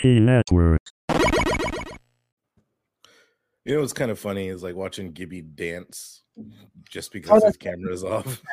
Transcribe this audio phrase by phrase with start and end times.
[0.00, 0.80] VT Network.
[3.64, 6.22] You know what's kind of funny is like watching Gibby dance
[6.88, 8.42] just Oh, because his that's- camera's off.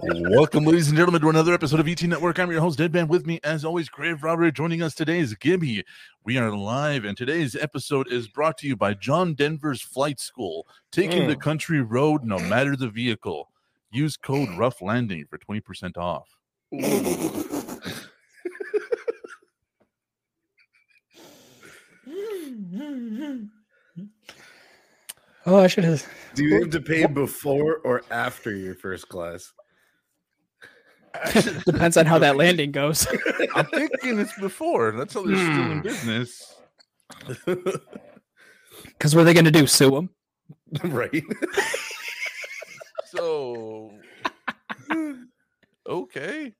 [0.00, 2.38] Welcome, ladies and gentlemen, to another episode of ET Network.
[2.38, 3.08] I'm your host, Deadman.
[3.08, 4.50] With me, as always, Grave Robber.
[4.50, 5.84] Joining us today is Gibby.
[6.24, 10.66] We are live, and today's episode is brought to you by John Denver's Flight School,
[10.92, 11.40] taking the Mm.
[11.40, 13.48] country road no matter the vehicle.
[13.90, 16.28] Use code Rough Landing for 20% off.
[25.46, 26.04] Oh, I should have.
[26.34, 29.52] Do you have to pay before or after your first class?
[31.64, 33.06] Depends on how that landing goes.
[33.54, 34.92] I'm thinking it's before.
[34.92, 35.82] That's how they're still in Hmm.
[35.82, 36.60] business.
[38.84, 39.66] Because what are they going to do?
[39.66, 40.10] Sue them?
[40.84, 41.22] right.
[43.10, 43.90] So,
[45.88, 46.52] okay.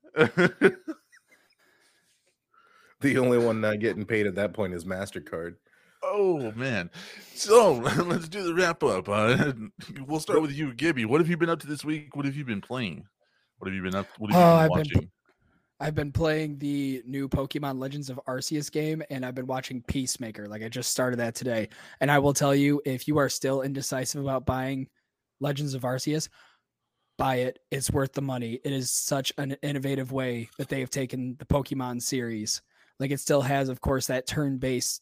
[3.01, 5.55] The only one not getting paid at that point is MasterCard.
[6.11, 6.89] Oh man.
[7.35, 7.73] So
[8.05, 9.07] let's do the wrap up.
[9.07, 9.53] Uh,
[10.07, 11.05] we'll start with you, Gibby.
[11.05, 12.15] What have you been up to this week?
[12.15, 13.05] What have you been playing?
[13.59, 14.07] What have you been up?
[14.17, 15.11] What have you Oh, been I've been?
[15.81, 20.47] I've been playing the new Pokemon Legends of Arceus game, and I've been watching Peacemaker.
[20.47, 21.69] Like I just started that today,
[22.01, 24.89] and I will tell you, if you are still indecisive about buying
[25.39, 26.27] Legends of Arceus,
[27.17, 27.59] buy it.
[27.71, 28.59] It's worth the money.
[28.63, 32.61] It is such an innovative way that they have taken the Pokemon series.
[32.99, 35.01] Like it still has, of course, that turn-based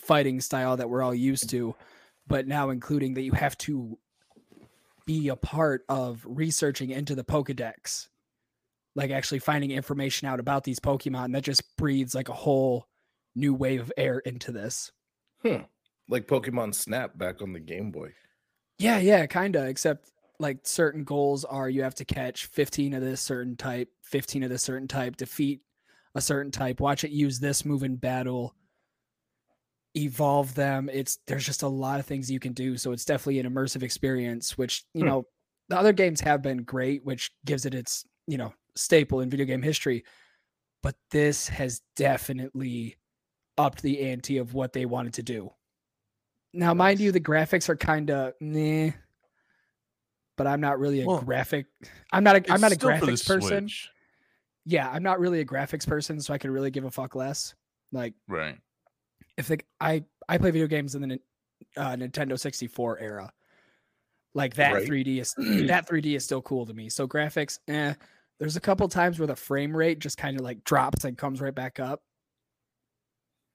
[0.00, 1.74] fighting style that we're all used to,
[2.26, 3.98] but now including that you have to
[5.06, 8.08] be a part of researching into the Pokedex
[8.98, 12.88] like actually finding information out about these Pokemon that just breathes like a whole
[13.36, 14.90] new wave of air into this.
[15.42, 15.62] Hmm.
[16.08, 18.14] Like Pokemon Snap back on the Game Boy.
[18.80, 19.68] Yeah, yeah, kind of.
[19.68, 20.10] Except
[20.40, 24.50] like certain goals are you have to catch 15 of this certain type, 15 of
[24.50, 25.60] this certain type, defeat
[26.16, 28.56] a certain type, watch it use this move in battle,
[30.04, 30.88] evolve them.
[30.92, 32.76] It's there's just a lot of things you can do.
[32.76, 35.08] So it's definitely an immersive experience, which, you Hmm.
[35.08, 35.26] know,
[35.68, 39.46] the other games have been great, which gives it its, you know, staple in video
[39.46, 40.04] game history.
[40.82, 42.96] But this has definitely
[43.56, 45.50] upped the ante of what they wanted to do.
[46.54, 48.90] Now, mind you, the graphics are kind of nah,
[50.36, 51.66] but I'm not really a Well, graphic.
[52.12, 52.52] I'm not a.
[52.52, 53.68] I'm not a still for the graphics person.
[53.68, 53.90] Switch.
[54.64, 57.54] Yeah, I'm not really a graphics person, so I could really give a fuck less.
[57.92, 58.58] Like Right.
[59.38, 61.20] If the I I play video games in the
[61.76, 63.32] uh, Nintendo 64 era.
[64.34, 64.86] Like that Right.
[64.86, 65.34] 3D is
[65.68, 66.90] that 3D is still cool to me.
[66.90, 67.94] So graphics, eh.
[68.38, 71.40] There's a couple times where the frame rate just kind of like drops and comes
[71.40, 72.02] right back up.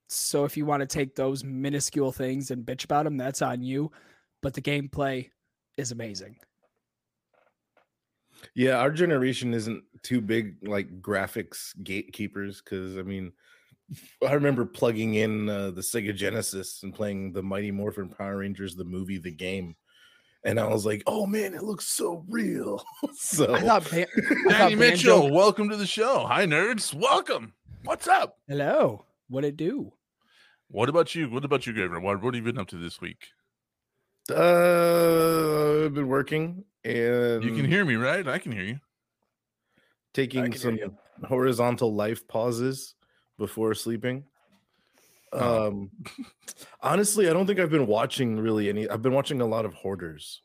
[0.09, 3.63] So if you want to take those minuscule things and bitch about them, that's on
[3.63, 3.91] you.
[4.41, 5.29] But the gameplay
[5.77, 6.35] is amazing.
[8.55, 13.31] Yeah, our generation isn't too big like graphics gatekeepers because I mean,
[14.27, 18.75] I remember plugging in uh, the Sega Genesis and playing the Mighty Morphin Power Rangers,
[18.75, 19.75] the movie, the game,
[20.43, 22.83] and I was like, "Oh man, it looks so real."
[23.15, 26.25] so I thought, Ban- I Danny thought Mitchell, Banjo- welcome to the show.
[26.27, 26.93] Hi, nerds.
[26.93, 27.53] Welcome.
[27.83, 28.37] What's up?
[28.47, 29.93] Hello, what it do?
[30.69, 31.29] What about you?
[31.29, 32.01] What about you, Gabriel?
[32.03, 33.27] What, what have you been up to this week?
[34.31, 38.25] uh, I've been working and You can hear me, right?
[38.27, 38.79] I can hear you.
[40.13, 40.95] taking can hear some you.
[41.27, 42.95] horizontal life pauses
[43.37, 44.23] before sleeping.
[45.31, 45.67] Oh.
[45.67, 45.91] Um,
[46.81, 48.87] honestly, I don't think I've been watching really any.
[48.87, 50.41] I've been watching a lot of Hoarders.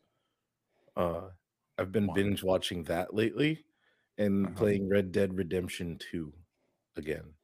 [0.97, 1.29] Uh,
[1.77, 2.15] I've been Wow.
[2.15, 3.65] binge watching that lately,
[4.17, 4.55] and Uh-huh.
[4.57, 6.33] playing Red Dead Redemption Two
[6.97, 7.35] again,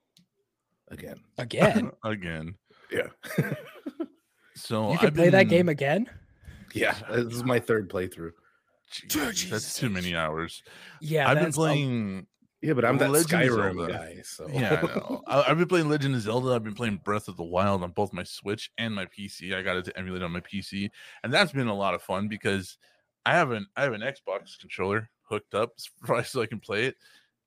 [0.89, 1.21] again.
[1.39, 2.55] Again, Again.
[2.91, 3.09] Yeah,
[4.57, 6.09] So you can I've play that game again.
[6.75, 6.95] yeah.
[7.11, 8.33] This is my third playthrough.
[9.09, 10.63] Jesus, that's too many hours.
[11.01, 12.27] Yeah, I've been that's a- playing.
[12.65, 13.93] Yeah, but I'm that Legend Skyrim Zelda.
[13.93, 14.23] guy.
[14.25, 15.23] So Yeah, I know.
[15.27, 16.55] I, I've been playing Legend of Zelda.
[16.55, 19.55] I've been playing Breath of the Wild on both my Switch and my PC.
[19.55, 20.89] I got it to emulate on my PC,
[21.23, 22.79] and that's been a lot of fun because
[23.27, 25.73] I have an I have an Xbox controller hooked up
[26.25, 26.97] so I can play it,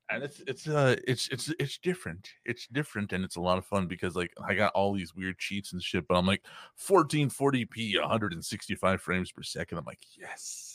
[0.08, 2.30] and it's it's uh it's it's it's different.
[2.44, 5.38] It's different, and it's a lot of fun because like I got all these weird
[5.38, 6.44] cheats and shit, but I'm like
[6.80, 9.78] 1440p, 165 frames per second.
[9.78, 10.67] I'm like yes.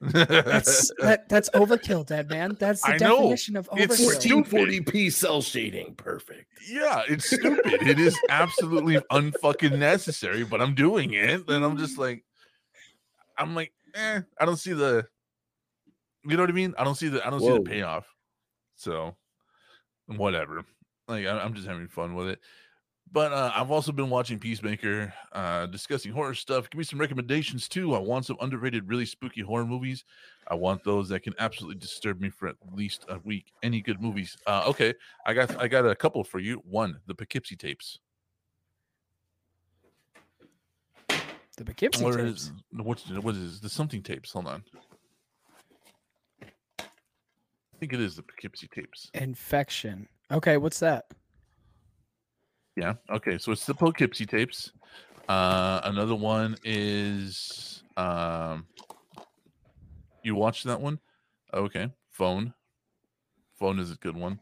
[0.00, 2.56] That's that, that's overkill, dead man.
[2.58, 3.16] That's the I know.
[3.16, 4.44] definition of It's overkill.
[4.44, 6.46] 1440p cell shading, perfect.
[6.66, 7.82] Yeah, it's stupid.
[7.82, 11.48] it is absolutely unfucking necessary, but I'm doing it.
[11.48, 12.24] And I'm just like,
[13.36, 15.06] I'm like, eh, I don't see the,
[16.24, 16.74] you know what I mean?
[16.78, 18.06] I don't see the, I don't see the payoff.
[18.76, 19.16] So,
[20.06, 20.64] whatever.
[21.08, 22.40] Like, I, I'm just having fun with it.
[23.12, 26.70] But uh, I've also been watching Peacemaker, uh, discussing horror stuff.
[26.70, 27.94] Give me some recommendations too.
[27.94, 30.04] I want some underrated, really spooky horror movies.
[30.46, 33.52] I want those that can absolutely disturb me for at least a week.
[33.64, 34.36] Any good movies?
[34.46, 34.94] Uh, okay,
[35.26, 36.62] I got I got a couple for you.
[36.64, 37.98] One, the Poughkeepsie tapes.
[41.08, 42.42] The Poughkeepsie Or tapes.
[42.42, 44.30] is, what's what is the something tapes?
[44.32, 44.62] Hold on.
[46.80, 46.86] I
[47.80, 49.10] think it is the Poughkeepsie tapes.
[49.14, 50.06] Infection.
[50.30, 51.06] Okay, what's that?
[52.80, 52.94] Yeah.
[53.10, 53.36] Okay.
[53.36, 54.72] So it's the Poughkeepsie tapes.
[55.28, 58.66] Uh, another one is um,
[60.22, 60.98] you watched that one?
[61.52, 61.92] Okay.
[62.08, 62.54] Phone.
[63.58, 64.40] Phone is a good one.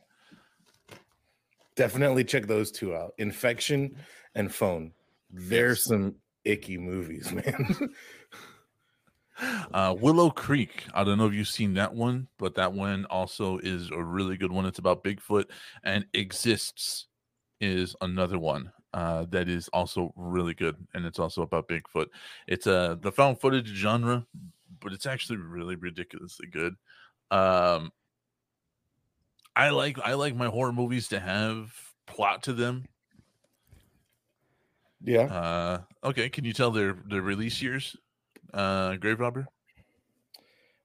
[1.75, 3.13] Definitely check those two out.
[3.19, 3.97] Infection
[4.37, 4.93] and Phone.
[5.31, 6.15] There's some
[6.45, 7.91] icky movies, man.
[9.75, 10.85] Uh, Willow Creek.
[10.95, 14.37] I don't know if you've seen that one, but that one also is a really
[14.37, 14.65] good one.
[14.65, 15.47] It's about Bigfoot
[15.83, 17.09] and Exists
[17.61, 22.07] is another one uh, that is also really good, and it's also about Bigfoot.
[22.47, 24.27] It's uh, the found footage genre,
[24.81, 26.75] but it's actually really ridiculously good.
[27.31, 27.93] Um,
[29.55, 31.73] I like I like my horror movies to have
[32.07, 32.85] plot to them.
[35.03, 35.23] yeah.
[35.23, 37.97] Uh, okay, can you tell their their release years?
[38.55, 39.47] Uh, Grave Robber.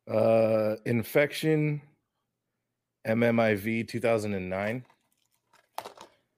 [0.08, 1.81] Uh Infection
[3.08, 4.86] MMIV 2009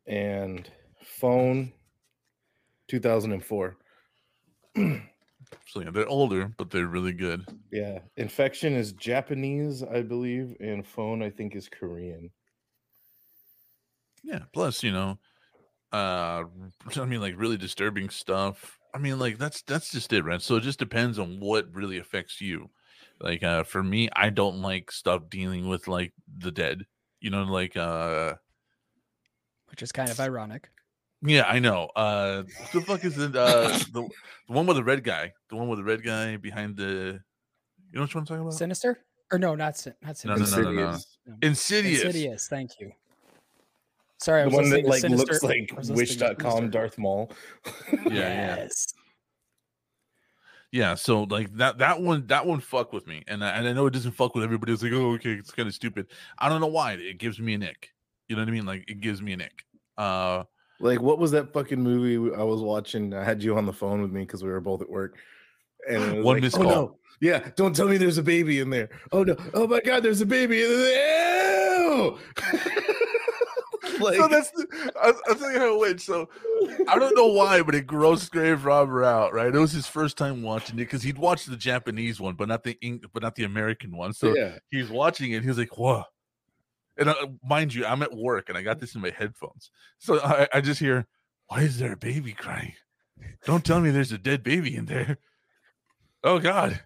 [0.07, 0.69] and
[1.03, 1.71] Phone
[2.87, 3.77] 2004.
[5.67, 7.45] So yeah, they're older, but they're really good.
[7.71, 12.31] Yeah, Infection is Japanese, I believe, and Phone I think is Korean.
[14.23, 14.39] Yeah.
[14.53, 15.19] Plus, you know,
[15.93, 16.43] uh,
[16.95, 18.79] I mean, like really disturbing stuff.
[18.93, 20.41] I mean, like that's that's just it, right?
[20.41, 22.69] So it just depends on what really affects you.
[23.21, 26.85] Like, uh, for me, I don't like stuff dealing with like the dead.
[27.21, 28.35] You know, like, uh,
[29.75, 30.69] Which is kind of ironic.
[31.21, 31.89] yeah, I know.
[31.97, 33.35] Uh, the fuck is it?
[33.35, 34.07] Uh, the
[34.47, 37.19] the one with the red guy, the one with the red guy behind the.
[37.91, 38.53] You know what I'm talking about?
[38.53, 38.99] Sinister?
[39.33, 40.63] Or no, not sin- not No, Sinister.
[40.63, 40.97] no, no, no, no.
[41.41, 41.41] Insidious.
[41.41, 42.03] Insidious.
[42.05, 42.47] Insidious.
[42.47, 42.93] Thank you.
[44.21, 45.33] Sorry, I The was one that to like Sinister.
[45.33, 47.29] looks like I was listening to wish.com Darth Maul.
[47.65, 48.55] Yeah, yeah.
[48.55, 48.85] Yes.
[50.71, 53.73] Yeah, so like that that one that one fuck with me, and I, and I
[53.73, 54.71] know it doesn't fuck with everybody.
[54.71, 56.07] It's like, oh, okay, it's kind of stupid.
[56.39, 57.89] I don't know why it gives me an ick.
[58.29, 58.65] You know what I mean?
[58.65, 59.64] Like it gives me an ick.
[59.97, 60.43] Uh,
[60.79, 63.13] Like, what was that fucking movie I was watching?
[63.13, 65.17] I had you on the phone with me because we were both at work.
[65.89, 66.71] And it was One like, missed oh, call.
[66.71, 66.97] no.
[67.21, 68.89] Yeah, don't tell me there's a baby in there.
[69.13, 69.37] Oh no!
[69.53, 71.85] Oh my god, there's a baby in there.
[71.95, 72.17] Ew!
[74.01, 74.67] like, so that's the,
[75.35, 76.01] tell you how went.
[76.01, 76.27] So
[76.89, 79.33] I don't know why, but it grossed Grave Robber out.
[79.33, 79.53] Right?
[79.53, 82.63] It was his first time watching it because he'd watched the Japanese one, but not
[82.65, 84.11] the Eng- but not the American one.
[84.11, 85.43] So yeah, he was watching it.
[85.43, 86.03] He's like, "Whoa!"
[86.97, 90.19] And uh, mind you, I'm at work and I got this in my headphones, so
[90.21, 91.07] I, I just hear,
[91.47, 92.73] "Why is there a baby crying?
[93.45, 95.17] Don't tell me there's a dead baby in there."
[96.23, 96.81] Oh God!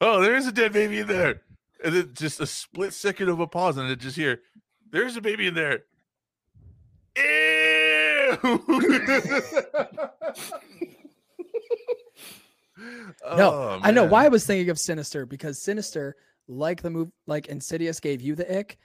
[0.00, 1.42] Oh, there is a dead baby in there.
[1.84, 4.40] And then just a split second of a pause, and I just hear,
[4.90, 5.84] "There's a baby in there."
[7.16, 8.38] Ew!
[13.36, 16.16] No, Oh, I know why I was thinking of Sinister because Sinister,
[16.48, 18.78] like the move, like Insidious gave you the ick.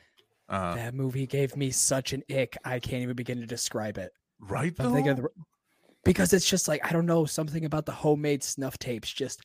[0.50, 2.58] Uh, that movie gave me such an ick.
[2.64, 4.12] I can't even begin to describe it.
[4.40, 4.92] right though?
[4.92, 5.28] the,
[6.04, 9.12] because it's just like I don't know something about the homemade snuff tapes.
[9.12, 9.42] Just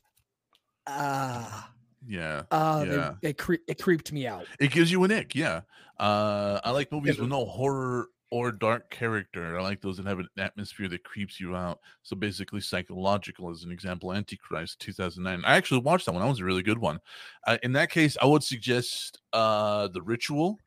[0.87, 1.71] ah,
[2.05, 2.43] Yeah.
[2.51, 3.15] ah, Yeah.
[3.21, 4.45] they, it cre- it creeped me out.
[4.59, 5.61] It gives you an ick, yeah.
[5.99, 9.59] Uh, I like movies with no horror or dark character.
[9.59, 11.79] I like those that have an atmosphere that creeps you out.
[12.01, 14.11] So basically, psychological as an example.
[14.11, 15.43] Antichrist, two thousand nine.
[15.45, 16.21] I actually watched that one.
[16.23, 16.99] That was a really good one.
[17.45, 20.57] Uh, in that case, I would suggest uh, the Ritual,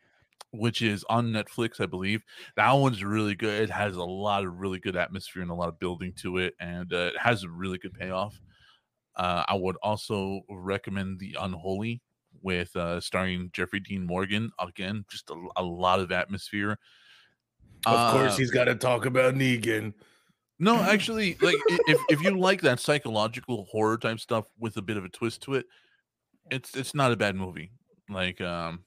[0.59, 2.23] which is on Netflix, I believe.
[2.57, 3.63] That one's really good.
[3.63, 6.55] It has a lot of really good atmosphere and a lot of building to it,
[6.61, 8.41] and uh, it has a really good payoff.
[9.17, 12.03] Uh, I would also recommend The Unholy
[12.43, 14.51] with uh, starring Jeffrey Dean Morgan.
[14.59, 16.79] Again, just a, a lot of atmosphere.
[17.87, 19.95] of course Uh, he's got to talk about Negan.
[20.59, 24.97] no, actually, like if if you like that psychological horror type stuff with a bit
[24.97, 25.67] of a twist to it,
[26.51, 27.73] it's it's not a bad movie.
[28.09, 28.85] Like, um,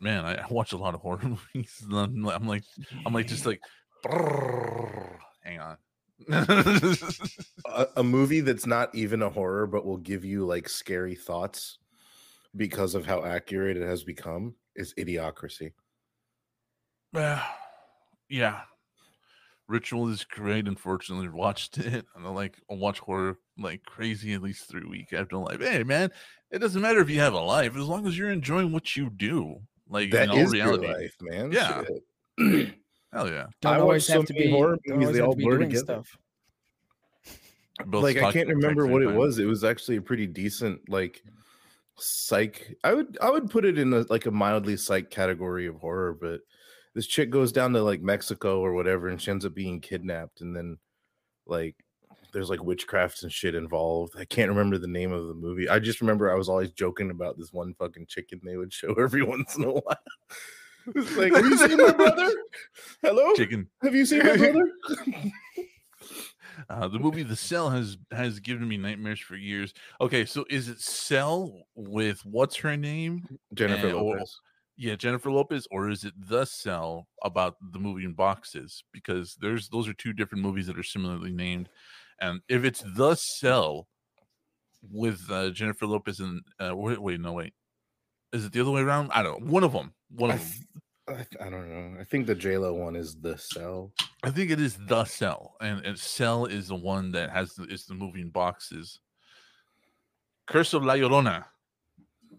[0.00, 1.20] man, I, I watch a lot of horror
[1.54, 1.82] movies.
[1.82, 2.64] and I'm, like- I'm like,
[3.06, 3.60] I'm like, just like,
[5.42, 5.76] hang on.
[7.66, 11.78] A, a movie that's not even a horror, but will give you like scary thoughts
[12.54, 15.72] because of how accurate it has become is Idiocracy.
[17.14, 17.42] Yeah,
[18.28, 18.60] yeah.
[19.68, 20.66] Ritual is great.
[20.66, 22.04] Unfortunately, watched it.
[22.16, 25.60] And I like I watch horror like crazy at least three week after life.
[25.60, 26.10] Hey man,
[26.50, 29.10] it doesn't matter if you have a life as long as you're enjoying what you
[29.10, 29.60] do.
[29.90, 30.86] Like That in all is reality.
[30.86, 31.52] your life, man.
[31.52, 31.82] Yeah.
[32.38, 32.74] Shit.
[33.12, 33.46] Hell yeah.
[33.60, 35.56] Don't I watch always so have to many be horror movies, they all be blur
[35.58, 35.84] doing together.
[35.84, 36.16] stuff.
[37.86, 39.38] Both like I can't at the exact remember same what it was.
[39.38, 41.22] It was actually a pretty decent like
[41.98, 42.76] psych.
[42.84, 46.16] I would I would put it in a, like a mildly psych category of horror,
[46.20, 46.40] but
[46.94, 50.40] this chick goes down to like Mexico or whatever and she ends up being kidnapped
[50.40, 50.76] and then
[51.46, 51.76] like
[52.32, 54.14] there's like witchcraft and shit involved.
[54.18, 55.68] I can't remember the name of the movie.
[55.68, 58.92] I just remember I was always joking about this one fucking chicken they would show
[58.98, 59.82] every once in a while.
[60.96, 62.26] It's like, have you seen my brother?
[63.02, 63.34] Hello?
[63.34, 63.68] Chicken.
[63.82, 64.72] Have you seen my brother?
[66.68, 69.72] Uh, the movie The Cell has has given me nightmares for years.
[70.00, 73.26] Okay, so is it Cell with what's her name?
[73.54, 74.40] Jennifer or- Lopez.
[74.76, 78.82] Yeah, Jennifer Lopez, or is it The Cell about the movie in boxes?
[78.92, 81.68] Because there's those are two different movies that are similarly named.
[82.20, 83.88] And if it's The Cell
[84.90, 87.54] with uh, Jennifer Lopez and uh, wait, wait, no, wait,
[88.32, 89.10] is it the other way around?
[89.12, 89.50] I don't know.
[89.52, 89.92] One of them.
[90.10, 90.66] One I, of them.
[91.08, 92.00] th- I, I don't know.
[92.00, 93.92] I think the J Lo one is the cell.
[94.22, 97.64] I think it is the cell, and, and cell is the one that has the,
[97.64, 99.00] is the moving boxes.
[100.46, 101.46] Curse of La Llorona.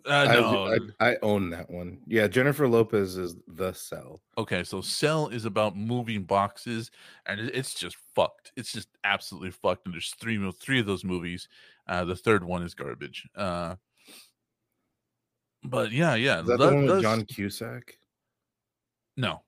[0.05, 0.77] Uh, I, no.
[0.99, 1.99] I, I own that one.
[2.07, 4.21] Yeah, Jennifer Lopez is the cell.
[4.37, 6.89] okay, so cell is about moving boxes,
[7.25, 8.51] and it's just fucked.
[8.57, 9.85] It's just absolutely fucked.
[9.85, 11.47] And there's three mo- three of those movies.
[11.87, 13.27] Uh, the third one is garbage.
[13.35, 13.75] Uh,
[15.63, 16.41] but yeah, yeah.
[16.41, 17.97] Is that the- the one with the- John Cusack?
[19.17, 19.41] No.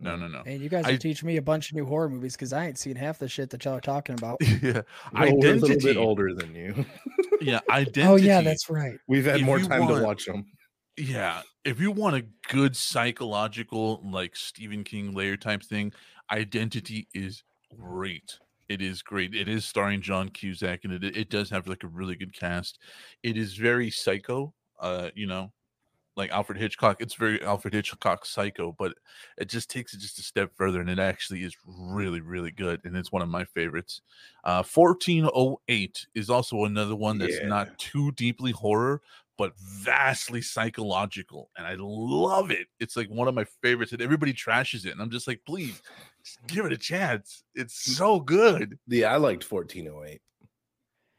[0.00, 0.42] No, no, no.
[0.46, 2.66] And you guys I- are teaching me a bunch of new horror movies because I
[2.68, 4.36] ain't seen half the shit that y'all are talking about.
[4.62, 4.82] yeah,
[5.12, 6.84] Well, we're a little bit older than you.
[7.40, 8.02] Yeah, identity.
[8.02, 8.98] Oh yeah, that's right.
[9.06, 10.44] We've had If more time want- to watch them.
[10.96, 15.92] Yeah, if you want a good psychological, like Stephen King layer type thing,
[16.30, 17.44] Identity is
[17.78, 18.38] great.
[18.68, 19.34] It is great.
[19.34, 22.78] It is starring John Cusack, and it it does have like a really good cast.
[23.22, 25.52] It is very psycho, uh, you know,
[26.18, 27.00] like Alfred Hitchcock.
[27.00, 28.94] It's very Alfred Hitchcock psycho, but
[29.38, 32.80] it just takes it just a step further, and it actually is really, really good,
[32.84, 34.02] and it's one of my favorites.
[34.44, 37.46] Uh, 1408 is also another one that's Yeah.
[37.46, 39.00] not too deeply horror,
[39.38, 42.66] but vastly psychological, and I love it.
[42.80, 45.80] It's like one of my favorites, and everybody trashes it, and I'm just like, please,
[46.24, 47.44] just give it a chance.
[47.54, 48.78] It's so good.
[48.88, 50.20] Yeah, I liked 1408.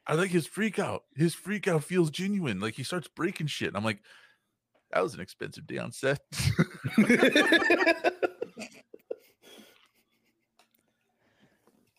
[0.08, 1.03] I like his freak out.
[1.15, 2.60] His freak out feels genuine.
[2.60, 3.68] Like he starts breaking shit.
[3.70, 4.00] and I'm like,
[4.91, 6.19] that was an expensive day on set.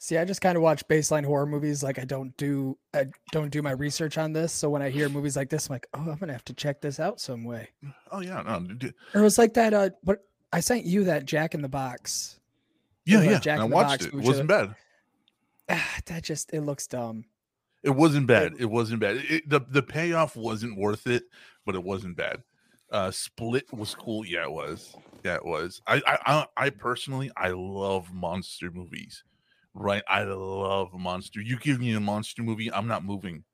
[0.03, 1.83] See, I just kind of watch baseline horror movies.
[1.85, 4.53] Like I don't do I don't do my research on this.
[4.53, 6.81] So when I hear movies like this, I'm like, oh, I'm gonna have to check
[6.81, 7.69] this out some way.
[8.11, 8.95] oh yeah, no, dude.
[9.15, 9.73] Or it was like that.
[9.73, 12.41] Uh, what I sent you that Jack in the Box.
[13.05, 13.39] yeah, yeah.
[13.39, 14.15] Jack and I in the watched Box it.
[14.15, 14.75] It wasn't bad.
[15.69, 17.25] Ah, that just it looks dumb.
[17.85, 18.55] It wasn't bad.
[18.59, 19.19] It wasn't bad.
[19.19, 21.25] It, the the payoff wasn't worth it,
[21.65, 22.43] but it wasn't bad.
[22.91, 24.25] Uh, Split was cool.
[24.27, 24.97] Yeah, it was.
[25.25, 25.81] Yeah, it was.
[25.87, 29.25] I I I, I personally I love monster movies.
[29.75, 31.41] Right, I love monster.
[31.41, 33.45] You give me a monster movie, I'm not moving.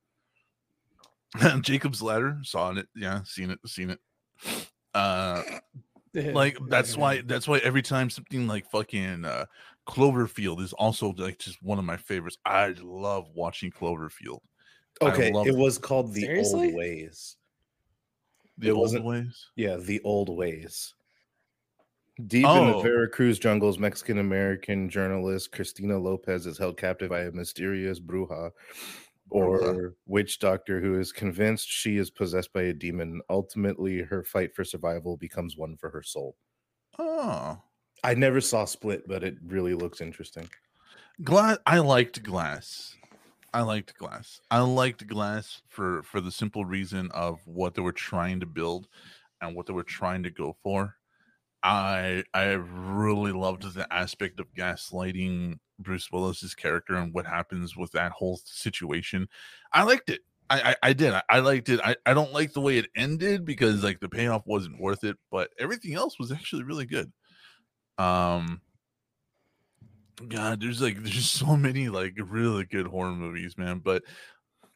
[1.60, 2.88] Jacob's Ladder, saw it.
[2.94, 4.00] Yeah, seen it, seen it.
[4.94, 5.42] Uh,
[6.32, 9.44] like that's why that's why every time something like fucking uh
[9.86, 12.38] Cloverfield is also like just one of my favorites.
[12.44, 14.40] I love watching Cloverfield.
[15.02, 16.68] Okay, love it was called The Seriously?
[16.68, 17.36] Old Ways.
[18.58, 19.46] The It old wasn't- ways.
[19.56, 20.94] Yeah, The Old Ways.
[22.26, 22.78] Deep in Oh.
[22.78, 28.52] the Veracruz jungles, Mexican American journalist Christina Lopez is held captive by a mysterious bruja
[29.28, 33.20] or witch doctor who is convinced she is possessed by a demon.
[33.28, 36.36] Ultimately, her fight for survival becomes one for her soul.
[36.98, 37.60] Oh,
[38.02, 40.48] I never saw Split, but it really looks interesting.
[41.22, 41.58] glass.
[41.66, 42.96] I liked Glass.
[43.56, 44.42] I liked Glass.
[44.50, 48.86] I liked Glass for for the simple reason of what they were trying to build
[49.40, 50.96] and what they were trying to go for.
[51.62, 57.92] I I really loved the aspect of gaslighting Bruce Willis's character and what happens with
[57.92, 59.26] that whole situation.
[59.72, 60.20] I liked it.
[60.50, 61.14] I I, I did.
[61.14, 61.80] I, I liked it.
[61.82, 65.16] I, I don't like the way it ended because like the payoff wasn't worth it,
[65.30, 67.10] but everything else was actually really good.
[67.96, 68.60] Um
[70.28, 73.80] God, there's like there's so many like really good horror movies, man.
[73.84, 74.02] But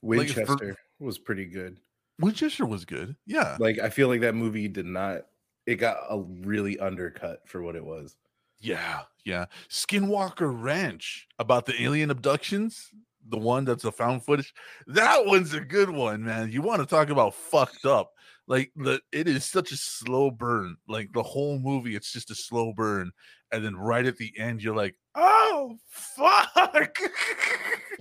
[0.02, 1.78] Like, for- Winchester was pretty good.
[2.18, 3.16] Winchester was good.
[3.26, 3.56] Yeah.
[3.58, 5.22] Like I feel like that movie did not
[5.66, 8.16] it got a really undercut for what it was.
[8.58, 9.46] Yeah, yeah.
[9.70, 12.90] Skinwalker Ranch about the alien abductions,
[13.28, 14.52] the one that's a found footage.
[14.86, 16.50] That one's a good one, man.
[16.50, 18.12] You want to talk about fucked up?
[18.50, 20.76] Like the it is such a slow burn.
[20.88, 23.12] Like the whole movie, it's just a slow burn,
[23.52, 26.98] and then right at the end, you're like, oh fuck.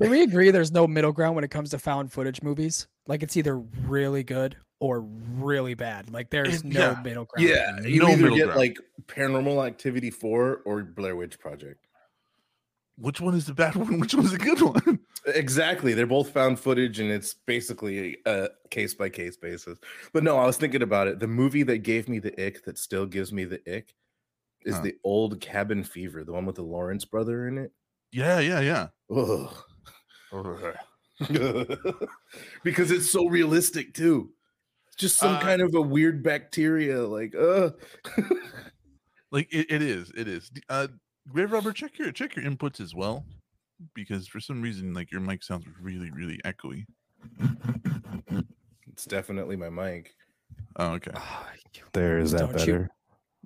[0.01, 2.87] Can we agree there's no middle ground when it comes to found footage movies?
[3.05, 6.11] Like it's either really good or really bad.
[6.11, 7.01] Like there's It- no yeah.
[7.03, 7.47] middle ground.
[7.47, 8.59] Yeah, you No either middle get ground.
[8.59, 11.85] like Paranormal Activity 4 or Blair Witch Project.
[12.97, 13.99] Which one is the bad one?
[13.99, 14.98] Which one's the good one?
[15.35, 15.93] Exactly.
[15.93, 19.77] They're both found footage and it's basically a case by case basis.
[20.13, 21.19] But no, I was thinking about it.
[21.19, 23.93] The movie that gave me the ick that still gives me the ick
[24.63, 24.81] is Huh.
[24.81, 27.71] the old Cabin Fever, the one with the Lawrence brother in it.
[28.11, 28.87] Yeah, yeah, yeah.
[32.63, 34.31] Because it's so realistic too.
[34.87, 37.71] It's just some Uh, kind of a weird bacteria, like uh
[39.31, 40.51] Like it, it is, it is.
[40.69, 40.87] Uh,
[41.31, 43.25] Grave Robber, check your check your inputs as well,
[43.93, 46.85] because for some reason, like your mic sounds really, really echoey.
[48.91, 50.13] it's definitely my mic.
[50.75, 51.11] Oh, okay.
[51.15, 52.89] Oh, you- There is that Don't you- better?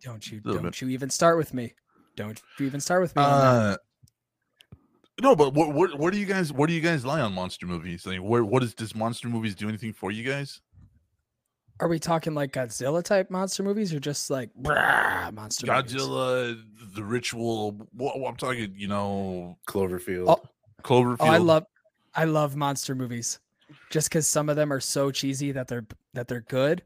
[0.01, 0.81] don't you Little don't bit.
[0.81, 1.73] you even start with me.
[2.15, 3.21] Don't you even start with me.
[3.23, 3.79] on that.
[3.79, 4.75] Uh,
[5.21, 7.65] no, but what, what, where do you guys, what do you guys lie on monster
[7.67, 8.05] movies?
[8.05, 10.59] Like, where, what is does monster movies do anything for you guys?
[11.79, 15.93] Are we talking like Godzilla type monster movies or just like brah, monster movies?
[15.93, 16.61] Godzilla,
[16.93, 17.87] The Ritual.
[17.93, 20.25] What, I'm talking, you know, Cloverfield.
[20.27, 20.41] Oh,
[20.83, 21.17] Cloverfield.
[21.19, 21.65] Oh, I love
[22.15, 23.39] I love monster movies.
[23.89, 26.83] Just because some of them are so cheesy that they're that they're good,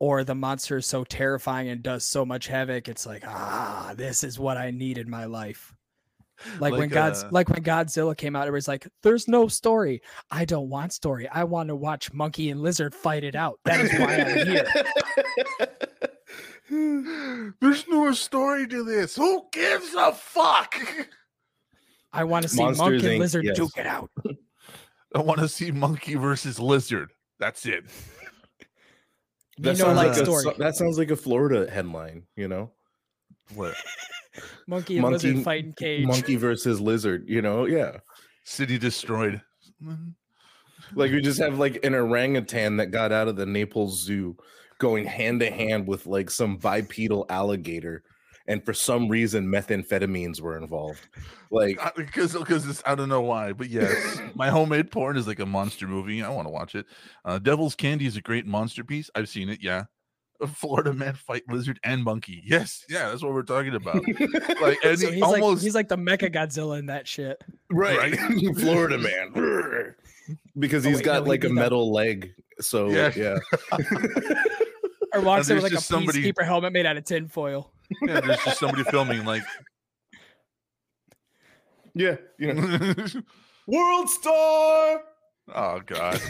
[0.00, 4.24] or the monster is so terrifying and does so much havoc, it's like, ah, this
[4.24, 5.72] is what I need in my life.
[6.60, 10.02] Like, when God's uh, like when Godzilla came out, it was like, there's no story.
[10.30, 11.28] I don't want story.
[11.28, 13.58] I want to watch monkey and lizard fight it out.
[13.64, 14.66] That is why I'm here.
[17.60, 19.16] There's no story to this.
[19.16, 20.76] Who gives a fuck?
[22.12, 23.56] I want to see Monsters, monkey and lizard yes.
[23.56, 24.10] duke it out.
[25.14, 27.12] I want to see monkey versus lizard.
[27.38, 27.84] That's it.
[29.56, 30.44] You know, sounds like a, story.
[30.58, 32.70] that sounds like a Florida headline, you know?
[33.54, 33.74] What?
[34.66, 36.06] Monkey and Monkey- lizard fighting cage.
[36.06, 37.66] Monkey versus lizard, you know?
[37.66, 37.98] Yeah.
[38.44, 39.40] City destroyed.
[40.94, 44.36] Like we just have like an orangutan that got out of the Naples Zoo
[44.78, 48.02] going hand to hand with like some bipedal alligator.
[48.46, 51.06] And for some reason, methamphetamines were involved.
[51.50, 55.44] Like, Because because I don't know why, but yes, my homemade porn is like a
[55.46, 56.22] monster movie.
[56.22, 56.86] I want to watch it.
[57.26, 59.10] Uh, Devil's Candy is a great monster piece.
[59.14, 59.62] I've seen it.
[59.62, 59.84] Yeah.
[60.40, 62.42] A Florida man fight lizard and monkey.
[62.46, 64.02] Yes, yeah, that's what we're talking about.
[64.60, 67.42] Like, and So he's almost like he's like the Mecha Godzilla in that shit.
[67.70, 68.16] right,
[68.58, 69.94] Florida man,
[70.58, 72.34] because Oh, he's wait, got no, like a beat up- metal leg.
[72.60, 73.12] So Yeah.
[73.16, 73.38] yeah,
[75.14, 77.72] Or walks in with there's like a just somebody- peacekeeper helmet made out of tinfoil.
[78.02, 79.42] yeah, there's just somebody filming like
[81.94, 83.22] yeah, you know, oh
[83.66, 85.00] World Star.
[85.54, 86.20] Oh god.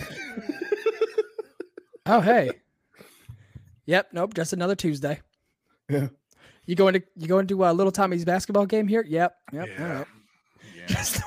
[2.06, 2.52] Oh hey.
[3.88, 5.18] Yep, nope, just another Tuesday.
[5.88, 6.08] Yeah.
[6.66, 9.02] You going to you going to uh, little Tommy's basketball game here?
[9.08, 9.34] Yep.
[9.50, 9.66] Yep.
[9.66, 9.92] Yeah.
[9.92, 10.06] right.
[10.76, 10.86] Yeah.
[10.86, 11.22] Just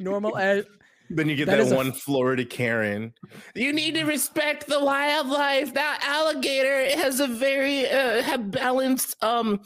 [0.00, 0.66] normal ed-
[1.10, 3.14] Then you get That that, is a one Florida Karen.
[3.54, 5.74] You need to respect the wildlife.
[5.74, 9.60] That alligator has a very uh, have balanced, um,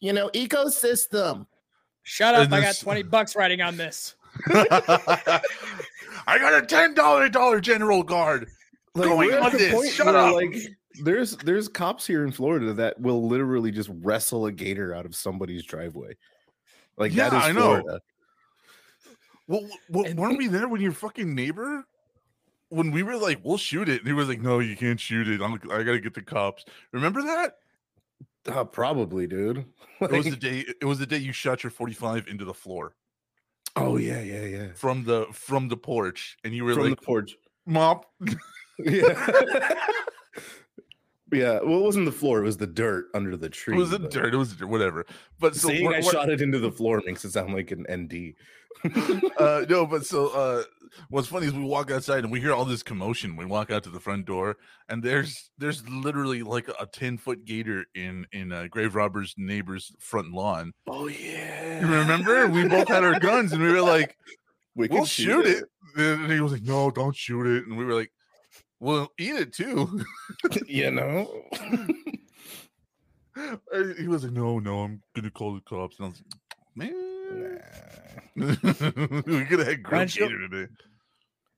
[0.00, 1.46] you know, ecosystem.
[2.02, 2.44] Shut up.
[2.44, 4.14] And I got 20 bucks riding on this.
[4.46, 5.40] I
[6.26, 8.48] got a ten dollar dollar general guard.
[8.94, 10.34] Going on this, shut up.
[10.34, 10.54] Like,
[11.02, 15.14] there's there's cops here in Florida that will literally just wrestle a gator out of
[15.14, 16.16] somebody's driveway.
[16.96, 17.80] Like that Yeah, is I know.
[17.80, 18.00] Florida.
[19.48, 21.84] Well, well And- weren't we there when your fucking neighbor?
[22.68, 25.28] When we were like, we'll shoot it, and he was like, "No, you can't shoot
[25.28, 25.42] it.
[25.42, 27.56] I'm, I gotta get the cops." Remember that?
[28.48, 29.66] Uh, probably, dude.
[30.00, 30.64] It was the day.
[30.80, 32.94] It was the day you shot your 45 into the floor
[33.76, 34.66] oh yeah, yeah, yeah.
[34.74, 37.36] from the from the porch, and you were From like, the porch.
[37.66, 38.06] "Mop."
[38.78, 39.74] Yeah.
[41.32, 41.60] yeah.
[41.62, 43.74] Well, it wasn't the floor; it was the dirt under the tree.
[43.74, 44.34] It was the but- dirt.
[44.34, 45.06] It was whatever.
[45.40, 47.70] But so Saying what- I what- shot it into the floor makes it sound like
[47.70, 48.34] an ND.
[49.38, 50.62] uh no but so uh
[51.10, 53.82] what's funny is we walk outside and we hear all this commotion we walk out
[53.84, 54.56] to the front door
[54.88, 59.94] and there's there's literally like a 10 foot gator in in uh, grave robber's neighbor's
[60.00, 61.80] front lawn oh yeah.
[61.80, 64.16] you remember we both had our guns and we were like
[64.74, 65.64] We we'll could shoot it
[65.96, 68.10] and he was like no don't shoot it and we were like
[68.82, 70.04] we'll eat it too
[70.66, 71.30] you know.
[73.98, 77.60] He was like no no i'm gonna call the cops and i was like man
[78.34, 78.46] Nah.
[79.26, 80.72] we could have had grilled don't you- gator today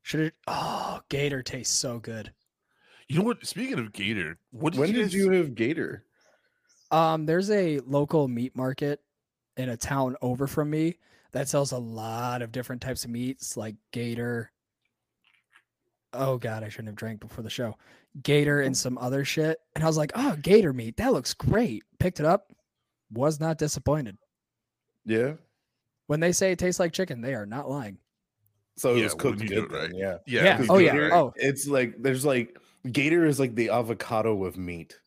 [0.03, 0.35] Should it?
[0.47, 2.33] Oh, Gator tastes so good.
[3.09, 6.05] you know what speaking of gator what did when you did guys- you have gator?
[6.93, 9.01] Um, there's a local meat market
[9.57, 10.99] in a town over from me
[11.33, 14.53] that sells a lot of different types of meats, like gator.
[16.15, 17.77] Oh god, I shouldn't have drank before the show.
[18.23, 18.79] Gator and mm.
[18.79, 19.59] some other shit.
[19.75, 20.97] And I was like, oh, gator meat.
[20.97, 21.83] That looks great.
[21.99, 22.53] Picked it up.
[23.13, 24.17] Was not disappointed.
[25.05, 25.33] Yeah.
[26.07, 27.99] When they say it tastes like chicken, they are not lying.
[28.77, 29.91] So it Yeah, was cooked good, right.
[29.95, 30.19] yeah.
[30.27, 31.33] yeah, Yeah, because oh, yeah, gator- oh.
[31.37, 32.59] It's like there's like
[32.93, 34.99] gator is like the avocado of meat.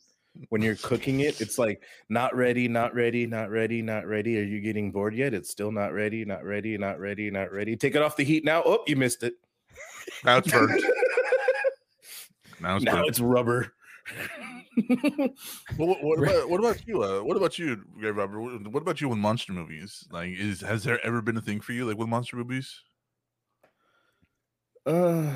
[0.50, 4.38] when you're cooking it, it's like not ready, not ready, not ready, not ready.
[4.39, 5.34] Are you getting bored yet?
[5.34, 7.76] It's still not ready, not ready, not ready, not ready.
[7.76, 8.62] Take it off the heat now.
[8.65, 9.34] Oh, you missed it.
[10.24, 10.84] Now it's burnt.
[12.60, 13.08] Now it's now burnt.
[13.10, 13.74] it's rubber.
[15.78, 17.04] Well, what, what about what about you?
[17.04, 18.39] Uh, what about you, Grave Robber?
[18.39, 20.08] What, what about you with monster movies?
[20.12, 22.80] Like, is has there ever been a thing for you like with monster movies?
[24.86, 25.32] uh,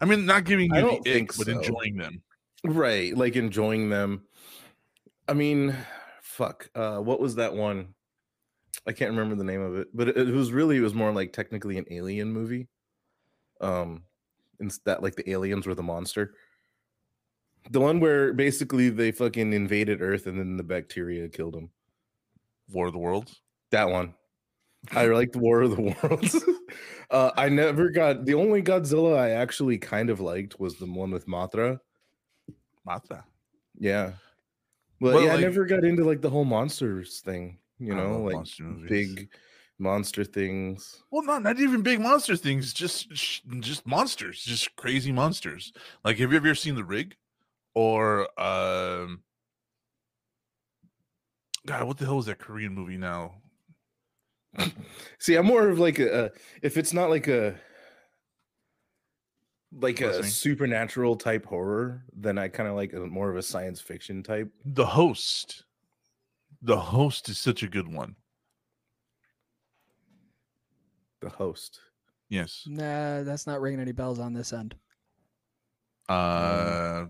[0.00, 2.22] I mean, not giving you don't the ick, think but enjoying them.
[2.64, 4.22] right, like enjoying them.
[5.28, 5.76] I mean,
[6.22, 6.68] fuck.
[6.74, 7.94] Uh, what was that one?
[8.86, 11.12] I can't remember the name of it, but it, it was really it was more
[11.12, 12.68] like technically an alien movie.
[13.60, 14.02] Um,
[14.60, 16.34] and that like the aliens were the monster.
[17.70, 21.70] The one where basically they fucking invaded Earth and then the bacteria killed them.
[22.70, 23.40] War of the Worlds.
[23.70, 24.14] That one.
[24.92, 26.44] I liked War of the Worlds.
[27.10, 31.10] uh, I never got the only Godzilla I actually kind of liked was the one
[31.10, 31.80] with Mothra.
[32.84, 33.24] Mata.
[33.78, 34.12] Yeah.
[35.00, 38.22] But Well, yeah, like- I never got into like the whole monsters thing, you know,
[38.22, 38.46] like
[38.88, 39.26] big movies.
[39.78, 41.02] Monster things.
[41.10, 42.72] Well, not not even big monster things.
[42.72, 44.42] Just just monsters.
[44.42, 45.72] Just crazy monsters.
[46.04, 47.16] Like, have you ever seen The Rig?
[47.74, 49.22] Or um,
[51.66, 53.34] God, what the hell was that Korean movie now?
[55.18, 57.54] See, I'm more of like a, if it's not like a
[59.72, 63.80] like a supernatural type horror, then I kind of like a, more of a science
[63.80, 64.50] fiction type.
[64.64, 65.64] The Host.
[66.62, 68.16] The Host is such a good one.
[71.20, 71.80] The host.
[72.28, 72.64] Yes.
[72.66, 74.74] Nah, that's not ringing any bells on this end.
[76.08, 77.06] Uh,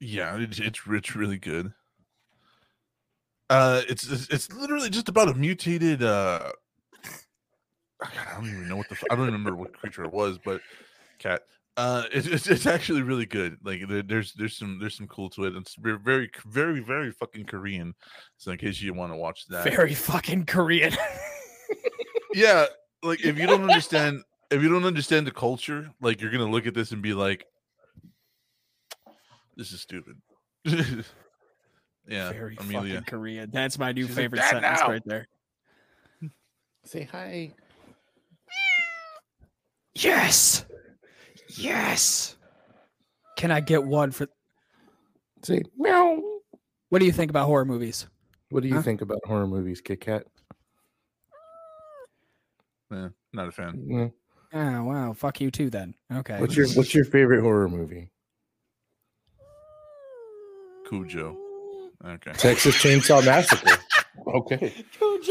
[0.00, 1.72] yeah, it's it's it's really good.
[3.48, 6.02] Uh, it's it's, it's literally just about a mutated.
[6.02, 6.52] Uh,
[8.00, 10.38] God, I don't even know what the f- I don't remember what creature it was,
[10.44, 10.60] but
[11.18, 11.42] cat.
[11.76, 13.58] Uh, it's it's, it's actually really good.
[13.62, 15.54] Like there, there's there's some there's some cool to it.
[15.56, 17.94] It's very very very very fucking Korean.
[18.36, 20.92] So in case you want to watch that, Very fucking Korean.
[22.34, 22.66] yeah
[23.02, 26.66] like if you don't understand if you don't understand the culture like you're gonna look
[26.66, 27.44] at this and be like
[29.56, 30.16] this is stupid
[30.64, 31.04] yeah
[32.32, 33.50] Very amelia fucking Korean.
[33.52, 35.28] That's my new She's favorite "Dad, sentence now." right there.
[36.84, 37.52] Say hi.
[39.94, 40.64] Yes.
[41.56, 42.36] Yes.
[43.36, 44.26] Can I get one for
[45.42, 46.22] Say meow.
[46.90, 48.06] what do you think about horror movies?
[48.50, 48.82] What do you Huh?
[48.82, 50.26] think about horror movies, Kit Kat?
[52.92, 54.12] Eh, not a fan Mm,
[54.52, 55.94] Oh wow, fuck you too then.
[56.12, 56.40] Okay.
[56.40, 58.10] What's your What's your favorite horror movie?
[60.88, 61.36] cujo
[62.04, 63.76] okay Texas Chainsaw Massacre.
[64.26, 64.74] Okay.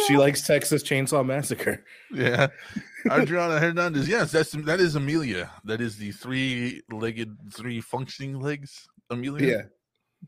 [0.07, 1.83] She likes Texas Chainsaw Massacre.
[2.11, 2.47] yeah
[3.11, 9.47] adriana hernandez yes that's that is amelia that is the three-legged three functioning legs amelia
[9.47, 9.61] Yeah.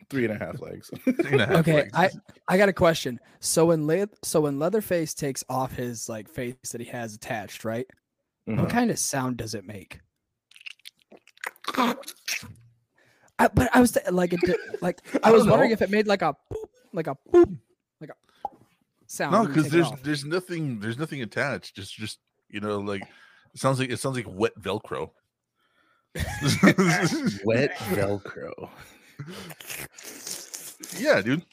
[0.09, 0.89] Three and a half legs.
[1.03, 1.91] Three and a half Okay, legs.
[1.93, 2.09] I
[2.47, 3.19] I got a question.
[3.39, 7.65] So when Le- so when Leatherface takes off his like face that he has attached,
[7.65, 7.85] right?
[8.49, 8.59] Mhm.
[8.59, 9.99] What kind of sound does it make?
[13.39, 15.73] I, but I was th- like, it did, like I, I was don't wondering know.
[15.73, 17.57] if it made like a boop, like a boop,
[17.99, 18.13] like a
[19.07, 19.31] sound.
[19.33, 23.79] no because there's there's nothing there's nothing attached just just you know like it sounds
[23.79, 25.09] like it sounds like wet velcro
[27.45, 28.69] Wet Velcro.
[30.97, 31.43] Yeah dude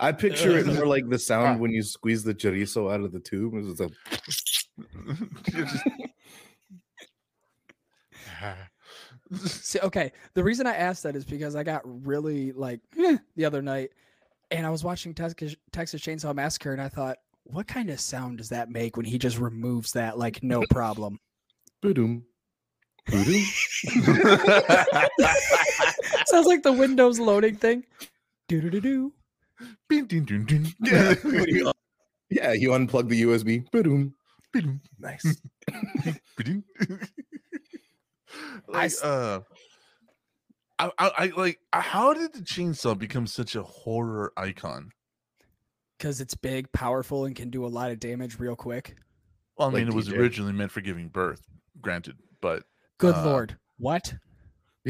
[0.00, 3.18] I picture it more like the sound when you squeeze the chorizo out of the
[3.18, 3.54] tube.
[3.54, 3.90] It was a,
[9.44, 10.12] See, okay.
[10.34, 13.90] The reason I asked that is because I got really like eh, the other night,
[14.50, 18.38] and I was watching Texas, Texas Chainsaw Massacre, and I thought, what kind of sound
[18.38, 21.18] does that make when he just removes that like no problem?
[21.80, 22.24] boom.
[23.06, 23.44] Boom.
[26.30, 27.84] Sounds like the Windows loading thing.
[28.48, 29.12] Do do do do.
[29.90, 31.14] Yeah.
[32.30, 33.68] yeah, you unplug the USB.
[33.70, 34.14] Boom.
[34.52, 35.40] Ding, Nice.
[36.42, 36.64] ding.
[36.80, 39.40] I like, s- uh,
[40.78, 41.58] I, I, I like.
[41.72, 44.90] How did the chainsaw become such a horror icon?
[45.98, 48.96] Because it's big, powerful, and can do a lot of damage real quick.
[49.56, 50.18] Well, I Like mean, it was DJ.
[50.18, 51.42] originally meant for giving birth,
[51.80, 52.62] granted, but
[52.98, 53.56] Good Uh, lord.
[53.78, 54.14] What?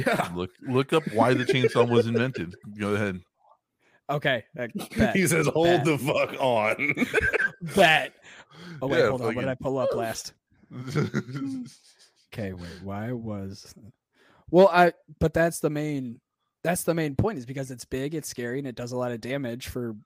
[0.06, 0.30] Yeah.
[0.34, 2.54] look look up why the chainsaw was invented.
[2.78, 3.20] Go ahead.
[4.10, 4.44] Okay.
[4.58, 5.16] uh, bet.
[5.16, 5.84] He says, hold bet.
[5.84, 6.94] the fuck on.
[7.76, 8.14] bet.
[8.80, 9.34] Oh wait, Yeah, hold on.
[9.34, 10.32] What did I pull up last?
[12.32, 12.82] Okay, wait.
[12.82, 13.74] Why was?
[14.50, 14.92] Well, I.
[15.18, 16.20] But that's the main.
[16.62, 17.38] That's the main point.
[17.38, 19.96] Is because it's big, it's scary, and it does a lot of damage for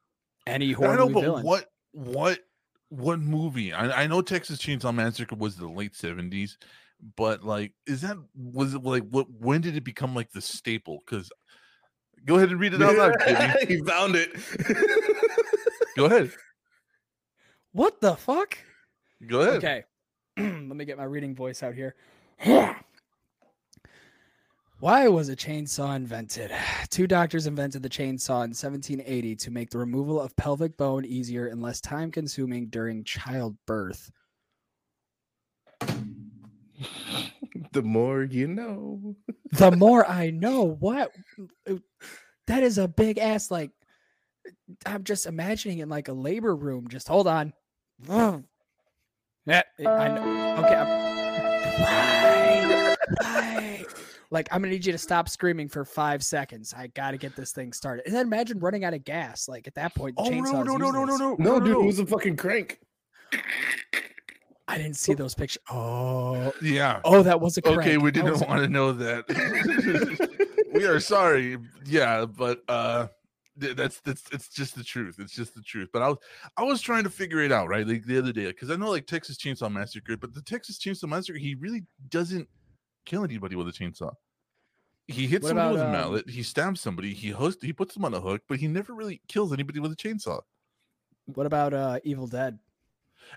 [0.46, 1.44] any horror I know, movie but villain.
[1.44, 2.38] what what
[2.90, 3.72] what movie?
[3.72, 6.58] I, I know Texas Chainsaw Massacre was the late seventies,
[7.16, 9.26] but like, is that was it like what?
[9.30, 11.02] When did it become like the staple?
[11.04, 11.30] Because
[12.24, 13.14] Go ahead and read it out loud.
[13.26, 13.52] Jimmy.
[13.68, 14.30] he found it.
[15.96, 16.30] Go ahead.
[17.72, 18.56] What the fuck?
[19.26, 19.56] Go ahead.
[19.56, 19.84] Okay.
[20.36, 21.94] Let me get my reading voice out here.
[24.78, 26.52] Why was a chainsaw invented?
[26.90, 31.46] Two doctors invented the chainsaw in 1780 to make the removal of pelvic bone easier
[31.48, 34.10] and less time consuming during childbirth.
[37.72, 39.16] the more you know.
[39.52, 41.12] The more I know, what
[41.68, 41.74] uh,
[42.46, 43.70] that is a big ass like
[44.86, 46.88] I'm just imagining in like a labor room.
[46.88, 47.52] Just hold on.
[49.46, 50.56] Yeah, I know.
[50.64, 50.86] Okay, I'm,
[51.82, 52.96] Why?
[53.20, 53.84] Why?
[54.30, 56.72] Like I'm gonna need you to stop screaming for five seconds.
[56.76, 58.06] I gotta get this thing started.
[58.06, 59.46] And then imagine running out of gas.
[59.48, 61.20] Like at that point, the Oh chainsaw no is no no no no useless.
[61.20, 62.78] no No, dude, it was a fucking crank.
[64.72, 65.62] I didn't see those pictures.
[65.70, 67.00] Oh, Yeah.
[67.04, 67.80] oh, that was a crank.
[67.80, 69.28] Okay, we didn't a- want to know that.
[70.72, 71.58] we are sorry.
[71.84, 73.08] Yeah, but uh
[73.56, 75.16] that's that's it's just the truth.
[75.18, 75.90] It's just the truth.
[75.92, 76.18] But I was
[76.56, 77.86] I was trying to figure it out, right?
[77.86, 81.06] Like the other day, because I know like Texas Chainsaw Massacre, but the Texas Chainsaw
[81.06, 82.48] Massacre, he really doesn't
[83.04, 84.12] kill anybody with a chainsaw.
[85.06, 87.74] He hits What someone about, with a um, mallet, he stabs somebody, he host he
[87.74, 90.40] puts them on a hook, but he never really kills anybody with a chainsaw.
[91.34, 92.58] What about uh Evil Dead?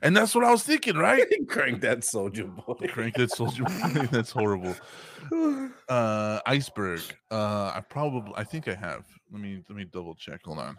[0.01, 1.23] And that's what I was thinking, right?
[1.47, 2.73] crank that soldier boy.
[2.89, 3.63] Crank that soldier.
[3.63, 4.07] boy.
[4.11, 4.75] that's horrible.
[5.89, 10.39] uh iceberg uh i probably i think i have let me let me double check
[10.45, 10.75] hold on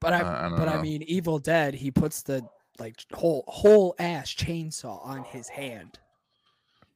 [0.00, 1.72] But I, Uh, I don't but I mean, Evil Dead.
[1.74, 2.44] He puts the
[2.80, 6.00] like whole whole ass chainsaw on his hand.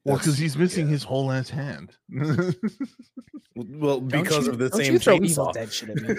[0.05, 0.93] well because he's missing yeah.
[0.95, 1.97] his whole ass hand
[3.55, 5.53] Well, because you- of the same you throw Evil chainsaw.
[5.53, 6.15] Dead shit at me.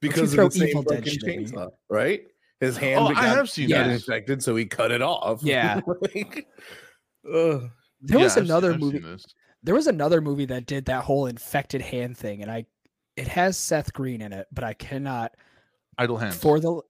[0.00, 1.44] because of the same Evil Dead fucking shit at me.
[1.44, 2.22] chainsaw, right?
[2.64, 3.90] His oh, hand Oh, I got, have seen that.
[3.90, 5.42] infected, so he cut it off.
[5.44, 5.80] Yeah.
[5.86, 6.46] Like,
[7.32, 7.70] ugh.
[8.00, 8.98] There was Yeah, I've another I've seen movie.
[8.98, 9.24] this.
[9.62, 12.66] There was another movie that did that whole infected hand thing, and I,
[13.16, 15.32] it has Seth Green in it, but I cannot
[15.96, 16.74] idle hands for the.
[16.74, 16.82] Is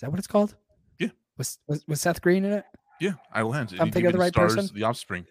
[0.00, 0.54] that what it's called?
[0.98, 1.08] Yeah.
[1.36, 2.64] Was was, was Seth Green in it?
[3.00, 4.70] yeah idle hands I'm thinking of the right stars person?
[4.74, 5.26] the offspring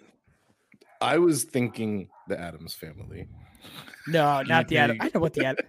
[0.99, 3.27] I was thinking the Addams family.
[4.07, 4.97] No, not the Adam.
[4.99, 5.65] I know what the Adam.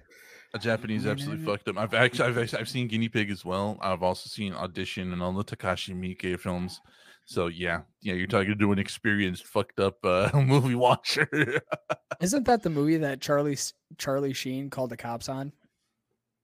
[0.55, 3.79] A japanese absolutely fucked up i've actually I've, actually- I've seen guinea pig as well
[3.81, 6.81] i've also seen audition and all the takashi miike films
[7.25, 11.29] so yeah yeah you're talking to an experienced fucked up uh movie watcher
[12.21, 13.57] Isn't that the movie that Charlie
[13.99, 15.53] Charlie Sheen called the cops on?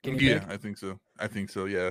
[0.03, 0.49] Guinea yeah Pig?
[0.51, 1.91] i think so i think so yeah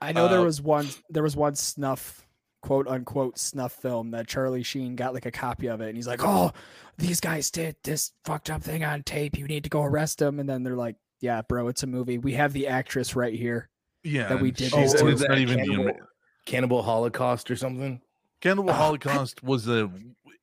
[0.00, 2.26] I know there Uh, was one there was one snuff
[2.60, 6.08] quote unquote snuff film that Charlie Sheen got like a copy of it and he's
[6.08, 6.50] like, "Oh,
[6.98, 9.36] these guys did this fucked up thing on tape.
[9.38, 12.18] You need to go arrest them." And then they're like, "Yeah, bro, it's a movie.
[12.18, 13.70] We have the actress right here."
[14.04, 16.08] yeah That we did she's- this and it's not even cannibal, Amer-
[16.44, 18.00] cannibal Holocaust or something.
[18.40, 19.88] Cannibal Ah, Holocaust was a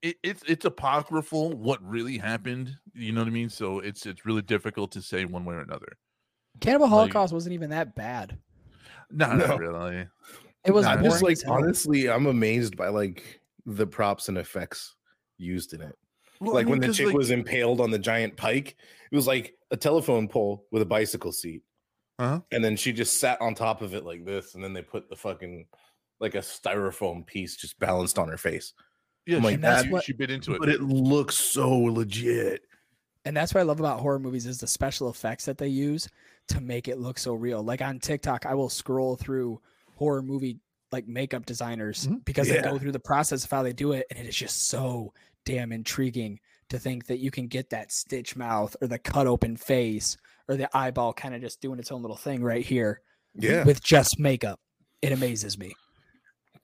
[0.01, 2.71] it, it's it's apocryphal what really happened.
[2.93, 3.49] You know what I mean?
[3.49, 5.91] So it's it's really difficult to say one way or another.
[6.61, 8.37] Cannibal Like- Holocaust wasn't even that bad.
[9.11, 9.45] No, No.
[9.47, 10.07] not really.
[10.65, 14.95] It was Nah, just like honestly, I'm amazed by like the props and effects
[15.37, 15.95] used in it.
[16.39, 18.77] Well, I like mean, when the chick like- was impaled on the giant pike,
[19.11, 21.63] it was like a telephone pole with a bicycle seat.
[22.17, 22.41] Uh-huh.
[22.51, 25.09] And then she just sat on top of it like this, and then they put
[25.09, 25.67] the fucking
[26.19, 28.73] like a styrofoam piece just balanced on her face.
[29.25, 30.59] yeah, I'm she, like, that's she, what- she bit into it.
[30.59, 32.61] But it looks so legit.
[33.25, 36.09] And that's what I love about horror movies is the special effects that they use
[36.49, 37.61] to make it look so real.
[37.61, 39.61] Like on TikTok, I will scroll through
[39.95, 40.57] horror movie
[40.91, 42.25] like makeup designers Mhm.
[42.25, 44.67] because they go through the process of how they do it, and it is just
[44.67, 45.13] so
[45.45, 49.55] damn intriguing to think that you can get that stitch mouth or the cut open
[49.57, 53.01] face or the eyeball kind of just doing its own little thing right here
[53.35, 53.63] Yeah.
[53.63, 54.59] with just makeup.
[55.01, 55.73] It amazes me.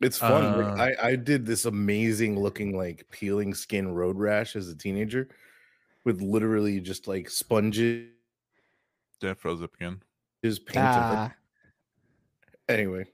[0.02, 0.44] It's fun.
[0.44, 4.76] Uh, like, I, I did this amazing looking like peeling skin road rash as a
[4.76, 5.30] teenager
[6.04, 8.10] with literally just like sponges,
[9.22, 10.02] that froze up again.
[10.44, 11.34] paint, and, Ah,
[12.68, 13.06] anyway,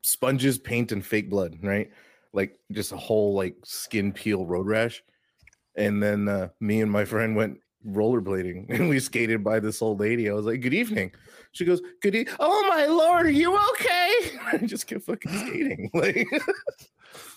[0.00, 1.90] sponges, paint, and fake blood, right?
[2.32, 5.02] Like just a whole like skin peel road rash.
[5.76, 10.00] And then uh, me and my friend went rollerblading and we skated by this old
[10.00, 10.28] lady.
[10.28, 11.12] I was like, "Good evening."
[11.52, 15.90] She goes, "Good e- Oh my lord, are you okay?" I just kept fucking skating.
[15.94, 16.28] Like,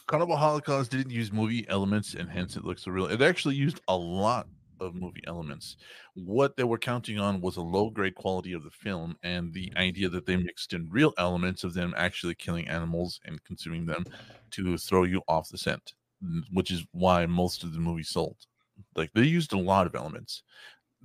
[0.07, 3.07] Cannibal Holocaust didn't use movie elements and hence it looks so real.
[3.07, 4.47] It actually used a lot
[4.79, 5.77] of movie elements.
[6.15, 9.71] What they were counting on was a low grade quality of the film and the
[9.77, 14.05] idea that they mixed in real elements of them actually killing animals and consuming them
[14.51, 15.93] to throw you off the scent,
[16.51, 18.37] which is why most of the movie sold.
[18.95, 20.43] Like they used a lot of elements.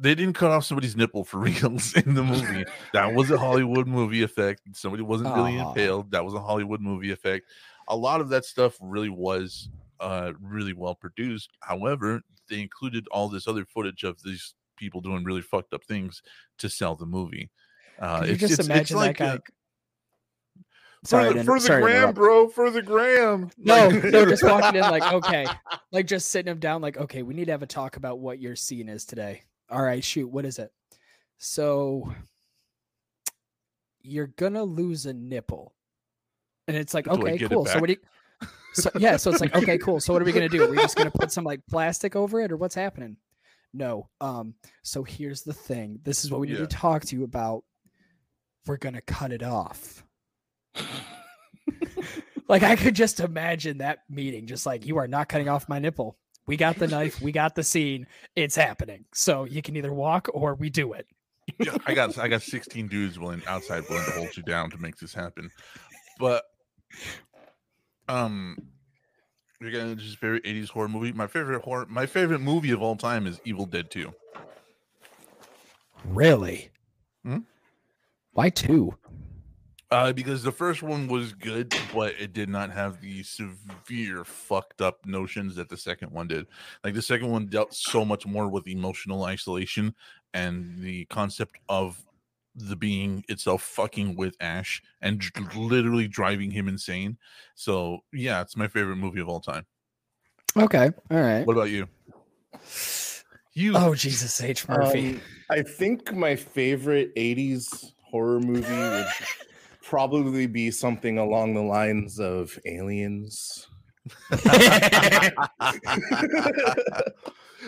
[0.00, 2.64] They didn't cut off somebody's nipple for reals in the movie.
[2.92, 4.62] that was a Hollywood movie effect.
[4.72, 6.12] Somebody wasn't really impaled.
[6.12, 7.46] That was a Hollywood movie effect
[7.88, 9.68] a lot of that stuff really was
[10.00, 15.24] uh really well produced however they included all this other footage of these people doing
[15.24, 16.22] really fucked up things
[16.56, 17.50] to sell the movie.
[17.98, 19.34] Uh, Can you it's, just imagine like that guy?
[19.34, 19.57] uh, Sorry,
[21.06, 23.50] for, the- for the gram, bro, for the gram.
[23.58, 25.46] No, no, just walking in like, okay,
[25.92, 28.40] like just sitting him down, like, okay, we need to have a talk about what
[28.40, 29.42] your scene is today.
[29.70, 30.72] All right, shoot, what is it?
[31.38, 32.12] So
[34.02, 35.74] you're gonna lose a nipple,
[36.66, 37.66] and it's like, okay, cool.
[37.66, 38.48] So what do you?
[38.74, 40.00] So yeah, so it's like, okay, cool.
[40.00, 40.64] So what are we gonna do?
[40.64, 43.16] Are we just gonna put some like plastic over it, or what's happening?
[43.74, 44.08] No.
[44.20, 44.54] Um.
[44.82, 46.00] So here's the thing.
[46.02, 46.60] This is what we need Yeah.
[46.60, 47.64] to talk to you about.
[48.66, 50.04] We're gonna cut it off.
[52.48, 55.78] Like I could just imagine that meeting, just like you are not cutting off my
[55.78, 56.16] nipple.
[56.46, 59.04] We got the knife, we got the scene, it's happening.
[59.12, 61.06] So you can either walk or we do it.
[61.58, 64.78] Yeah, I got I got 16 dudes willing outside willing to hold you down to
[64.78, 65.50] make this happen.
[66.18, 66.44] But
[68.08, 68.56] um
[69.60, 71.12] you're gonna just favorite 80s horror movie.
[71.12, 74.12] My favorite horror my favorite movie of all time is Evil Dead 2.
[76.06, 76.70] Really?
[77.24, 77.38] Hmm?
[78.32, 78.94] Why two?
[79.90, 84.82] Uh, because the first one was good, but it did not have the severe fucked
[84.82, 86.46] up notions that the second one did.
[86.84, 89.94] Like the second one dealt so much more with emotional isolation
[90.34, 92.04] and the concept of
[92.54, 97.16] the being itself fucking with Ash and dr- literally driving him insane.
[97.54, 99.64] So yeah, it's my favorite movie of all time.
[100.56, 100.90] Okay.
[101.10, 101.46] All right.
[101.46, 101.88] What about you?
[103.54, 104.68] You Oh Jesus H.
[104.68, 105.14] Murphy.
[105.14, 105.20] Um,
[105.50, 109.06] I think my favorite 80s horror movie would
[109.88, 113.68] probably be something along the lines of Aliens.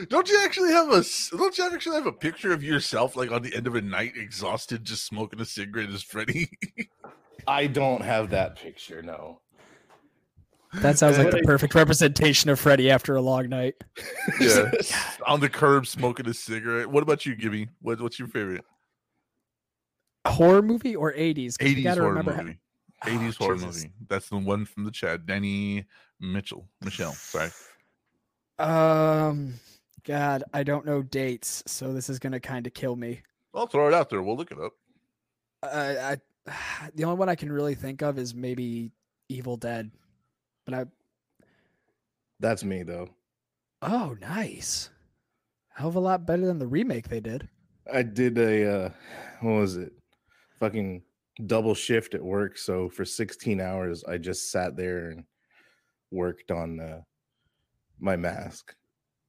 [0.09, 1.02] don't you actually have a
[1.37, 4.12] don't you actually have a picture of yourself like on the end of a night
[4.16, 6.50] exhausted just smoking a cigarette as Freddy?
[7.48, 9.40] I don't have that picture, no.
[10.74, 13.76] that sounds like the perfect representation of Freddy after a long night.
[14.38, 14.70] yeah.
[15.26, 16.87] on the curb smoking a cigarette.
[16.87, 17.68] What about you, Gibby?
[17.80, 18.64] What, what's your favorite?
[20.26, 21.56] Horror movie or 80s?
[21.56, 22.59] 'Cause you 80s gotta horror remember how- movie.
[23.02, 23.76] Oh, 80s horror Jesus.
[23.85, 23.94] movie.
[24.09, 25.24] That's the one from the chat.
[25.26, 25.87] Danny
[26.20, 26.68] Mitchell.
[26.83, 27.12] Michelle.
[27.14, 27.50] Sorry.
[28.59, 29.54] Um,
[30.04, 33.22] God, I don't know dates, so this is gonna kind of kill me.
[33.54, 34.22] I'll throw it out there.
[34.22, 34.72] We'll look it up.
[35.62, 38.92] Uh, I, the only one I can really think of is maybe
[39.28, 39.90] Evil Dead,
[40.66, 40.85] but I.
[42.40, 43.09] That's me though.
[43.83, 44.90] Oh, nice.
[45.70, 47.48] Hell of a lot better than the remake they did.
[47.90, 48.90] I did a uh
[49.40, 49.92] what was it?
[50.61, 51.03] Fucking
[51.46, 52.59] double shift at work.
[52.59, 55.25] So for 16 hours, I just sat there and
[56.11, 57.01] worked on uh,
[57.99, 58.75] my mask.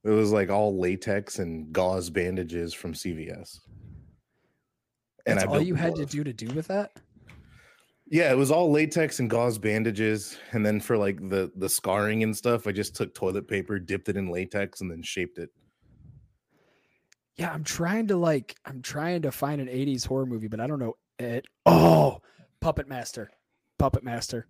[0.03, 3.59] It was like all latex and gauze bandages from CVS.
[5.25, 6.91] That's I all you had to do to do with that.
[8.07, 12.23] Yeah, it was all latex and gauze bandages, and then for like the the scarring
[12.23, 15.49] and stuff, I just took toilet paper, dipped it in latex, and then shaped it.
[17.37, 20.67] Yeah, I'm trying to like, I'm trying to find an '80s horror movie, but I
[20.67, 21.45] don't know it.
[21.65, 22.21] Oh,
[22.59, 23.31] Puppet Master,
[23.77, 24.47] Puppet Master.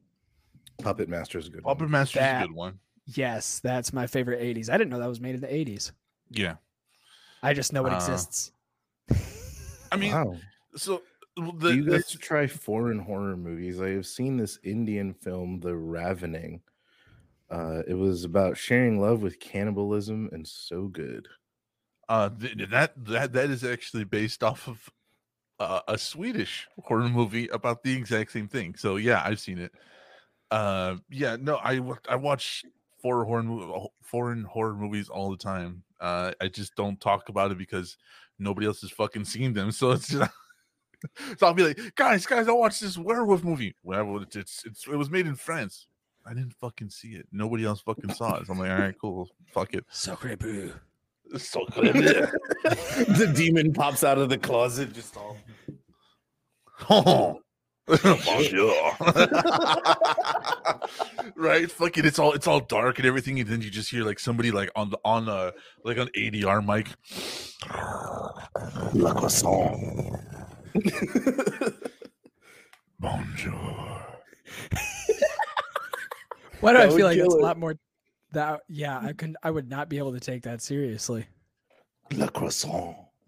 [0.82, 1.64] Puppet Master is a good.
[1.64, 1.76] one.
[1.76, 2.80] Puppet Master's That- a good one.
[3.08, 4.70] Yes, that's my favorite '80s.
[4.70, 5.92] I didn't know that was made in the '80s.
[6.30, 6.56] Yeah.
[7.44, 8.52] I just know it Uh, exists.
[9.92, 10.38] I mean, wow.
[10.76, 11.02] so
[11.36, 13.82] the, Do you guys the- try foreign horror movies?
[13.82, 16.62] I have seen this Indian film, The Ravening.
[17.50, 21.28] Uh, it was about sharing love with cannibalism and so good.
[22.10, 24.90] uh th- that that that is actually based off of
[25.62, 28.74] uh, a Swedish horror movie about the exact same thing.
[28.76, 29.72] So yeah, I've seen it.
[30.50, 32.66] Uh, yeah, no, I I watch
[33.02, 35.84] foreign horror foreign horror movies all the time.
[36.00, 37.98] Uh, I just don't talk about it because
[38.40, 39.72] nobody else has fucking seen them.
[39.72, 40.32] So it's just.
[41.40, 43.74] So I'll be like, guys, guys, I watched this werewolf movie.
[43.82, 45.88] Well, it's, it's, it was made in France.
[46.28, 47.26] I didn't fucking see it.
[47.32, 48.46] Nobody else fucking saw it.
[48.46, 49.84] So I'm like, all right, cool, fuck it.
[51.38, 55.38] So the demon pops out of the closet, just all.
[56.90, 57.40] Oh,
[57.88, 58.92] bonjour.
[61.36, 61.72] right?
[61.72, 64.52] Fucking, it's all it's all dark and everything, and then you just hear like somebody
[64.52, 65.54] like on the on a
[65.86, 66.88] like on ADR mic.
[68.94, 69.78] La croissant.
[73.00, 74.02] Bonjour.
[76.60, 77.76] Why do That I feel like it's kill a lot more?
[78.32, 79.38] That yeah, I couldn't.
[79.44, 81.26] I would not be able to take that seriously.
[82.14, 82.96] La croissant.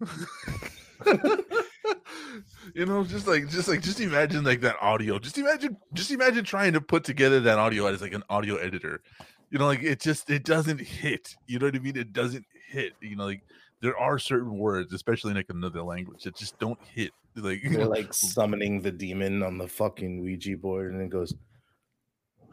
[2.74, 5.18] you know, just like just like just imagine like that audio.
[5.18, 9.02] Just imagine just imagine trying to put together that audio as like an audio editor.
[9.50, 11.34] You know, like it just it doesn't hit.
[11.46, 11.96] You know what I mean?
[11.96, 12.94] It doesn't hit.
[13.00, 13.42] You know, like
[13.80, 17.10] there are certain words, especially in like another language, that just don't hit.
[17.36, 21.34] Like They're like summoning the demon on the fucking Ouija board, and it goes,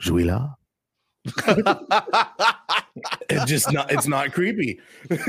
[0.02, 0.56] Juila.
[3.30, 3.92] It just not.
[3.92, 4.80] It's not creepy.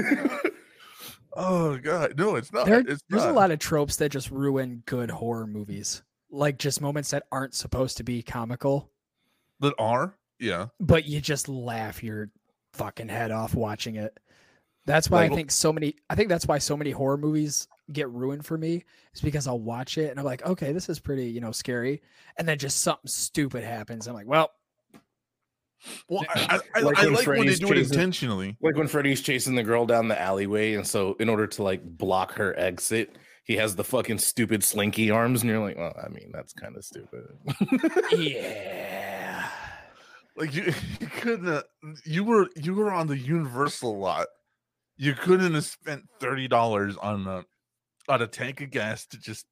[1.34, 2.66] Oh god, no, it's not.
[2.66, 6.82] There, it's there's a lot of tropes that just ruin good horror movies, like just
[6.82, 8.90] moments that aren't supposed to be comical,
[9.61, 10.14] that are.
[10.38, 12.28] Yeah, but you just laugh your
[12.74, 14.20] fucking head off watching it.
[14.84, 15.95] That's why Like- I think so many.
[16.11, 18.84] I think that's why so many horror movies get ruined for me.
[19.14, 22.03] Is because I'll watch it and I'm like, okay, this is pretty, you know, scary,
[22.36, 24.07] and then just something stupid happens.
[24.07, 24.51] I'm like, well,
[26.09, 28.57] well, I, I, I Like I when like when they Freddy's do it intentionally.
[28.61, 31.83] Like when Freddy's chasing the girl down the alleyway, and so in order to like
[31.85, 36.09] block her exit, he has the fucking stupid slinky arms, and you're like, well, I
[36.09, 37.22] mean, that's kind of stupid.
[38.12, 39.49] yeah.
[40.35, 41.45] Like you, you couldn't.
[41.47, 41.64] have-
[42.07, 44.28] You were you were on the Universal lot.
[44.97, 47.45] You couldn't have spent thirty dollars on a
[48.09, 49.45] on a tank of gas to just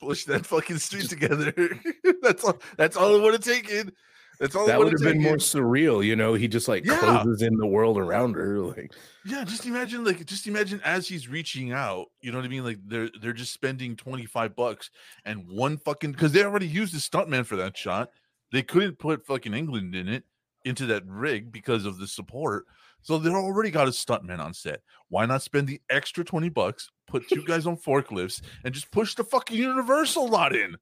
[0.00, 1.52] push that fucking street together.
[2.22, 2.58] that's all.
[2.76, 3.90] That's all it would have taken.
[4.38, 4.66] That's all.
[4.66, 6.34] that would have been more surreal, you know.
[6.34, 6.98] He just like Yeah.
[6.98, 8.92] closes in the world around her, like
[9.24, 12.64] Yeah, just imagine like just imagine as he's reaching out, you know what I mean?
[12.64, 14.90] Like they're they're just spending 25 bucks
[15.24, 18.10] and one fucking because they already used a stuntman for that shot.
[18.52, 20.24] They couldn't put fucking Englund in it
[20.64, 22.64] into that rig because of the support.
[23.02, 24.80] So they already got a stuntman on set.
[25.08, 29.14] Why not spend the extra 20 bucks, put two guys on forklifts, and just push
[29.14, 30.76] the fucking universal lot in?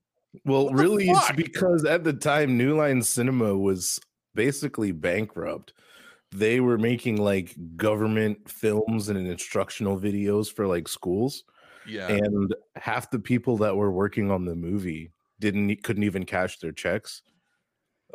[0.45, 4.01] Well, What really, it's because at the time, New Line Cinema was
[4.35, 5.73] basically bankrupt.
[6.33, 11.45] They were making like government films and instructional videos for like schools,
[11.87, 12.09] Yeah.
[12.09, 16.73] and half the people that were working on the movie didn't couldn't even cash their
[16.73, 17.23] checks.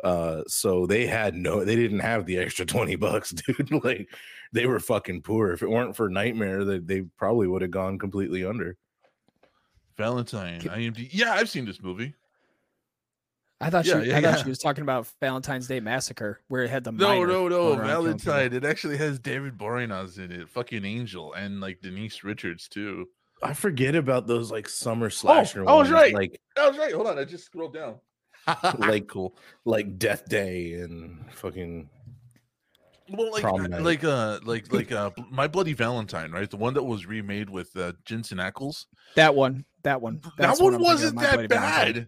[0.04, 3.70] Uh, so they had no, they didn't have the extra twenty bucks, dude.
[3.84, 4.08] like
[4.52, 5.52] they were fucking poor.
[5.52, 8.76] If it weren't for Nightmare, they, they probably would have gone completely under.
[10.00, 11.08] Valentine, Can- IMD.
[11.12, 12.14] Yeah, I've seen this movie.
[13.62, 14.42] I thought Yeah, she, yeah, I thought yeah.
[14.42, 17.48] she was talking about Valentine's Day Massacre, where it had the No, no, no.
[17.48, 17.88] going around.
[17.88, 18.52] Valentine.
[18.54, 20.48] It actually has David Boreanaz in it.
[20.48, 23.08] Fucking Angel and like Denise Richards too.
[23.42, 26.14] I forget about those like summer slasher I was right.
[26.14, 26.94] like I was right.
[26.94, 27.18] Hold on.
[27.18, 27.96] I just scrolled down.
[28.78, 29.36] like cool.
[29.66, 31.88] like Death Day and fucking
[33.10, 33.82] Well, like, Prom uh, night.
[33.82, 36.48] like, uh, like, like, uh, My Bloody Valentine, right?
[36.48, 38.86] The one that was remade with uh, Jensen Ackles.
[39.16, 42.06] That one, that one, that That's what one I'm thinking of, wasn't that bad.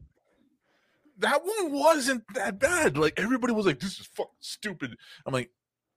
[1.19, 2.97] That one wasn't that bad.
[2.97, 5.51] Like everybody was like, "This is fucking stupid." I'm like,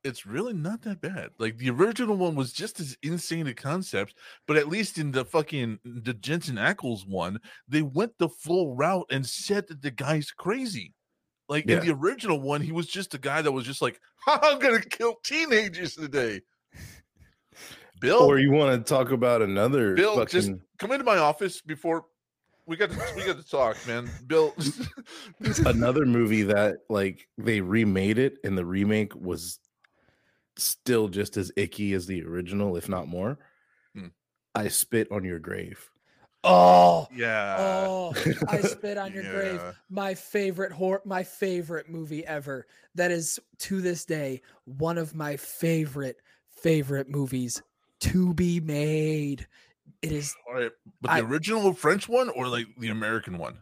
[0.03, 4.13] "It's really not that bad." Like the original one was just as insane a concept,
[4.45, 9.07] but at least in the fucking the Jensen Ackles one, they went the full route
[9.09, 10.93] and said that the guy's crazy.
[11.47, 11.79] Like Yeah.
[11.79, 14.81] in the original one, he was just a guy that was just like, "I'm gonna
[14.81, 16.41] kill teenagers today."
[17.99, 21.61] Bill, or you want to talk about another Bill, fucking just come into my office
[21.61, 22.05] before
[22.65, 24.09] we got to, we got to talk, man.
[24.27, 24.53] Bill,
[25.65, 29.59] another movie that like they remade it and the remake was
[30.57, 33.37] still just as icky as the original, if not more.
[33.93, 34.07] Hmm.
[34.53, 35.89] I spit on your grave.
[36.47, 37.55] Oh, yeah.
[37.57, 38.13] oh!
[38.47, 39.59] I spit on your grave.
[39.89, 42.67] My favorite horror, my favorite movie ever.
[42.93, 46.17] That is to this day one of my favorite
[46.51, 47.61] favorite movies
[48.11, 49.47] to be made.
[50.01, 53.57] It is All right, but the I- original French one or like the American one?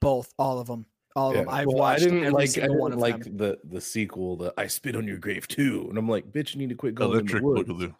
[0.00, 1.42] both, all of them, all of Yeah.
[1.42, 1.50] them.
[1.50, 3.36] I've Well, watched I didn't every like I single didn't one of like them.
[3.36, 5.86] the the sequel, the I spit on your grave too.
[5.90, 7.68] And I'm like, bitch, you need to quit going in the Electric woods.
[7.68, 7.94] Boogaloo.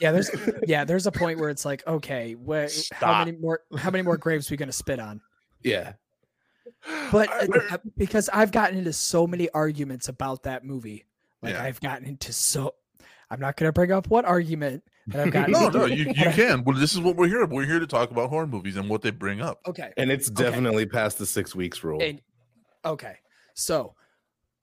[0.00, 0.30] Yeah, there's
[0.66, 4.16] yeah, there's a point where it's like, okay, where how many more how many more
[4.16, 5.20] graves we gonna spit on?
[5.62, 5.92] Yeah.
[7.12, 11.04] But I- uh, uh, because I've gotten into so many arguments about that movie,
[11.42, 11.62] like Yeah.
[11.62, 12.74] I've gotten into so.
[13.32, 15.52] I'm not gonna bring up what argument that I've gotten.
[15.52, 16.62] no, no, you, you can.
[16.64, 17.46] Well, this is what we're here.
[17.46, 19.60] We're here to talk about horror movies and what they bring up.
[19.66, 19.90] Okay.
[19.96, 20.42] And it's Okay.
[20.44, 22.02] definitely past the six weeks rule.
[22.02, 22.20] And
[22.84, 23.16] okay,
[23.54, 23.94] so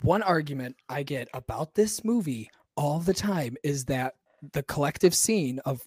[0.02, 4.14] one argument I get about this movie all the time is that
[4.54, 5.82] the collective scene of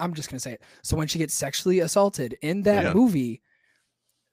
[0.00, 0.62] I'm just gonna say it.
[0.82, 2.92] So when she gets sexually assaulted in that Yeah.
[2.92, 3.40] movie,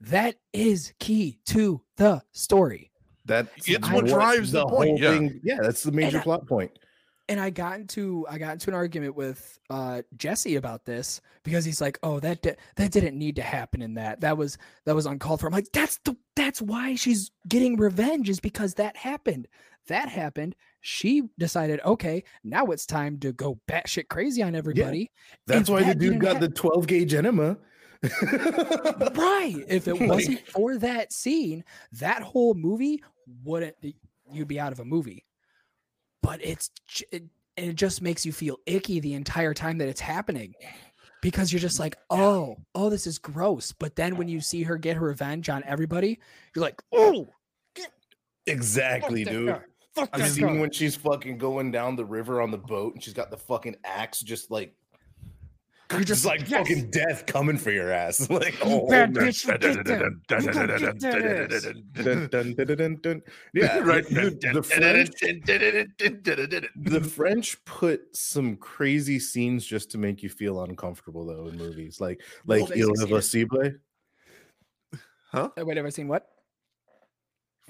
[0.02, 2.90] that is key to the story.
[3.26, 5.12] That's It's what drives the point, yeah.
[5.12, 5.40] thing.
[5.44, 6.72] Yeah, that's the major I- plot point.
[7.30, 11.64] And I got into I got into an argument with uh Jesse about this because
[11.66, 14.22] he's like, "Oh, that di- that didn't need to happen in that.
[14.22, 18.30] That was that was uncalled for." I'm like, "That's the that's why she's getting revenge
[18.30, 19.48] is because that happened.
[19.88, 20.56] That happened.
[20.80, 25.12] She decided, okay, now it's time to go batshit crazy on everybody.
[25.48, 27.58] That's If why the dude got hap- the 12 gauge enema.
[28.02, 29.64] Right?
[29.68, 31.64] If it Like- wasn't for that scene,
[31.94, 33.04] that whole movie
[33.44, 33.76] wouldn't.
[34.32, 35.26] You'd be out of a movie.
[36.24, 36.72] But it's
[37.12, 37.24] it,
[37.58, 40.56] and it just makes you feel icky the entire time that it's happening
[41.22, 43.72] because you're just like, oh, oh, this is gross.
[43.72, 46.20] But then when you see her get her revenge on everybody,
[46.56, 47.28] you're like, oh,
[48.48, 49.50] exactly, dude.
[49.50, 49.62] guy.
[49.94, 50.60] Fuck scene guy.
[50.60, 53.76] when she's fucking going down the river on the boat and she's got the fucking
[53.84, 54.74] axe just like
[55.92, 56.68] You're just just like yes.
[56.68, 58.30] fucking death coming for your ass.
[58.34, 59.46] Like oh bad bitch.
[63.54, 64.06] Yeah, right.
[64.08, 65.12] the French
[66.76, 72.02] the French put some crazy scenes just to make you feel uncomfortable though in movies.
[72.02, 73.10] Like like they Il succeeded.
[73.10, 73.72] Irreversible,
[75.32, 75.50] Huh?
[75.60, 76.28] Uh, Wait, ever seen what?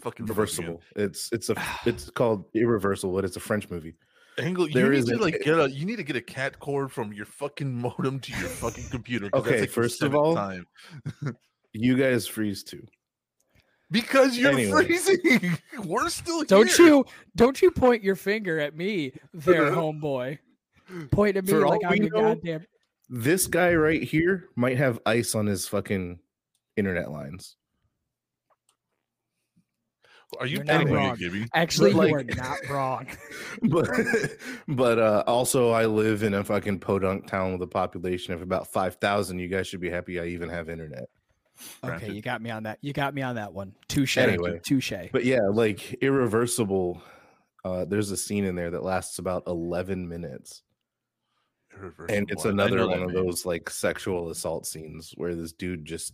[0.01, 0.81] Fucking reversible.
[0.95, 1.55] It's it's a
[1.85, 3.95] it's called Irreversible, but it's a French movie.
[4.39, 6.91] Angle, you need to an- like get a you need to get a cat cord
[6.91, 9.29] from your fucking modem to your fucking computer.
[9.33, 10.65] Okay, like first of all- time.
[11.75, 12.85] You guys freeze too.
[13.89, 14.85] because you're Anyway.
[14.85, 15.57] freezing.
[15.85, 16.85] We're still Don't here.
[16.85, 17.05] you
[17.35, 20.37] don't you point your finger at me there, homeboy.
[21.09, 22.65] Point at me For like I'm we your know- goddamn
[23.09, 26.19] This guy right here might have ice on his fucking
[26.77, 27.55] internet lines.
[30.39, 31.15] Are you not kidding me, wrong.
[31.15, 31.47] Gibby?
[31.53, 33.07] Actually, like- you are not wrong.
[33.63, 33.89] but
[34.67, 38.67] but uh also I live in a fucking podunk town with a population of about
[38.71, 39.39] 5,000.
[39.39, 41.09] You guys should be happy I even have internet.
[41.83, 42.15] Okay, Granted.
[42.15, 42.79] you got me on that.
[42.81, 43.73] You got me on that one.
[43.87, 44.17] Touche.
[44.17, 44.59] Anyway.
[44.63, 44.93] touche.
[45.11, 47.01] But yeah, like irreversible
[47.65, 50.63] uh there's a scene in there that lasts about 11 minutes
[52.09, 52.45] and it's Irreversible.
[52.45, 56.13] I- I another one of those like sexual assault scenes where this dude just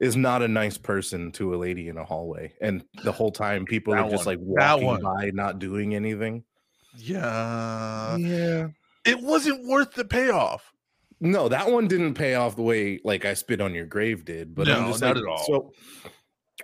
[0.00, 3.64] is not a nice person to a lady in a hallway and the whole time
[3.74, 4.36] people That are just one.
[4.36, 6.42] like walking by not doing anything.
[6.96, 8.68] Yeah, yeah.
[9.04, 10.72] It wasn't worth the payoff.
[11.20, 14.54] no that one didn't pay off the way like i spit on your grave did
[14.54, 15.44] but i'm No, just not like, at all.
[15.46, 15.72] so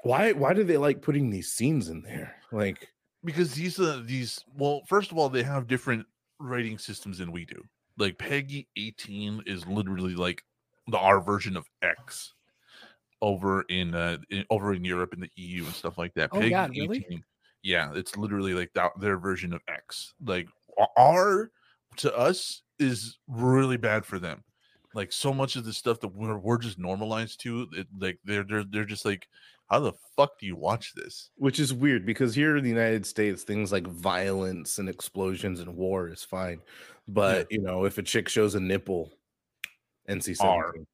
[0.03, 2.37] why why do they like putting these scenes in there?
[2.53, 2.89] Like
[3.25, 6.07] because these are these well first of all they have different
[6.39, 7.63] rating systems than we do.
[7.99, 10.43] Like PEGI 18 is literally like
[10.89, 12.35] the R version of x
[13.23, 16.39] over in uh in, over in europe in the eu and stuff like that Oh,
[16.39, 16.99] PEGI God, really?
[17.09, 17.25] 18
[17.63, 20.49] yeah it's literally like that their version of x like
[20.79, 21.51] o- our
[21.97, 24.45] to us is really bad for them
[24.95, 28.45] like so much of the stuff that we're, we're just normalized to it, like they're,
[28.45, 29.29] they're they're just like
[29.69, 33.05] how the fuck do you watch this which is weird because here in the United
[33.05, 36.61] States, things like violence and explosions and war is fine,
[37.09, 39.11] but you know, if a chick shows a nipple,
[40.09, 40.63] NC R.
[40.67, 40.87] seventeen,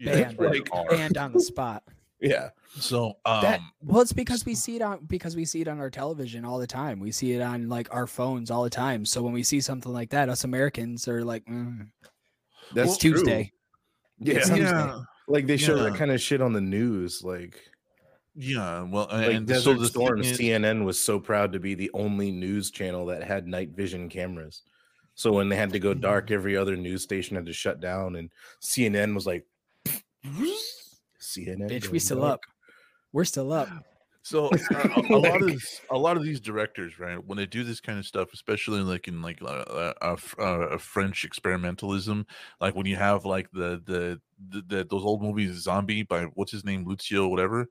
[0.00, 1.82] Yeah, Banned, it's like- Banned on the spot.
[2.20, 5.68] yeah, So um That well, it's because we see it on because we see it
[5.68, 6.98] on our television all the time.
[7.00, 9.04] We see it on like our phones all the time.
[9.04, 11.86] So when we see something like that, us Americans are like, mm,
[12.74, 12.98] that's it's.
[12.98, 13.52] Tuesday.
[14.20, 17.60] Yeah, It's yeah, like they show that kind of shit on the news, like
[18.34, 18.82] yeah.
[18.82, 20.20] Well, like and Desert so the Storm.
[20.20, 24.08] is- CNN was so proud to be the only news channel that had night vision
[24.08, 24.62] cameras.
[25.14, 26.00] So when they had to go Mm.
[26.00, 28.30] dark, every other news station had to shut down, and
[28.60, 29.44] CNN was like,
[30.24, 32.40] CNN, Bitch, we still dark." up.
[33.12, 33.68] We're still up.
[34.28, 37.46] So uh, a, a lot of these, a lot of these directors, right, when they
[37.46, 40.42] do this kind of stuff, especially like in like a, uh, uh, f- uh,
[40.74, 42.26] uh, French experimentalism,
[42.60, 44.20] like when you have like the the,
[44.50, 47.68] the the those old movies, Zombie by what's his name, Lucio, whatever,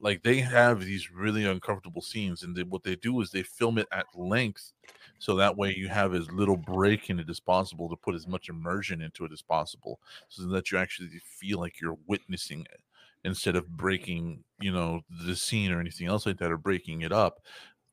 [0.00, 3.76] like they have these really uncomfortable scenes, and they, what they do is they film
[3.76, 4.72] it at length,
[5.18, 8.26] so that way you have as little break in it as possible to put as
[8.26, 12.80] much immersion into it as possible, so that you actually feel like you're witnessing it
[13.24, 17.12] instead of breaking you know the scene or anything else like that or breaking it
[17.12, 17.40] up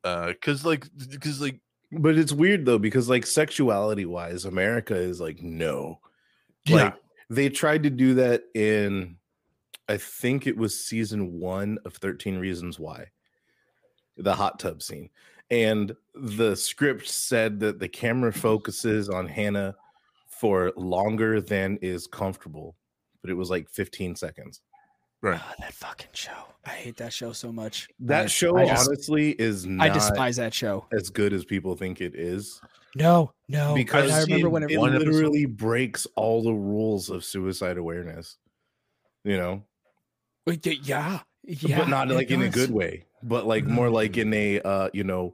[0.04, 1.60] uh because like because like
[1.92, 6.00] But it's weird though because like sexuality wise, America is like no.
[6.66, 6.94] yeah Like
[7.30, 9.18] they tried to do that in
[9.88, 13.06] I think it was season 1 of 13 Reasons Why.
[14.18, 15.10] The hot tub scene.
[15.52, 19.76] And the script said that the camera focuses on Hannah
[20.28, 22.76] for longer than is comfortable,
[23.22, 24.62] but it was like 15 seconds.
[25.26, 26.32] Right Oh, that fucking show.
[26.66, 27.88] I hate that show so much.
[28.00, 30.86] That I- show I just- honestly is I despise that show.
[30.94, 32.62] as good as people think it is.
[32.96, 33.76] No, no.
[33.76, 37.26] because I remember it, when it, it one episode- literally breaks all the rules of
[37.26, 38.38] suicide awareness
[39.26, 39.64] you know
[40.48, 44.62] yeah, yeah, but not like in a good way but like more like in a
[44.62, 45.34] uh you know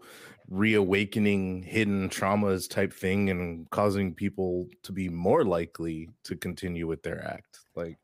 [0.49, 7.01] reawakening hidden traumas type thing and causing people to be more likely to continue with
[7.03, 7.97] their act like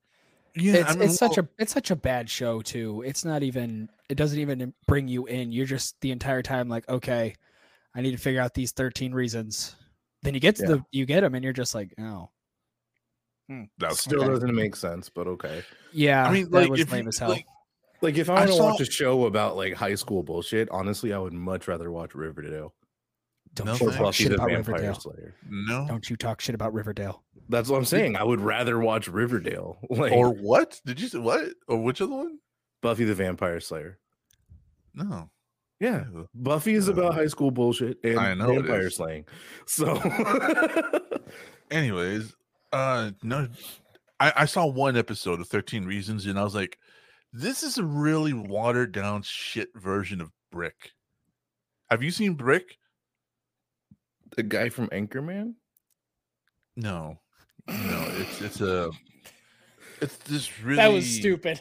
[0.59, 3.03] yeah It's I mean, it's such a it's such a bad show too.
[3.05, 5.51] It's not even it doesn't even bring you in.
[5.51, 7.35] You're just the entire time like, okay,
[7.95, 9.75] I need to figure out these 13 reasons.
[10.23, 10.69] Then you get to Yeah.
[10.69, 12.29] the you get them and you're just like, oh,
[13.47, 13.63] hmm.
[13.77, 14.29] that still Okay.
[14.29, 16.27] doesn't make sense but okay yeah.
[16.27, 17.29] i mean that like was if lame you, as hell.
[17.29, 17.45] like
[18.01, 20.67] like if i I want to saw- watch a show about like high school bullshit
[20.69, 22.73] honestly i would much rather watch riverdale
[23.57, 24.99] Don't no you talk shit about vampire Riverdale.
[24.99, 25.35] slayer.
[25.49, 25.85] No.
[25.87, 27.23] Don't you talk shit about Riverdale.
[27.49, 28.15] that's what i'm saying.
[28.15, 29.77] I would rather watch riverdale.
[29.89, 30.79] Like or what?
[30.85, 31.49] Did you say what?
[31.67, 32.39] Or which other one?
[32.81, 33.99] Buffy the vampire slayer.
[34.93, 35.29] No.
[35.79, 38.95] Yeah, Buffy is about high school bullshit and I know it vampire is.
[38.95, 39.25] slaying.
[39.67, 39.95] So
[41.71, 42.33] Anyways,
[42.71, 43.47] uh, no,
[44.19, 46.77] I, I saw one episode of Thirteen Reasons, and I was like,
[47.33, 50.91] this is a really watered down shit version of Brick.
[51.91, 52.77] Have you seen Brick?
[54.35, 55.53] The guy from Anchorman.
[56.75, 57.19] No,
[57.67, 58.91] no, it's it's a
[60.01, 61.59] it's this really That was stupid.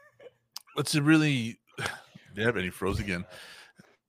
[0.76, 1.58] it's a really
[2.36, 3.24] yeah, and he froze again.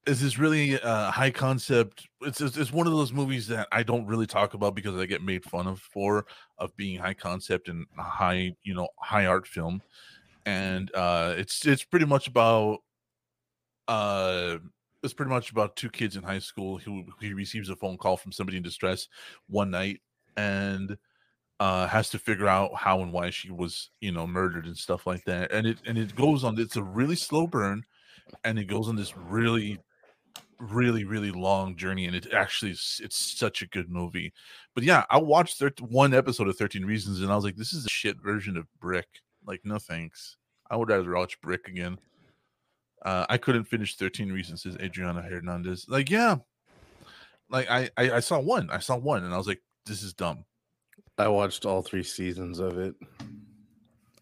[0.07, 2.07] Is this really uh, high concept.
[2.21, 5.05] It's, it's it's one of those movies that I don't really talk about because I
[5.05, 6.25] get made fun of for
[6.57, 9.79] of being high concept and high you know high art film,
[10.47, 12.79] and uh, it's it's pretty much about
[13.87, 14.57] uh
[15.03, 18.17] it's pretty much about two kids in high school who he receives a phone call
[18.17, 19.07] from somebody in distress
[19.47, 20.01] one night
[20.37, 20.97] and
[21.59, 25.07] uh has to figure out how and why she was you know murdered and stuff
[25.07, 25.51] like that.
[25.51, 27.83] And it and it goes on it's a really slow burn
[28.43, 29.79] and it goes on this really
[30.59, 34.31] really really long journey and it actually is it's such a good movie.
[34.75, 37.73] But yeah i watched thir- one episode of 13 reasons and i was like this
[37.73, 39.07] is a shit version of brick.
[39.45, 40.37] Like no thanks.
[40.69, 41.97] I would rather watch brick again
[43.03, 45.85] uh, I couldn't finish 13 Reasons, says Adriana Hernandez.
[45.87, 46.37] Like, yeah.
[47.49, 48.69] Like I, I I saw one.
[48.69, 50.45] I saw one and I was like, this is dumb.
[51.17, 52.95] I watched all three seasons of it.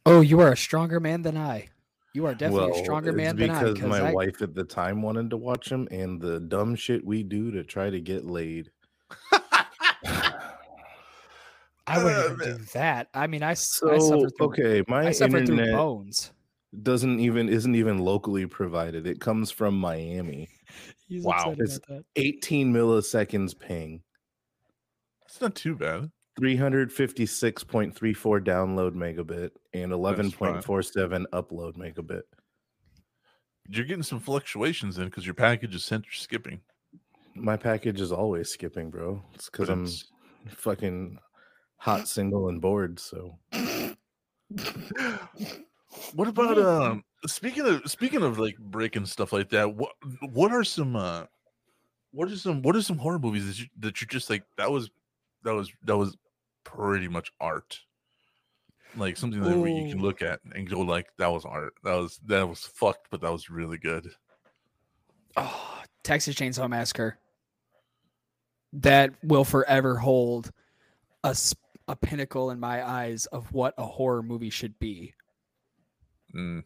[0.05, 1.69] Oh, you are a stronger man than I.
[2.13, 3.63] You are definitely well, a stronger man than I.
[3.65, 7.05] because my I, wife at the time wanted to watch them, and the dumb shit
[7.05, 8.71] we do to try to get laid.
[11.86, 13.09] I wouldn't Uh, even do that.
[13.13, 16.32] I mean, I, s- So I suffered through, okay, my I suffered through internet bones.
[16.84, 19.07] Doesn't even isn't even locally provided.
[19.07, 20.49] It comes from Miami.
[21.07, 21.51] He's Wow.
[21.53, 22.05] It's- about that.
[22.15, 24.01] 18 milliseconds ping.
[25.26, 26.11] It's not too bad.
[26.39, 27.93] 356.34
[28.45, 32.22] download megabit and 11.47 upload megabit.
[33.67, 36.61] You're getting some fluctuations in because your package is center skipping.
[37.36, 39.22] My package is always skipping, bro.
[39.36, 40.05] It's because I'm it's-
[40.55, 41.20] fucking
[41.78, 42.99] hot, single, and bored.
[42.99, 43.38] So
[46.14, 49.92] what about um speaking of speaking of like breaking stuff like that, what
[50.32, 51.26] what are some uh
[52.12, 54.72] what are some what are some horror movies that you that you're just like that
[54.72, 54.90] was
[55.44, 56.16] that was that was
[56.64, 57.80] pretty much art.
[58.98, 61.74] Like something that where you can look at and go like that was art.
[61.84, 64.10] That was that was fucked, but that was really good.
[65.38, 67.18] Oh, Texas Chainsaw Massacre.
[68.74, 70.52] That will forever hold
[71.24, 75.14] a pinnacle in my eyes of what a horror movie should be.
[76.36, 76.63] Mm.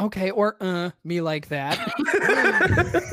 [0.00, 1.78] Okay, or uh, me like that.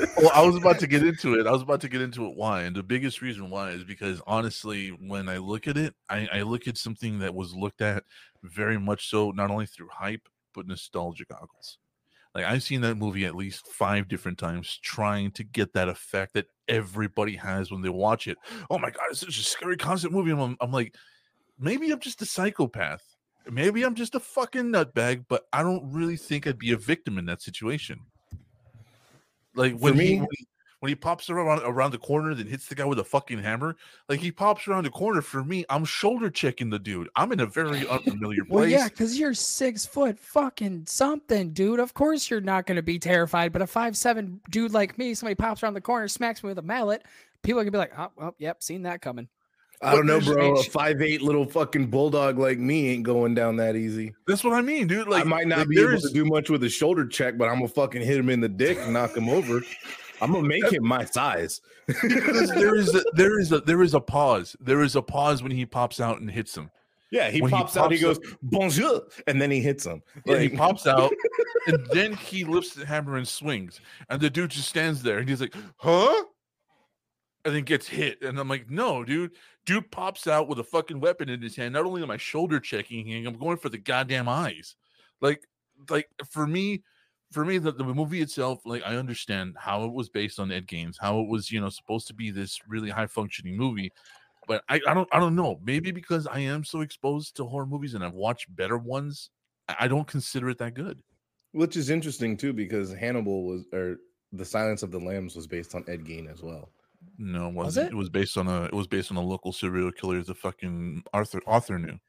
[0.21, 1.47] Well, I was about to get into it.
[1.47, 2.35] I was about to get into it.
[2.35, 2.61] Why?
[2.61, 6.41] And the biggest reason why is because honestly, when I look at it, I, I
[6.43, 8.03] look at something that was looked at
[8.43, 11.79] very much so, not only through hype, but nostalgia goggles.
[12.35, 16.35] Like I've seen that movie at least five different times, trying to get that effect
[16.35, 18.37] that everybody has when they watch it.
[18.69, 20.29] Oh my god, it's such a scary concept movie.
[20.29, 20.93] And I'm, I'm like,
[21.57, 23.03] maybe I'm just a psychopath.
[23.49, 27.17] Maybe I'm just a fucking nutbag, but I don't really think I'd be a victim
[27.17, 27.99] in that situation.
[29.55, 30.47] Like when he me- when he,
[30.79, 33.75] when he pops around around the corner, then hits the guy with a fucking hammer.
[34.09, 35.21] Like he pops around the corner.
[35.21, 37.09] For me, I'm shoulder checking the dude.
[37.15, 38.71] I'm in a very unfamiliar well, place.
[38.71, 41.79] yeah, because you're six foot fucking something, dude.
[41.79, 43.51] Of course you're not going to be terrified.
[43.51, 46.59] But a five seven dude like me, somebody pops around the corner, smacks me with
[46.59, 47.03] a mallet,
[47.43, 49.27] people are gonna be like, "Oh, well, yep, seen that coming."
[49.83, 50.55] I don't know, bro.
[50.57, 54.13] A five eight little fucking bulldog like me ain't going down that easy.
[54.27, 55.07] That's what I mean, dude.
[55.07, 57.49] Like I might not be able is- to do much with a shoulder check, but
[57.49, 59.61] I'm gonna fucking hit him in the dick and knock him over.
[60.21, 61.61] I'm gonna make him my size.
[61.87, 64.55] there is a, there is a there is a pause.
[64.59, 66.69] There is a pause when he pops out and hits him.
[67.11, 70.03] yeah, he When he pops out, he pops goes bonjour, and then he hits him.
[70.25, 71.11] Yeah, he pops out,
[71.65, 75.27] and then he lifts the hammer and swings, and the dude just stands there, and
[75.27, 76.23] he's like, "Huh?"
[77.43, 79.31] And then gets hit, and I'm like, "No, dude."
[79.65, 81.73] Dude pops out with a fucking weapon in his hand.
[81.73, 84.75] Not only am I shoulder checking him, I'm going for the goddamn eyes.
[85.21, 85.47] Like,
[85.89, 86.83] like for me,
[87.31, 90.67] for me, the, the movie itself, like I understand how it was based on Ed
[90.67, 93.91] Gein, how it was, you know, supposed to be this really high functioning movie.
[94.47, 95.59] But I, I don't I don't know.
[95.63, 99.29] Maybe because I am so exposed to horror movies and I've watched better ones,
[99.79, 100.99] I don't consider it that good.
[101.53, 103.97] Which is interesting too, because Hannibal was or
[104.33, 106.69] the Silence of the Lambs was based on Ed Gein as well.
[107.17, 107.87] No, it Was wasn't.
[107.87, 107.91] it?
[107.93, 107.95] It?
[107.97, 111.39] was based on a it was based on a local serial killer the fucking Arthur
[111.45, 111.99] author knew.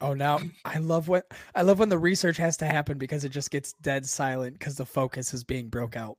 [0.00, 1.26] Oh, now I love what
[1.56, 4.76] I love when the research has to happen because it just gets dead silent because
[4.76, 6.16] the focus is being broke out.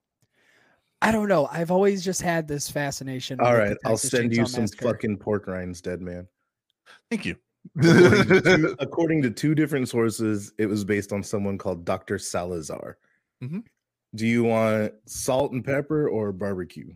[1.01, 1.47] I don't know.
[1.49, 3.39] I've always just had this fascination.
[3.39, 4.85] All with right, the I'll Texas send you some Massacre.
[4.85, 6.27] fucking pork rinds, dead man.
[7.09, 7.37] Thank you.
[7.77, 12.17] According to, two, according to two different sources, it was based on someone called Dr.
[12.17, 12.97] Salazar.
[13.41, 13.63] Mhm.
[14.15, 16.91] Do you want salt and pepper or barbecue?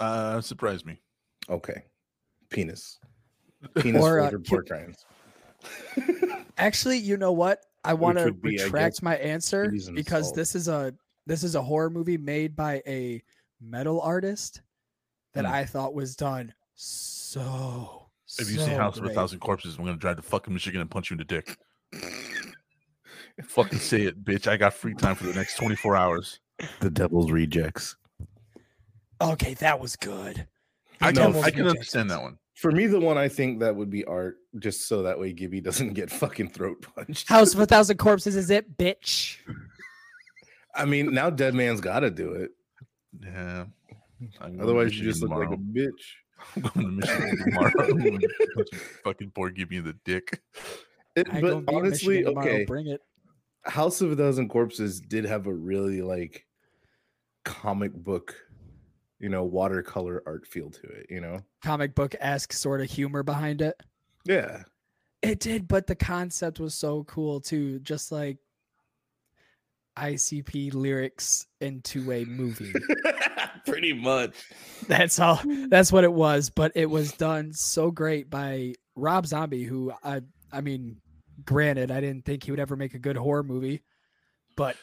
[0.00, 1.00] uh, surprise me.
[1.48, 1.84] Okay.
[2.50, 2.98] Penis.
[3.76, 5.06] Penis Or, uh, flavored ki- pork rinds.
[6.58, 7.60] Actually, you know what?
[7.84, 10.36] I want to would be, I retract guess, my answer because salt.
[10.36, 10.94] this is a
[11.26, 13.22] this is a horror movie made by a
[13.60, 14.60] metal artist
[15.32, 15.52] that Hmm.
[15.52, 18.06] I thought was done so.
[18.38, 19.10] If you so say House of a.
[19.10, 21.56] Thousand Corpses, I'm gonna drive to fucking Michigan and punch you in the dick.
[23.42, 24.46] Fucking say it, bitch.
[24.46, 26.40] I got free time for the next 24 hours.
[26.80, 27.96] The Devil's Rejects.
[29.20, 30.46] Okay, that was good.
[31.00, 32.38] I The can, Devil's I can Rejects understand that one.
[32.54, 35.60] For me, the one I think that would be art, just so that way Gibby
[35.60, 37.28] doesn't get fucking throat punched.
[37.28, 39.38] House of a Thousand Corpses is it, bitch?
[40.74, 42.50] I mean, now Dead Man's got to do it.
[43.20, 43.64] Yeah.
[44.40, 45.90] I'm Otherwise, you Michigan just look like a bitch.
[46.56, 47.72] I'm going to Michigan tomorrow.
[47.78, 48.10] I'm gonna
[48.56, 50.40] punch you fucking poor Gibby in the dick.
[51.16, 53.00] It- but gonna be in honestly, okay, bring it.
[53.66, 56.46] House of a Thousand Corpses did have a really like
[57.44, 58.34] comic book,
[59.18, 61.06] you know, watercolor art feel to it.
[61.10, 63.80] You know, Comic book esque sort of humor behind it.
[64.24, 64.62] yeah.
[65.22, 67.78] It did, but the concept was so cool too.
[67.78, 68.36] Just like
[69.96, 72.74] ICP lyrics into a movie.
[73.66, 74.34] Pretty much.
[74.86, 75.36] that's all.
[75.36, 75.68] Hmm.
[75.70, 76.50] That's what it was.
[76.50, 80.20] But it was done so great by Rob Zombie, who I,
[80.52, 80.96] I mean,
[81.44, 83.82] granted, I didn't think he would ever make a good horror movie,
[84.56, 84.76] but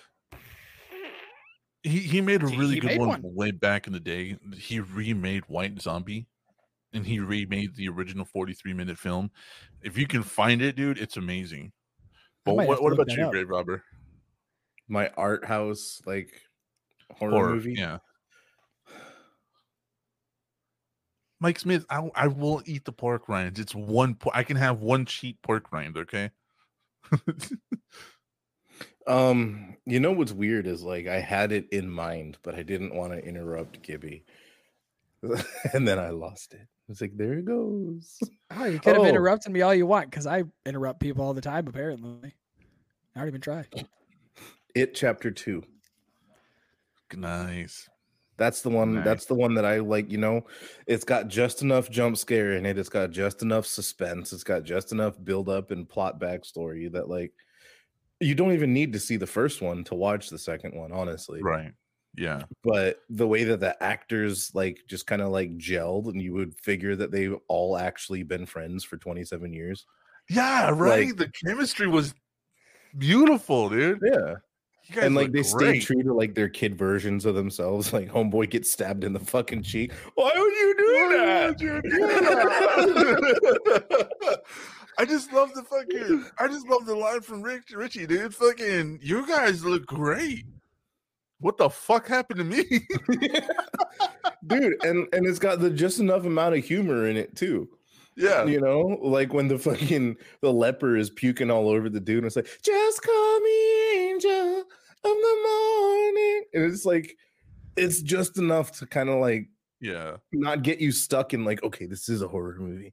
[1.84, 3.22] He he made a really he good one, one.
[3.24, 4.38] way back in the day.
[4.56, 6.28] He remade White Zombie,
[6.94, 9.32] and he remade the original 43 minute film.
[9.82, 11.72] If you can find it, dude, it's amazing.
[12.46, 13.32] But what, what about you, up.
[13.32, 13.84] Grave Robber?
[14.88, 16.30] My art house like
[17.18, 17.76] horror, Horror, movie.
[17.78, 17.98] yeah.
[21.40, 23.60] Mike Smith, I, I will eat the pork rinds.
[23.60, 24.18] It's one.
[24.34, 25.98] I can have one cheap pork rind.
[25.98, 26.30] Okay.
[29.08, 32.94] Um, you know what's weird is like I had it in mind, but I didn't
[32.94, 34.26] want to interrupt Gibby.
[35.74, 36.68] and then I lost it.
[36.88, 38.20] It's like there it goes.
[38.56, 39.08] oh, you could have Oh.
[39.08, 41.68] interrupted me all you want because I interrupt people all the time.
[41.68, 42.36] Apparently,
[43.16, 43.66] I don't even try.
[44.76, 45.64] It chapter two.
[47.14, 47.90] nice.
[48.42, 49.04] That's the one.
[49.04, 50.10] That's the one that I like.
[50.12, 50.46] You know,
[50.88, 52.76] it's got just enough jump scare in it.
[52.80, 54.34] It's got just enough suspense.
[54.34, 57.34] It's got just enough build up and plot backstory that like
[58.20, 60.92] you don't even need to see the first one to watch the second one.
[60.92, 61.72] Honestly, Right.
[62.18, 62.42] Yeah.
[62.64, 66.54] but the way that the actors like just kind of like gelled and you would
[66.60, 69.86] figure that they've all actually been friends for 27 years
[70.30, 70.72] Yeah.
[70.72, 71.06] Right.
[71.10, 72.14] Like- the chemistry was
[72.98, 74.00] beautiful, dude.
[74.04, 74.36] yeah
[74.98, 75.82] and like they great.
[75.82, 79.64] true to like their kid versions of themselves like homeboy gets stabbed in the fucking
[79.64, 81.62] cheek why would you do that
[84.98, 86.26] I just love the fucking.
[86.38, 88.36] I just love the line from Rick Richie, dude.
[88.36, 90.46] Fucking, you guys look great.
[91.40, 92.86] What the fuck happened to me?
[94.48, 97.70] dude and and it's got the just enough amount of humor in it too
[98.18, 102.18] yeah, you know like when the fucking the leper is puking all over the dude
[102.18, 104.64] and it's like just call me angel
[105.04, 107.16] the morning and it's like
[107.78, 109.48] it's just enough to kind of like
[109.80, 110.18] yeah.
[110.32, 112.92] not get you stuck in like okay this is a horror movie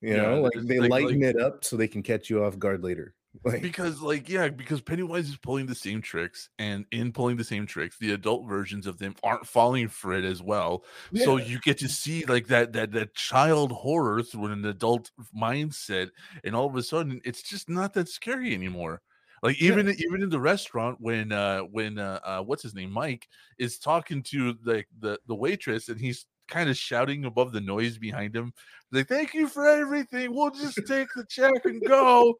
[0.00, 2.44] you Yeah, know like they like- lighten like- it up so they can catch you
[2.44, 3.14] off guard later
[3.46, 7.44] like Because, like, yeah, because Pennywise is pulling the same tricks, and in pulling the
[7.44, 10.84] same tricks, the adult versions of them aren't falling for it as well.
[11.14, 16.10] So you get to see like that that that child horror through an adult mindset,
[16.44, 19.00] and all of a sudden, it's just not that scary anymore.
[19.42, 19.72] Like Yeah.
[19.72, 23.28] even even in the restaurant when uh when uh, uh what's his name Mike
[23.58, 27.96] is talking to the the the waitress and he's kind of shouting above the noise
[27.98, 28.52] behind him
[28.90, 32.34] like thank you for everything we'll just take the check and go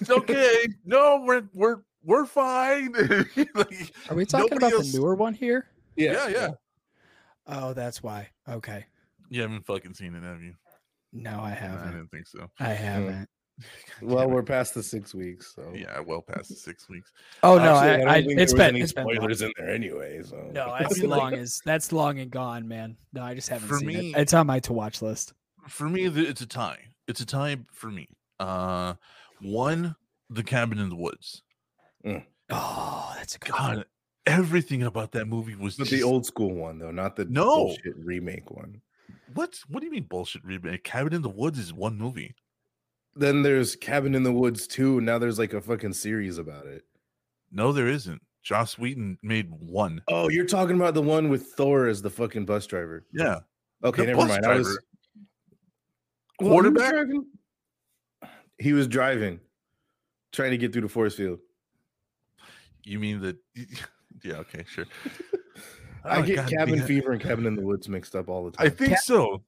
[0.00, 2.92] it's okay no we're we're we're fine
[3.54, 5.66] like, Are we talking about else- the newer one here?
[5.96, 6.50] yeah yeah
[7.46, 8.28] Oh, that's why.
[8.48, 8.86] Okay.
[9.30, 10.54] you haven't fucking seen it have you
[11.12, 11.88] No, I i haven't.
[11.88, 13.28] I didn't think so I haven't.
[14.00, 17.56] God well we're past the six weeks so yeah well past the six weeks Oh
[17.56, 19.14] no, Actually, I, don't I, think it's been any it's been long.
[19.14, 22.96] spoilers in there anyway so No, that's long as that's long and gone, man.
[23.12, 24.18] No, I just haven't For seen me- it.
[24.18, 25.32] It's on my to watch list.
[25.68, 28.08] for me it's a tie it's a tie for me
[28.40, 28.94] uh
[29.40, 29.94] one
[30.30, 31.42] the cabin in the woods
[32.50, 33.76] Oh, that's a good one.
[33.76, 33.84] god
[34.26, 37.44] everything about that movie was but the old school one though not the No.
[37.44, 38.80] bullshit remake one
[39.34, 42.34] what what do you mean bullshit remake cabin in the woods is one movie
[43.16, 44.98] then there's cabin in the woods too.
[44.98, 46.84] and now there's like a fucking series about it
[47.52, 51.86] no there isn't Joss Whedon made one oh you're talking about the one with thor
[51.86, 53.40] as the fucking bus driver yeah
[53.82, 54.80] okay The never bus mind i was driver.
[56.40, 57.06] Well, who was Quarterback?
[58.58, 59.40] He was driving,
[60.32, 61.38] trying to get through the force field.
[62.84, 63.36] You mean that?
[64.24, 64.36] Yeah.
[64.36, 64.64] Okay.
[64.66, 64.86] Sure.
[66.04, 66.82] I Oh, get God Cabin.
[66.82, 68.66] Fever and Cabin in the Woods mixed up all the time.
[68.66, 69.42] I think Ca- so.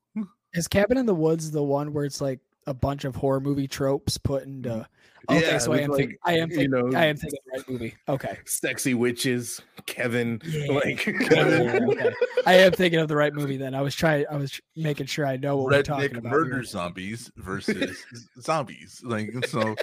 [0.52, 3.68] Is Cabin in the Woods the one where it's like a bunch of horror movie
[3.68, 4.68] tropes put into?
[4.70, 4.82] Mm-hmm.
[5.28, 6.16] Oh, okay, Yeah, so I am like, thinking.
[6.24, 6.70] I am thinking.
[6.70, 7.94] know, I am thinking the right movie.
[8.08, 8.38] Okay.
[8.44, 10.72] sexy witches, Kevin, Yeah.
[10.72, 12.12] like Yeah, yeah, yeah, okay.
[12.46, 13.56] I am thinking of the right movie.
[13.56, 14.24] Then I was trying.
[14.30, 16.30] I was making sure I know what we're talking Redneck about.
[16.30, 16.62] murder here.
[16.64, 18.04] zombies versus
[18.40, 19.00] zombies.
[19.04, 19.74] Like so.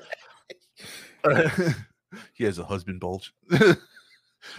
[2.34, 3.34] he has a husband bulge.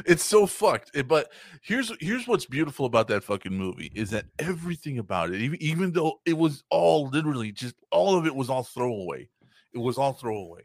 [0.06, 0.90] It's so fucked.
[0.94, 1.32] Eh, But
[1.62, 5.92] here's here's what's beautiful about that fucking movie is that everything about it, even even
[5.92, 9.28] though it was all literally just all of it was all throwaway.
[9.72, 10.62] It was all throwaway.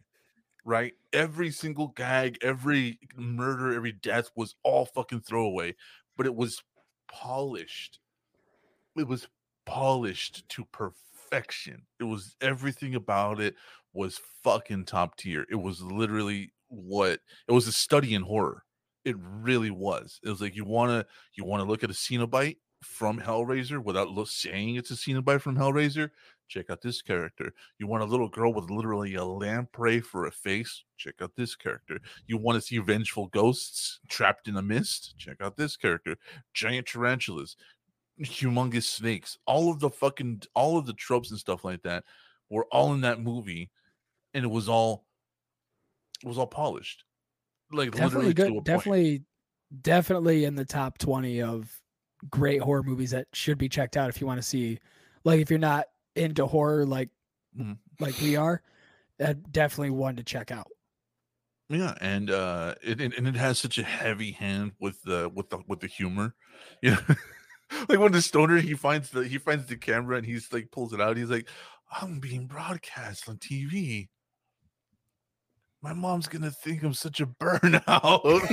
[0.65, 0.93] Right?
[1.13, 5.75] Every single gag, every murder, every death was all fucking throwaway,
[6.17, 6.61] but it was
[7.11, 7.99] polished.
[8.97, 9.27] It was
[9.65, 11.83] polished to perfection.
[11.99, 13.55] It was everything about it
[13.93, 15.45] was fucking top tier.
[15.49, 18.63] It was literally what it was a study in horror.
[19.09, 20.19] It really was.
[20.23, 23.83] It was like you want to you want to look at a Cenobite from Hellraiser
[23.83, 26.11] without saying it's a Cenobite from Hellraiser.
[26.47, 27.51] Check out this character.
[27.79, 30.83] You want a little girl with literally a lamprey for a face.
[30.97, 31.99] Check out this character.
[32.27, 35.15] You want to see vengeful ghosts trapped in a mist.
[35.17, 36.15] Check out this character.
[36.53, 37.55] Giant tarantulas,
[38.21, 39.39] humongous snakes.
[39.47, 42.03] All of the fucking all of the tropes and stuff like that
[42.47, 43.71] were all in that movie,
[44.35, 45.05] and it was all
[46.23, 47.05] it was all polished.
[47.71, 48.53] Like Definitely literally to a good.
[48.53, 48.65] point.
[48.65, 49.23] Definitely,
[49.81, 51.81] definitely in the top twenty of
[52.29, 54.79] great horror movies that should be checked out if you want to see.
[55.23, 57.09] Like if you're not into horror, like
[57.57, 57.77] Mhm.
[57.99, 58.61] like we are,
[59.19, 60.67] that definitely one to check out.
[61.69, 65.49] Yeah, and uh, it, it- and it has such a heavy hand with the with
[65.49, 66.35] the with the humor,
[66.81, 66.99] you know.
[67.87, 70.93] like when the stoner he finds the he finds the camera and he's like pulls
[70.93, 71.17] it out.
[71.17, 71.47] He's like,
[72.01, 74.09] "I'm being broadcast on TV.
[75.81, 78.45] My mom's gonna think I'm such a burnout."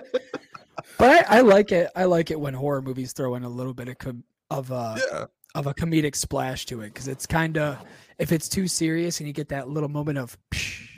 [0.98, 1.90] But I, I like it.
[1.94, 4.98] I like it when horror movies throw in a little bit of com- of a
[5.12, 5.24] yeah,
[5.54, 7.84] of a comedic splash to it because it's kind of
[8.18, 10.88] if it's too serious and you get that little moment of, psh,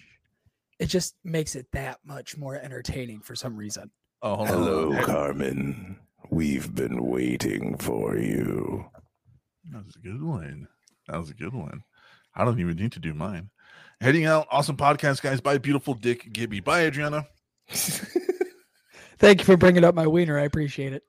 [0.79, 3.91] it just makes it that much more entertaining for some reason.
[4.23, 4.93] oh, hold on.
[4.93, 5.99] Hey, Carmen.
[6.31, 8.85] We've been waiting for you.
[9.73, 10.69] That was a good one.
[11.09, 11.83] That was a good one.
[12.35, 13.51] I don't even need to do mine.
[14.01, 15.41] Heading out, awesome podcast, guys.
[15.41, 16.61] Bye, beautiful Dick Gibby.
[16.61, 17.27] Bye, Adriana.
[17.69, 20.39] Thank you for bringing up my wiener.
[20.39, 21.03] I appreciate it.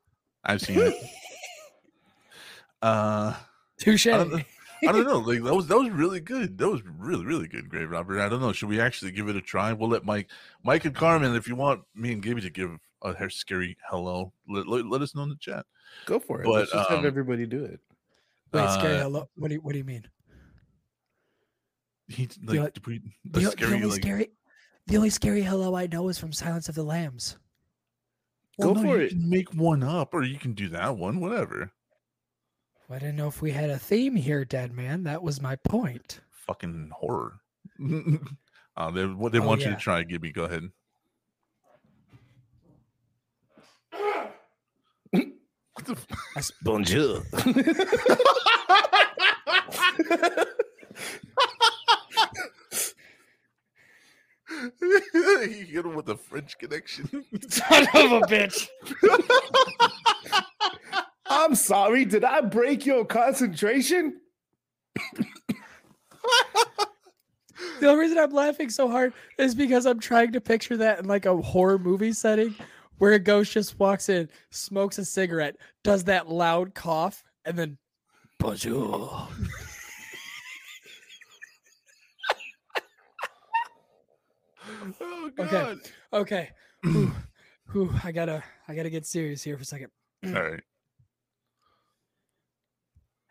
[0.43, 0.95] I've seen it.
[2.81, 3.35] uh
[3.79, 4.07] Touche.
[4.07, 4.39] I don't know.
[4.87, 5.19] I don't know.
[5.19, 6.57] Like that was that was really good.
[6.57, 8.19] That was really really good, Grave Robber.
[8.19, 8.53] I don't know.
[8.53, 9.71] Should we actually give it a try?
[9.71, 10.29] We'll let Mike,
[10.63, 11.35] Mike and Carmen.
[11.35, 12.71] If you want me and Gibby to give
[13.03, 15.65] a hair scary hello, let, let, let us know in the chat.
[16.05, 16.45] Go for it.
[16.45, 17.79] But, Let's just um, have everybody do it.
[18.51, 18.95] Wait, scary.
[18.95, 19.29] uh, Hello.
[19.35, 20.07] What do you, What do you mean?
[22.09, 24.27] He The like only- did The, the scary only like scary,
[24.87, 27.37] the only scary hello I know is from Silence of the Lambs.
[28.59, 29.09] Go no, for you it.
[29.11, 31.71] can make one up, or you can do that one, whatever.
[32.89, 35.03] I didn't know if we had a theme here, Dead Man.
[35.03, 36.19] That was my point.
[36.31, 37.39] Fucking horror.
[38.75, 40.31] uh, they what they Oh, want you to try, Gibby.
[40.31, 40.69] Go ahead.
[45.11, 45.95] what the?
[46.35, 47.23] F- Bonjour.
[54.79, 57.07] he hit him with a French connection.
[57.49, 58.67] Son of a bitch.
[61.25, 62.05] I'm sorry.
[62.05, 64.21] Did I break your concentration?
[67.79, 71.05] The only reason I'm laughing so hard is because I'm trying to picture that in
[71.05, 72.55] like a horror movie setting
[72.97, 77.77] where a ghost just walks in, smokes a cigarette, does that loud cough, and then
[78.37, 79.27] bonjour.
[85.01, 85.51] Oh Okay.
[85.51, 85.77] god.
[86.13, 86.49] Okay.
[86.83, 87.11] Whew,
[87.71, 89.89] whew, I gotta I gotta get serious here for a second.
[90.25, 90.51] All mm.
[90.51, 90.63] right.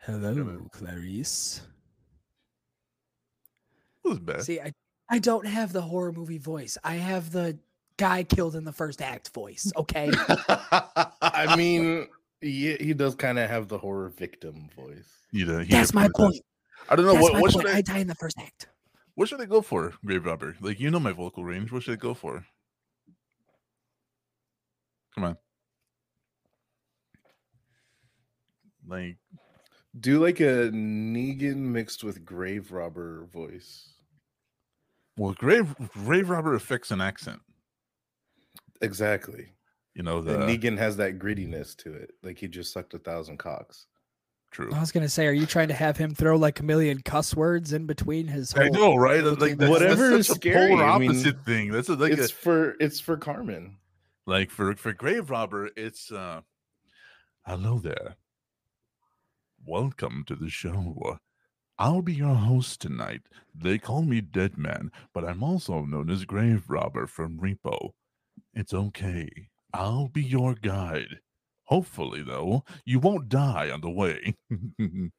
[0.01, 1.61] Hello, Clarice.
[4.03, 4.41] That was bad.
[4.43, 4.71] See, I,
[5.09, 6.77] I don't have the horror movie voice.
[6.83, 7.59] I have the
[7.97, 9.71] guy killed in the first act voice.
[9.75, 10.09] Okay.
[11.21, 12.07] I mean,
[12.41, 15.09] he, he does kind of have the horror victim voice.
[15.31, 16.31] You know, he That's my definitely does.
[16.31, 16.45] point.
[16.89, 17.67] I don't know That's what my what point.
[17.67, 18.67] I I die in the first act.
[19.19, 20.55] What should I go for, Grave Robber?
[20.61, 21.73] Like you know my vocal range.
[21.73, 22.45] What should I go for?
[25.13, 25.37] Come on.
[28.87, 29.17] Like
[29.99, 33.89] Do like a Negan mixed with grave robber voice.
[35.17, 37.41] well, Grave Grave Robber affects an accent.
[38.81, 39.51] Exactly.
[39.95, 42.13] You know the And Negan has that grittiness to it.
[42.23, 43.85] Like he just sucked a thousand cocks.
[44.51, 44.71] True.
[44.73, 47.35] I was gonna say, are you trying to have him throw like a million cuss
[47.35, 48.53] words in between his?
[48.57, 49.23] I know, right?
[49.23, 51.71] Like that's, Whatever that's is such a scary, polar I mean, opposite thing.
[51.71, 53.77] That's a, like it's a, for it's for Carmen.
[54.25, 55.69] like for for grave robber.
[55.77, 56.41] It's uh,
[57.45, 58.15] hello there.
[59.67, 61.19] Welcome to the show.
[61.77, 63.21] I'll be your host tonight.
[63.53, 67.91] They call me Dead Man, but I'm also known as Grave Robber from Repo.
[68.53, 69.29] It's okay.
[69.73, 71.19] I'll be your guide.
[71.69, 74.33] Hopefully, though, you won't die on the way.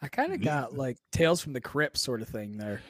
[0.00, 2.80] I kind of got like Tales from the Crypt sort of thing there.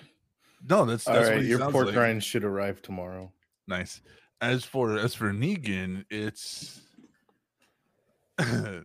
[0.69, 1.97] no, that's All that's right, what your sounds pork like.
[1.97, 3.33] rind should arrive tomorrow.
[3.67, 4.01] Nice.
[4.41, 6.81] As for as for Negan, it's
[8.39, 8.85] well,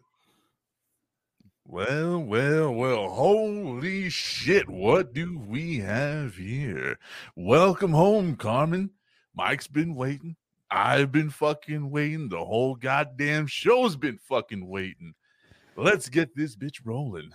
[2.19, 3.09] well, well.
[3.09, 4.67] Holy shit!
[4.67, 6.97] What do we have here?
[7.35, 8.89] Welcome home, Carmen.
[9.35, 10.35] Mike's been waiting.
[10.73, 12.29] I've been fucking waiting.
[12.29, 15.13] The whole goddamn show's been fucking waiting.
[15.75, 17.31] Let's get this bitch rolling.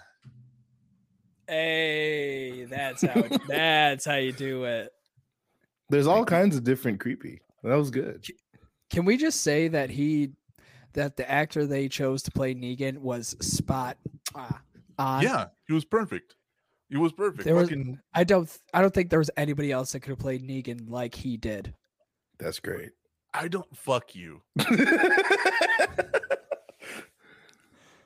[1.46, 4.90] Hey, that's how it, that's how you do it.
[5.88, 7.40] There's all kinds of different creepy.
[7.62, 8.26] That was good.
[8.90, 10.32] Can we just say that he,
[10.94, 13.98] that the actor they chose to play Negan was spot
[14.34, 14.60] ah,
[14.98, 15.22] on?
[15.22, 16.34] yeah, he was perfect.
[16.88, 17.44] He was perfect.
[17.44, 18.50] There was- fucking I don't.
[18.74, 21.72] I don't think there was anybody else that could have played Negan like he did.
[22.38, 22.90] That's great.
[23.34, 24.42] I don't fuck you.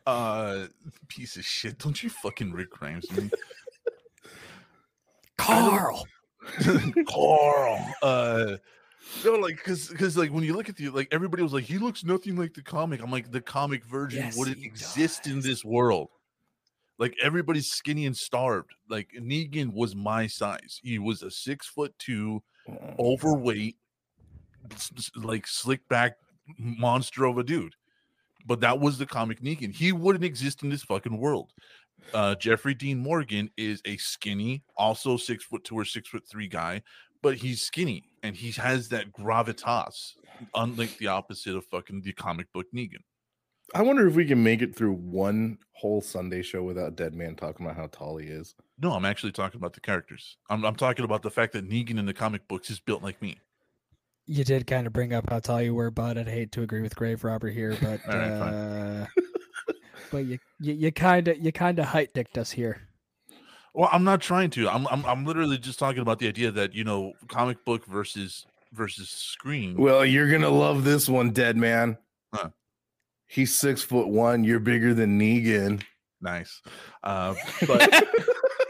[0.04, 0.66] Uh,
[1.06, 1.78] piece of shit!
[1.78, 3.30] Don't you fucking Rick Grimes me,
[5.38, 6.04] Carl.
[7.08, 7.94] Carl?
[8.02, 8.56] Uh,
[9.24, 11.78] no, like, cause, cause, like, when you look at the, like, everybody was like, he
[11.78, 13.00] looks nothing like the comic.
[13.00, 16.08] I'm like, the comic version Yes, wouldn't exist in this world.
[16.98, 18.72] Like, everybody's skinny and starved.
[18.88, 20.80] Like, Negan was my size.
[20.82, 22.42] He was a six foot two,
[22.98, 23.82] overweight, s- s-
[25.16, 26.16] like slick back
[26.58, 27.74] monster of a dude.
[28.46, 29.74] But that was the comic Negan.
[29.74, 31.52] He wouldn't exist in this fucking world.
[32.12, 36.48] Uh, Jeffrey Dean Morgan is a skinny, also six foot two or six foot three
[36.48, 36.82] guy,
[37.22, 40.14] but he's skinny and he has that gravitas,
[40.54, 43.02] unlike the opposite of fucking the comic book Negan.
[43.74, 47.36] I wonder if we can make it through one whole Sunday show without Dead Man
[47.36, 48.54] talking about how tall he is.
[48.78, 50.36] No, I'm actually talking about the characters.
[50.50, 53.22] I'm, I'm talking about the fact that Negan in the comic books is built like
[53.22, 53.38] me.
[54.26, 56.16] You did kind of bring up how tall you were, bud.
[56.16, 58.54] I'd hate to agree with Grave Robber here, but All right, fine.
[58.54, 59.06] uh,
[60.12, 62.82] but you you you kind of you kind of height dicked us here.
[63.74, 64.68] Well, I'm not trying to.
[64.68, 68.46] I'm, I'm I'm literally just talking about the idea that you know, comic book versus
[68.72, 69.76] versus screen.
[69.76, 71.98] Well, you're gonna love this one, Dead Man.
[72.32, 72.50] Huh.
[73.26, 74.44] He's six foot one.
[74.44, 75.82] You're bigger than Negan.
[76.20, 76.60] nice,
[77.02, 77.34] uh,
[77.66, 78.04] but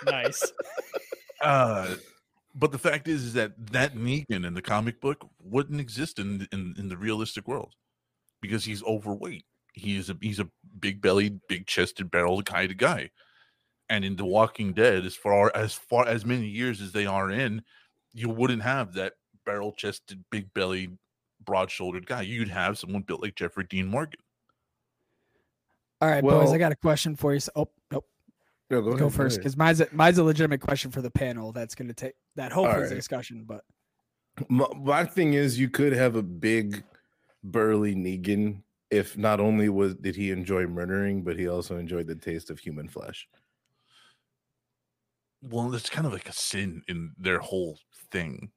[0.07, 0.53] nice.
[1.43, 1.95] uh,
[2.55, 6.47] but the fact is, is that that Negan in the comic book wouldn't exist in
[6.53, 7.75] in, in the realistic world
[8.41, 9.45] because he's overweight.
[9.73, 10.49] He is a he's a
[10.79, 13.11] big bellied, big chested, barrel kind of guy.
[13.89, 17.31] And in The Walking Dead, as far as far as many years as they are
[17.31, 17.63] in,
[18.13, 20.97] you wouldn't have that barrel chested, big bellied,
[21.45, 22.23] broad shouldered guy.
[22.23, 24.21] You'd have someone built like Jeffrey Dean Morgan.
[26.01, 26.53] All right, boys.
[26.53, 27.41] I got a question for you.
[27.41, 28.07] So, oh, nope.
[28.71, 31.53] No, go, Go ahead, first, because mine's a, mine's a legitimate question for the panel.
[31.53, 33.45] That's going to take that hopefully is a discussion.
[33.45, 33.65] But
[34.49, 36.83] My, my thing is, you could have a big,
[37.45, 42.15] burly Negan if not only was did he enjoy murdering, but he also enjoyed the
[42.15, 43.27] taste of human flesh.
[45.43, 47.79] Well, it's kind of like a sin in their whole
[48.11, 48.53] thing.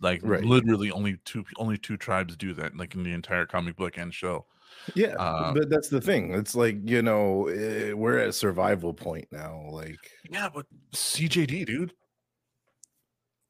[0.00, 0.42] Like Right.
[0.42, 2.76] literally, only two only two tribes do that.
[2.76, 4.46] Like in the entire comic book and show.
[4.94, 6.34] Yeah, Uh, but that's the thing.
[6.34, 9.68] It's like you know eh, we're at survival point now.
[9.70, 10.00] Like
[10.30, 11.94] Yeah, but CJD, dude,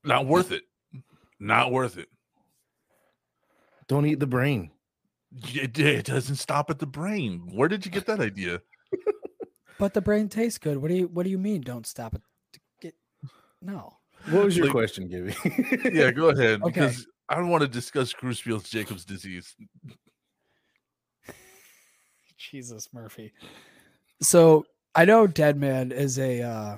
[0.05, 0.63] not worth it.
[1.41, 2.09] Not worth it.
[3.89, 4.71] don't eat the brain.
[5.53, 7.49] It, it doesn't stop at the brain.
[7.53, 8.61] Where did you get that idea?
[9.79, 10.77] but the brain tastes good.
[10.79, 11.61] What do you what do you mean?
[11.63, 12.23] Don't stop it.
[12.53, 12.95] to Get
[13.61, 13.97] no.
[14.31, 15.35] What was your Like- question, Gibby?
[15.93, 16.71] Yeah, go ahead Okay.
[16.73, 19.55] because I don't want to discuss Creutzfeldt Jacobs disease.
[22.39, 23.33] Jesus Murphy.
[24.21, 26.77] So I know Dead Man is a uh,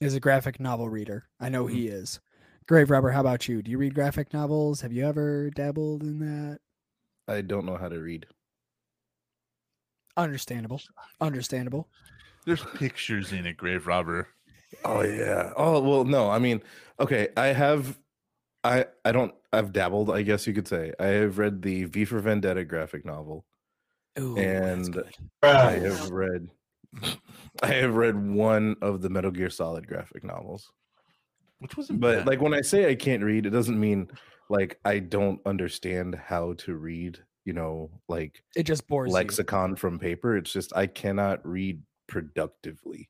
[0.00, 1.24] is a graphic novel reader.
[1.40, 2.20] I know he is.
[2.68, 3.62] Grave Robber, how about you?
[3.62, 4.82] Do you read graphic novels?
[4.82, 6.58] Have you ever dabbled in that?
[7.26, 8.26] I don't know how to read.
[10.18, 10.80] Understandable.
[11.20, 11.88] Understandable.
[12.44, 14.28] There's pictures in it, grave robber.
[14.84, 15.52] Oh yeah.
[15.56, 16.28] Oh well, no.
[16.30, 16.62] I mean,
[17.00, 17.28] okay.
[17.36, 17.98] I have,
[18.64, 19.32] I I don't.
[19.52, 20.10] I've dabbled.
[20.10, 20.92] I guess you could say.
[21.00, 23.46] I have read the V for Vendetta graphic novel.
[24.18, 25.02] Ooh, And-
[25.42, 26.48] I have read.
[27.62, 30.70] I have read one of the Metal Gear Solid graphic novels.
[31.60, 32.26] Which wasn't But bad.
[32.26, 34.08] like when I say I can't read, it doesn't mean
[34.48, 37.18] like I don't understand how to read.
[37.44, 39.14] you know, like It just bores you.
[39.14, 40.36] lexicon from paper.
[40.36, 43.08] It's just I cannot read productively.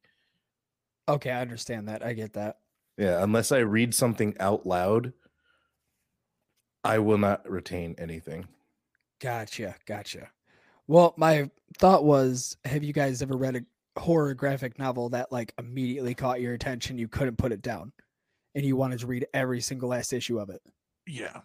[1.08, 2.04] Okay, I understand that.
[2.04, 2.58] I get that.
[2.96, 5.12] Yeah, unless I read something out loud,
[6.84, 8.46] I will not retain anything.
[9.20, 10.30] Gotcha, gotcha.
[10.86, 15.52] Well, my thought was, have you guys ever read a horror graphic novel that like
[15.58, 16.98] immediately caught your attention?
[16.98, 17.92] You couldn't put it down,
[18.58, 20.60] and you wanted to read every single last issue of it.
[21.06, 21.42] Yeah.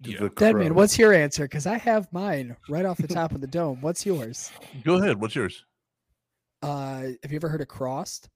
[0.00, 0.28] The Yeah.
[0.34, 1.44] Deadman, what's your answer?
[1.44, 3.82] Because I have mine right off the top of the dome.
[3.82, 4.50] What's yours?
[4.82, 5.20] Go ahead.
[5.20, 5.66] What's yours?
[6.62, 8.30] Uh, have you ever heard of Crossed?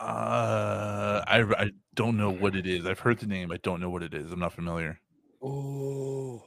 [0.00, 2.86] Uh, I I don't know what it is.
[2.86, 3.52] I've heard the name.
[3.52, 4.32] I don't know what it is.
[4.32, 4.98] I'm not familiar.
[5.42, 6.42] Oh,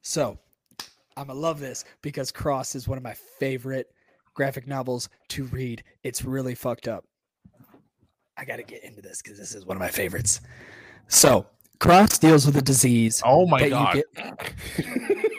[0.00, 0.38] so
[1.18, 3.92] I'm gonna love this because Cross is one of my favorite
[4.32, 5.84] graphic novels to read.
[6.04, 7.04] It's really fucked up.
[8.36, 10.40] I got to get into this because this is one of my favorites.
[11.08, 11.46] So
[11.78, 13.96] Cross deals with a disease Oh my that god!
[13.96, 14.54] you get.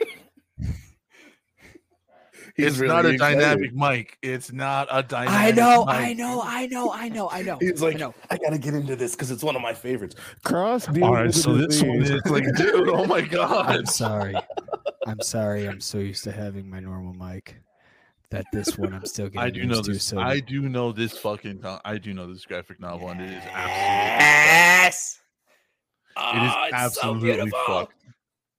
[2.60, 3.40] It's really not a excited.
[3.40, 4.18] dynamic mic.
[4.24, 5.40] It's not a dynamic.
[5.40, 5.96] I know, mic.
[5.96, 7.58] I know, I know, I know, I know.
[7.60, 8.16] He's I like, know.
[8.32, 10.16] I gotta get into this because it's one of my favorites.
[10.44, 10.88] Cross.
[10.88, 11.04] Deals.
[11.04, 13.68] All right, so this one is like, dude, oh my god!
[13.76, 14.34] I'm sorry.
[15.06, 15.68] I'm sorry.
[15.70, 17.58] I'm so used to having my normal mic
[18.32, 19.94] that this one I'm still getting I do know used to.
[19.94, 20.04] this.
[20.04, 21.62] So I do know this fucking.
[21.86, 24.18] I do know this graphic novel, and it is absolutely.
[24.18, 25.20] Yes.
[26.20, 27.60] It is Oh, it's so absolutely beautiful.
[27.68, 27.94] fucked.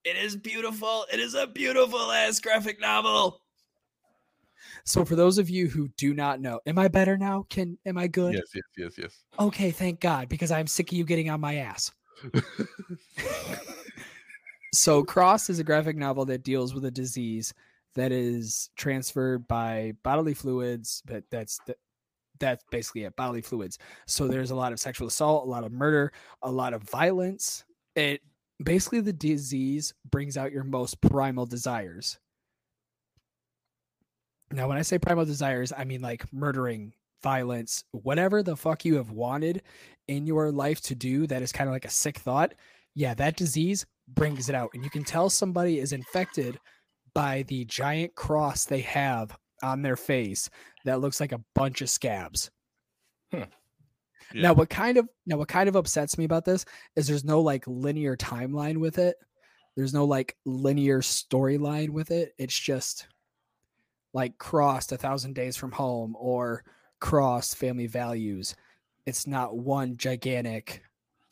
[0.04, 1.06] It is beautiful.
[1.12, 3.42] It is a beautiful ass graphic novel.
[4.84, 7.44] So for those of you who do not know, am I better now?
[7.50, 8.34] Can am I good?
[8.34, 9.22] Yes, yes, yes, yes.
[9.38, 11.90] Okay, thank God, because I'm sick of you getting on my ass.
[14.72, 17.52] so Cross is a graphic novel that deals with a disease
[17.94, 21.58] that is transferred by bodily fluids, but that's
[22.38, 23.78] that's basically it, bodily fluids.
[24.06, 26.12] So there's a lot of sexual assault, a lot of murder,
[26.42, 27.64] a lot of violence.
[27.96, 28.20] It
[28.62, 32.18] basically the disease brings out your most primal desires.
[34.50, 38.96] Now, when I say primal desires, I mean like murdering, violence, whatever the fuck you
[38.96, 39.62] have wanted
[40.06, 42.54] in your life to do that is kind of like a sick thought.
[42.94, 44.70] Yeah, that disease brings it out.
[44.74, 46.58] And you can tell somebody is infected
[47.18, 50.48] by the giant cross they have on their face
[50.84, 52.50] that looks like a bunch of scabs.
[53.32, 54.42] Yeah.
[54.42, 56.66] Now what kind of now what kind of upsets me about this
[56.96, 59.16] is there's no like linear timeline with it.
[59.74, 62.34] There's no like linear storyline with it.
[62.36, 63.08] It's just
[64.12, 66.62] like crossed a thousand days from home or
[67.00, 68.54] crossed family values.
[69.06, 70.82] It's not one gigantic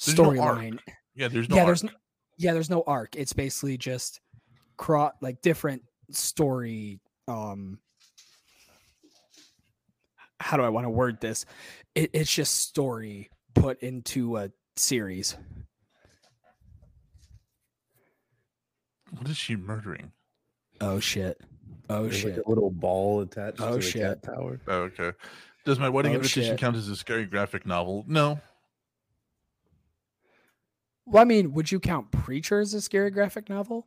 [0.03, 0.79] There's no storyline.
[1.15, 1.57] Yeah, there's no.
[1.57, 1.67] yeah, arc.
[1.67, 1.91] there's no,
[2.39, 3.15] yeah, there's no arc.
[3.15, 4.21] It's basically just
[4.77, 7.01] cro- like different story.
[7.29, 7.79] Um,
[10.39, 11.45] how do I want to word this?
[11.95, 15.37] It, it's just story put into a series.
[19.11, 20.13] What is she murdering?
[20.81, 21.41] Oh shit!
[21.89, 22.37] Oh There's shit!
[22.37, 24.03] like a little ball attached Oh, to the shit.
[24.03, 24.61] cat tower.
[24.67, 25.13] Oh, okay.
[25.65, 26.59] Does my wedding Oh, invitation shit.
[26.59, 28.05] count as a scary graphic novel?
[28.07, 28.41] No.
[31.07, 33.87] Well, I mean, would you count Preacher as a scary graphic novel?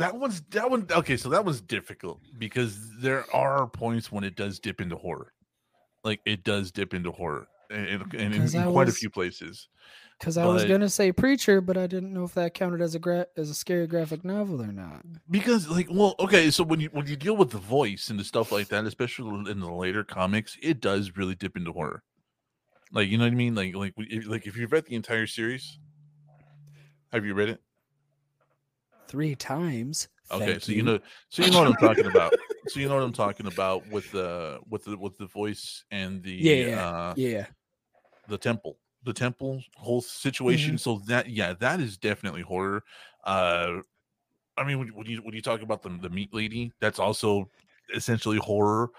[0.00, 0.86] That one's that one.
[0.90, 5.34] Okay, so that was difficult because there are points when it does dip into horror.
[6.04, 9.68] Like it does dip into horror, and, and, in, in quite a few places.
[10.18, 12.98] Because I was gonna say Preacher, but I didn't know if that counted as a
[12.98, 15.04] gra- as a scary graphic novel or not.
[15.30, 18.24] Because like, well, okay, so when you when you deal with the voice and the
[18.24, 22.02] stuff like that, especially in the later comics, it does really dip into horror.
[22.90, 23.54] Like you know what I mean?
[23.54, 23.92] Like like
[24.26, 25.78] like if you've read the entire series,
[27.12, 27.60] have you read it?
[29.10, 30.06] Three times.
[30.30, 31.00] Okay, thank so you know,
[31.30, 32.32] so you know what I'm talking about.
[32.68, 36.22] So you know what I'm talking about with the with the with the voice and
[36.22, 37.46] the Yeah, uh, Yeah.
[38.28, 40.74] the temple, the temple whole situation.
[40.74, 40.76] Mm-hmm.
[40.76, 42.84] So that yeah, that is definitely horror.
[43.24, 43.80] Uh,
[44.56, 47.50] I mean, when, when you when you talk about the the meat lady, that's also
[47.92, 48.90] essentially horror.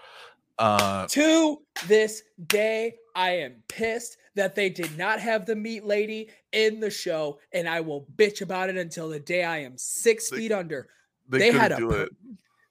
[0.58, 6.30] Uh, To this day, I am pissed that they did not have the meat lady
[6.52, 10.30] in the show, and I will bitch about it until the day I am six
[10.30, 10.88] They- feet under.
[11.28, 12.12] they, They had a do per- it.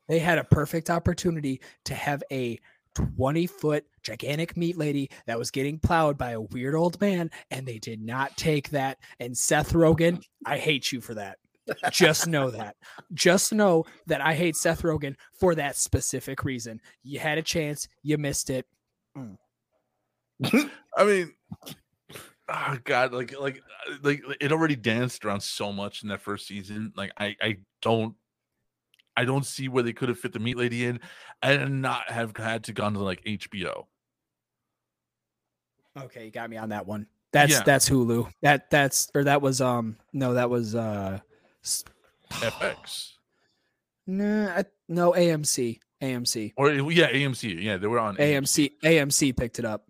[0.08, 2.60] They had a perfect opportunity to have a
[2.96, 7.66] 20 foot gigantic meat lady that was getting plowed by a weird old man, and
[7.66, 8.98] they did not take that.
[9.20, 11.38] And Seth Rogen, I hate you for that.
[11.92, 12.76] Just know that.
[13.14, 16.82] Just know that I hate Seth Rogen for that specific reason.
[17.04, 18.66] You had a chance, you missed it.
[19.16, 19.38] Mm.
[20.98, 21.34] I mean,
[22.50, 23.62] oh god, like like
[24.04, 26.94] like it already danced around so much in that first season.
[26.96, 28.16] Like I I don't
[29.16, 31.00] I don't see where they could have fit the meat lady in
[31.42, 33.86] and not have had to gone to like HBO.
[36.00, 37.08] Okay, you got me on that one.
[37.34, 37.64] That's Yeah.
[37.64, 38.32] that's Hulu.
[38.42, 41.20] That that's or that was um no that was uh
[42.30, 43.14] FX
[44.08, 45.80] Nah, I, no AMC.
[46.02, 46.54] AMC.
[46.58, 47.62] or yeah, AMC.
[47.62, 48.72] Yeah, they were on AMC.
[48.84, 49.86] AMC picked it up.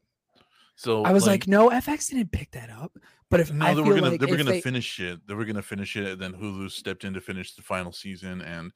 [0.82, 2.98] So I was like, no, FX didn't pick that up.
[3.30, 5.20] But if no, I they were gonna like they were gonna they- finish it.
[5.28, 8.42] They were gonna finish it, and then Hulu stepped in to finish the final season.
[8.42, 8.72] And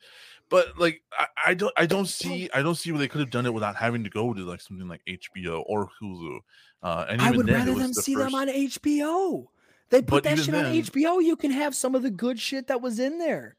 [0.48, 3.32] but like I, I don't I don't see I don't see where they could have
[3.32, 6.38] done it without having to go to like something like HBO or Hulu.
[6.84, 9.48] Uh, and I would then, rather them the see first- them on HBO.
[9.90, 11.24] They put But that shit on HBO.
[11.24, 13.58] You can have some of the good shit that was in there.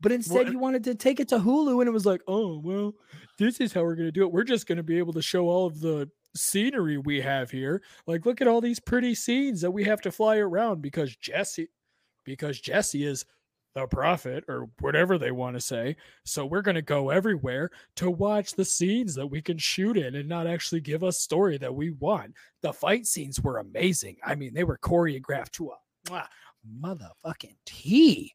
[0.00, 2.60] But instead, and- you wanted to take it to Hulu, and it was like, oh
[2.60, 2.94] well,
[3.36, 4.30] this is how we're gonna do it.
[4.32, 7.82] We're just gonna be able to show all of the scenery we have here.
[8.06, 11.68] Like, look at all these pretty scenes that we have to fly around because Jesse,
[12.24, 13.24] because Jesse is
[13.74, 15.96] the prophet or whatever they want to say.
[16.24, 20.28] So we're gonna go everywhere to watch the scenes that we can shoot in and
[20.28, 22.34] not actually give us story that we want.
[22.62, 24.16] The fight scenes were amazing.
[24.24, 25.76] I mean, they were choreographed to a
[26.08, 26.26] mwah,
[26.82, 28.34] motherfucking T.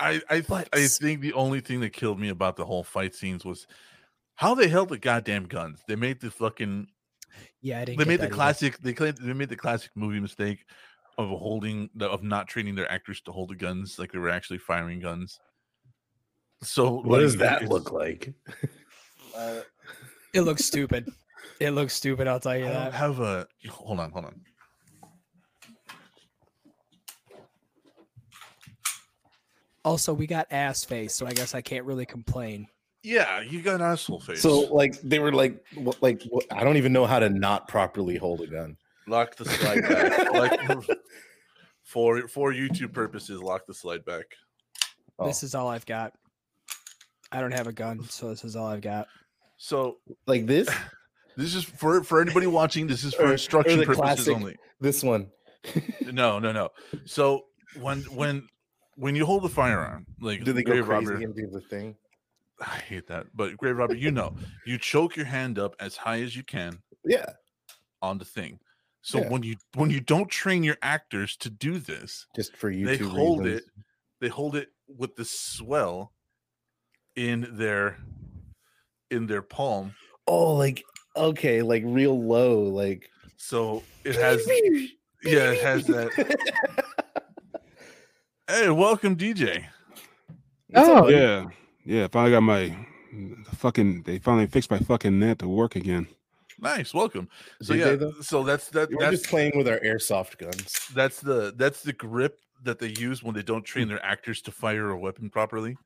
[0.00, 3.14] I I, But I think the only thing that killed me about the whole fight
[3.14, 3.66] scenes was
[4.36, 5.82] how they held the goddamn guns.
[5.86, 6.88] They made the fucking
[7.62, 7.98] Yeah, I didn't.
[7.98, 8.34] they made the that either.
[8.34, 10.64] classic they claimed they made the classic movie mistake
[11.18, 14.30] of holding the, of not training their actors to hold the guns like they were
[14.30, 15.38] actually firing guns.
[16.62, 18.32] So What like, does that look like?
[19.36, 19.60] Uh,
[20.32, 21.08] it looks stupid.
[21.60, 22.26] It looks stupid.
[22.26, 22.94] I'll tell I you don't that.
[22.94, 24.40] have a hold on, hold on.
[29.84, 32.66] Also, we got ass face, so I guess I can't really complain.
[33.04, 34.40] Yeah, you got an asshole face.
[34.40, 37.68] So like they were like what, like what, I don't even know how to not
[37.68, 38.76] properly hold a gun.
[39.06, 40.32] lock the slide back.
[40.32, 40.58] like
[41.84, 44.24] for for YouTube purposes, lock the slide back.
[45.18, 46.12] Oh, This is all I've got.
[47.30, 49.06] I don't have a gun, so this is all I've got.
[49.58, 50.68] So like this,
[51.36, 52.86] this is for for anybody watching.
[52.86, 54.56] This is for Or- or instruction the purposes classic- only.
[54.80, 55.30] this one.
[56.12, 56.68] No, no, no.
[57.06, 57.42] So
[57.80, 58.46] when when
[58.96, 61.96] when you hold the firearm, like Do they go crazy robber, and do the thing?
[62.60, 63.26] I hate that.
[63.34, 66.80] But grave robber, you know, you choke your hand up as high as you can
[67.04, 67.26] Yeah.
[68.00, 68.60] on the thing.
[69.02, 69.28] So Yeah.
[69.28, 72.96] when you when you don't train your actors to do this, Just for you they
[72.96, 73.60] hold reasons.
[73.66, 73.84] it.
[74.20, 76.12] They hold it with the swell
[77.16, 77.98] in their
[79.10, 79.94] in their palm.
[80.26, 80.82] Oh, like
[81.16, 84.46] okay, like real low, like So it has
[85.22, 86.12] yeah, it has that.
[88.46, 89.64] Hey, welcome, DJ.
[90.68, 91.16] What's Oh, buddy?
[91.16, 91.46] Yeah,
[91.84, 92.08] yeah.
[92.08, 92.86] Finally got my
[93.56, 94.02] fucking.
[94.02, 96.08] They finally fixed my fucking net to work again.
[96.60, 97.28] Nice, welcome.
[97.62, 98.90] So Did yeah, they, so that's that.
[98.90, 100.88] We're That's just playing with our airsoft guns.
[100.94, 104.50] that's the that's the grip that they use when they don't train their actors to
[104.50, 105.76] fire a weapon properly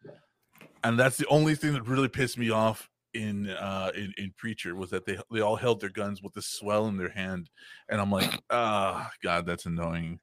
[0.84, 4.76] and that's the only thing that really pissed me off in uh in, in preacher
[4.76, 7.50] was that they they all held their guns with the swell in their hand
[7.88, 10.20] and i'm like ah god that's annoying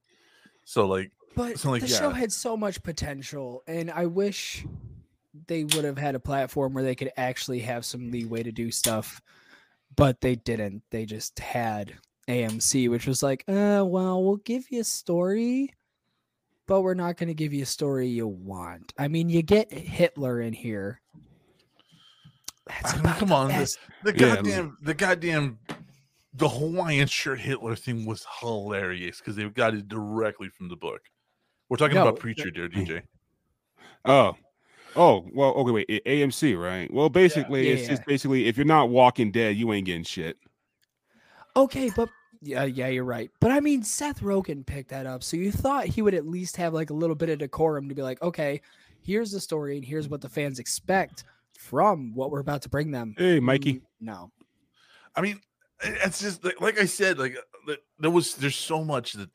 [0.63, 4.65] so like But So, like, the show had so much potential, and I wish
[5.47, 8.71] they would have had a platform where they could actually have some leeway to do
[8.71, 9.21] stuff.
[9.95, 10.83] But they didn't.
[10.91, 11.93] They just had
[12.27, 15.73] AMC, which was like, uh, well, we'll give you a story,
[16.67, 18.93] but we're not going to give you a story you want.
[18.97, 20.99] I mean, you get Hitler in here.
[22.67, 23.77] That's I mean, come the on, the- best.
[24.03, 25.59] the Yeah, goddamn the goddamn
[26.33, 30.99] the hawaiian shirt hitler thing was hilarious because they got it directly from the book
[31.69, 33.01] we're talking No, about preacher there dj
[34.03, 34.35] Oh,
[34.95, 35.25] oh.
[35.33, 35.71] Well, okay.
[35.71, 35.85] Wait.
[35.89, 36.91] A- AMC, right?
[36.93, 37.89] Well, basically, Yeah, it's yeah.
[37.89, 40.37] just basically if you're not Walking Dead, you ain't getting shit.
[41.55, 42.09] Okay, but
[42.41, 43.29] yeah, yeah, you're right.
[43.39, 46.57] But I mean, Seth Rogen picked that up, so you thought he would at least
[46.57, 48.61] have like a little bit of decorum to be like, okay,
[49.01, 51.23] here's the story and here's what the fans expect
[51.57, 53.15] from what we're about to bring them.
[53.17, 53.73] Hey, Mikey.
[53.75, 54.31] Mm, No,
[55.15, 55.39] I mean,
[55.81, 57.35] it's just like, like I said, like
[57.69, 59.29] uh, there was there's so much that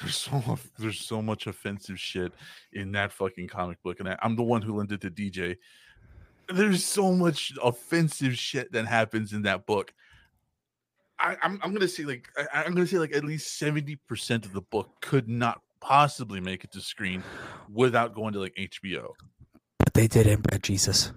[0.00, 2.32] there's so much there's so much offensive shit
[2.72, 5.56] in that fucking comic book, and I, I'm the one who lent it to DJ.
[6.52, 9.92] There's so much offensive shit that happens in that book.
[11.18, 14.44] I, I'm I'm gonna say like I, I'm gonna say like at least seventy percent
[14.44, 17.22] of the book could not possibly make it to screen
[17.72, 19.08] without going to like HBO.
[19.78, 21.12] but they didn't, inbred Jesus.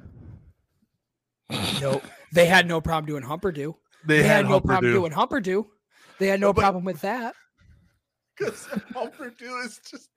[1.81, 2.02] no,
[2.34, 3.76] they had no problem doing Humperdoo.
[4.06, 4.99] They, They, had, no Humper problem do.
[4.99, 5.65] doing Humperdoo.
[6.19, 7.35] They had no But- problem with that.
[8.37, 10.09] Because Humperdoo is just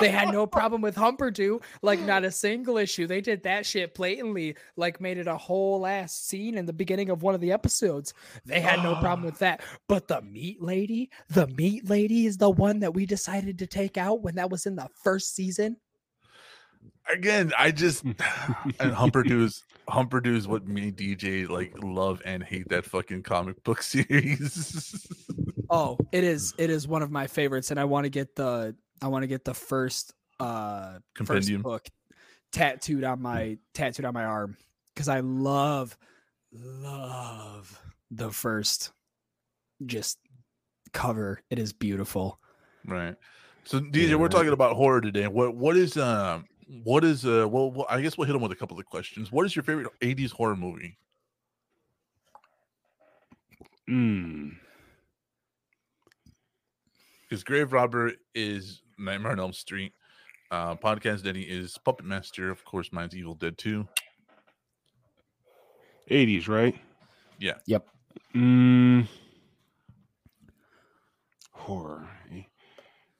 [0.00, 3.06] They had no problem with Humperdoo, like not a single issue.
[3.06, 7.10] They did that shit blatantly, like made it a whole ass scene in the beginning
[7.10, 8.14] of one of the episodes.
[8.44, 9.62] They had no problem with that.
[9.88, 13.96] But the meat lady, the meat lady is the one that we decided to take
[13.96, 15.76] out when that was in the first season.
[17.12, 18.16] again, I just and
[18.92, 23.82] Humperdoo is Humperdoo is what made DJ like love and hate that fucking comic book
[23.82, 25.06] series.
[25.72, 28.76] Oh, it is it is one of my favorites, and I want to get the
[29.00, 31.88] I want to get the first uh first book
[32.52, 34.58] tattooed on my tattooed on my arm
[34.94, 35.96] because I love
[36.52, 37.80] love
[38.10, 38.92] the first
[39.86, 40.18] just
[40.92, 41.40] cover.
[41.48, 42.38] It is beautiful.
[42.86, 43.16] Right.
[43.64, 45.26] So DJ, Yeah, we're talking about horror today.
[45.26, 46.44] What what is um
[46.84, 49.32] what is uh well, well I guess we'll hit them with a couple of questions.
[49.32, 50.98] What is your favorite 80s horror movie?
[53.88, 54.56] Mm.
[57.32, 59.94] Because Grave Robber is Nightmare on Elm Street.
[60.50, 62.50] Uh Podcast Denny is Puppet Master.
[62.50, 63.88] Of course, mine's Evil Dead 2.
[66.10, 66.78] 80s, right?
[67.38, 67.54] Yeah.
[67.64, 67.86] Yep.
[68.34, 69.08] Mm.
[71.52, 72.06] Horror.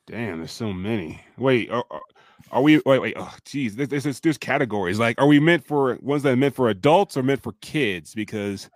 [0.07, 1.19] Damn, there's so many.
[1.39, 2.03] Wait, are, are-
[2.51, 2.83] are we?
[2.85, 3.15] Wait, wait.
[3.17, 4.99] Oh, geez, there's, there's there's categories.
[4.99, 8.15] Like, are we meant for ones that are meant for adults or meant for kids?
[8.15, 8.69] Because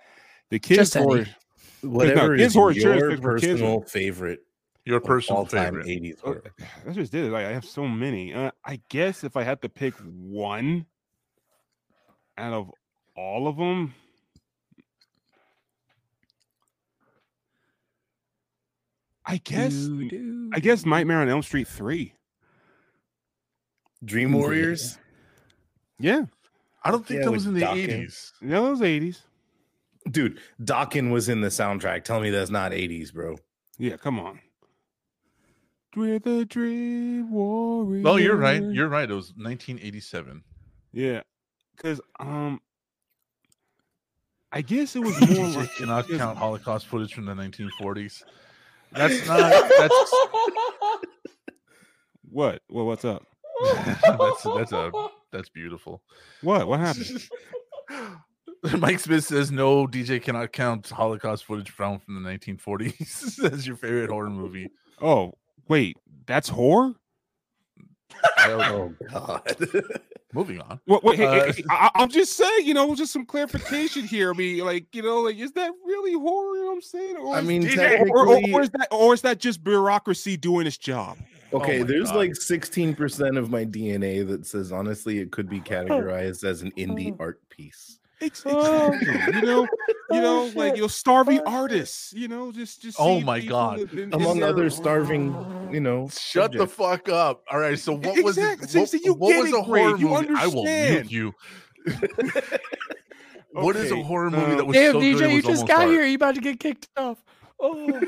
[0.48, 1.04] the kids Just any.
[1.04, 1.26] horror.
[1.82, 3.52] Whatever kids is horror is your picked for kids.
[3.60, 4.45] personal favorite
[4.86, 5.86] Your personal all-time favorite.
[5.86, 6.42] 80s Oh, horror.
[6.84, 7.30] That's just it.
[7.30, 8.32] Like, I have so many.
[8.32, 10.86] Uh, I guess if I had to pick one
[12.38, 12.70] out of
[13.16, 13.92] all of them,
[19.24, 19.72] I guess.
[19.72, 22.12] Do, do, I guess Nightmare on Elm Street three.
[24.04, 24.98] Dream Warriors.
[25.98, 26.26] Yeah,
[26.84, 28.04] I don't think Yeah, that was in the Dokken.
[28.04, 28.32] 80s.
[28.42, 29.22] yeah, those eighties.
[30.10, 32.04] Dude, Dokken was in the soundtrack.
[32.04, 33.36] Tell me that's not 80s, bro.
[33.78, 34.38] Yeah, come on.
[35.96, 38.02] With the dream warrior.
[38.02, 38.62] No, you're right.
[38.62, 39.10] You're right.
[39.10, 40.44] It was 1987.
[40.92, 41.22] yeah,
[41.74, 42.60] because um,
[44.52, 48.22] I guess it was more DJ like cannot count Holocaust footage from the 1940s.
[48.92, 50.14] That's not that's
[52.30, 52.62] what?
[52.68, 53.24] Well, what's up?
[54.04, 54.92] that's that's a
[55.32, 56.02] that's beautiful.
[56.42, 56.68] What?
[56.68, 57.26] What happened?
[58.78, 59.86] Mike Smith says no.
[59.86, 64.68] DJ cannot count Holocaust footage found from the 1940s as your favorite horror movie.
[65.00, 65.32] Oh,
[65.68, 66.94] wait, that's horror.
[68.38, 68.94] I don't know.
[69.14, 69.56] Oh God.
[70.32, 70.80] Moving on.
[70.86, 71.02] What?
[71.02, 74.30] Wait, hey, Uh, hey, I, I'm just saying, you know, just some clarification here.
[74.30, 76.56] I mean, like, you know, like, is that really horror?
[76.56, 77.16] You know what I'm saying?
[77.16, 77.78] Or I is- mean,
[78.10, 81.16] or, or, or is that, or is that just bureaucracy doing its job?
[81.54, 82.16] okay, my there's God.
[82.16, 87.16] like 16% of my DNA that says honestly it could be categorized as an indie
[87.18, 87.98] art piece.
[88.22, 89.34] Ex- Exactly.
[89.40, 89.66] you know,
[90.10, 92.12] you know, like you know, starving artists.
[92.14, 92.96] You know, just just.
[92.98, 93.80] Oh my God.
[93.92, 95.34] in- in Among their- other starving,
[95.72, 96.08] you know.
[96.08, 97.44] Shut the fuck up.
[97.50, 97.78] All right.
[97.78, 98.64] So what was Exactly.
[98.64, 98.70] it?
[98.70, 100.00] See- What, see, you what get was it, a horror Greg.
[100.00, 100.28] You movie?
[100.36, 101.12] I will mute understand.
[101.12, 101.34] you.
[103.52, 105.80] What is a horror movie that was Damn, so good DJ, it you just got
[105.82, 105.88] art?
[105.90, 106.04] here.
[106.04, 107.16] You about to get kicked off.
[107.58, 108.02] Oh,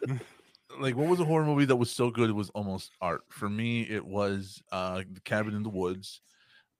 [0.80, 3.48] like what was a horror movie that was so good it was almost art for
[3.48, 6.20] me it was uh the cabin in the woods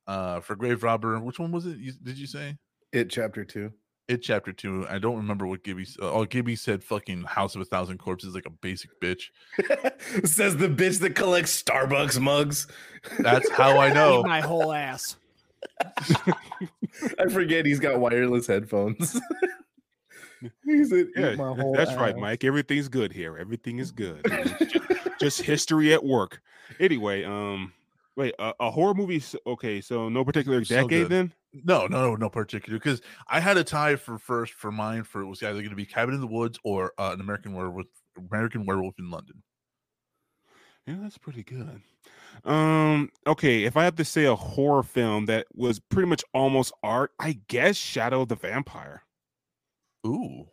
[0.07, 2.57] uh for grave robber which one was it you, did you say
[2.93, 3.73] It chapter two.
[4.09, 7.61] it chapter two i don't remember what gibby uh, oh gibby said fucking house of
[7.61, 9.25] a thousand corpses like a basic bitch
[10.27, 12.67] Says the bitch that collects Starbucks mugs.
[13.19, 15.17] that's how i know my whole ass.
[17.19, 19.19] I forget he's got wireless headphones.
[20.65, 22.17] he said, Yeah, my whole that's right.
[22.17, 22.45] Mike.
[22.45, 23.37] Everything's good here.
[23.39, 24.21] Everything is good.
[24.27, 24.81] you
[25.21, 26.41] just history at work.
[26.79, 27.73] Anyway, um,
[28.17, 29.23] wait, a, a horror movie.
[29.47, 31.11] Okay, so no particular So decade good.
[31.11, 31.35] then.
[31.53, 35.21] no no no no particular because i had a tie for first for mine for
[35.23, 37.87] it was either going to be cabin in the woods or uh, an american werewolf
[38.17, 39.43] american werewolf in london
[40.87, 41.83] Yeah, that's pretty good.
[42.45, 46.73] Um, okay, if I have to say a horror film that was pretty much almost
[46.83, 49.03] art, I guess Shadow of the Vampire.
[50.07, 50.51] ooh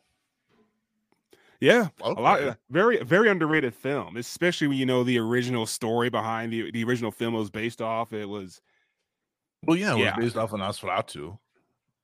[1.59, 6.53] Yeah, a lot very very underrated film, especially when you know the original story behind
[6.53, 8.13] the the original film was based off.
[8.13, 8.61] It was
[9.65, 10.15] well yeah it was Yeah.
[10.15, 11.37] based off of nosferatu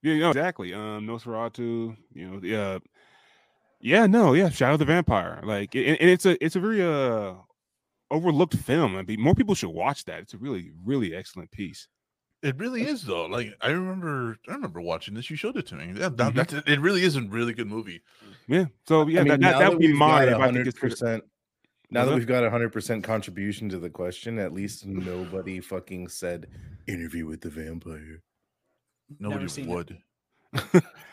[0.02, 0.74] Yeah, you know, exactly.
[0.74, 2.78] Um, Nosferatu, you know, the uh,
[3.80, 5.40] yeah, no, yeah, Shadow of the Vampire.
[5.44, 7.34] Like, and, and it's a it's a very uh
[8.10, 8.96] overlooked film.
[8.96, 10.20] I mean, more people should watch that.
[10.20, 11.88] It's a really really excellent piece.
[12.44, 13.26] It really is though.
[13.26, 15.30] Like I remember, I remember watching this.
[15.30, 15.86] You showed it to me.
[15.98, 16.34] Yeah, that, Mhm.
[16.34, 16.80] that's it.
[16.80, 18.02] Really is a really good movie.
[18.46, 18.66] Yeah.
[18.86, 21.06] So yeah, I mean, that, that, that would be we've mine if I could consider.
[21.16, 21.22] 100%.
[21.90, 26.08] Now that we've got a hundred percent contribution to the question, at least nobody fucking
[26.08, 26.46] said
[26.86, 28.22] interview with the vampire.
[29.18, 29.96] Nobody seen would.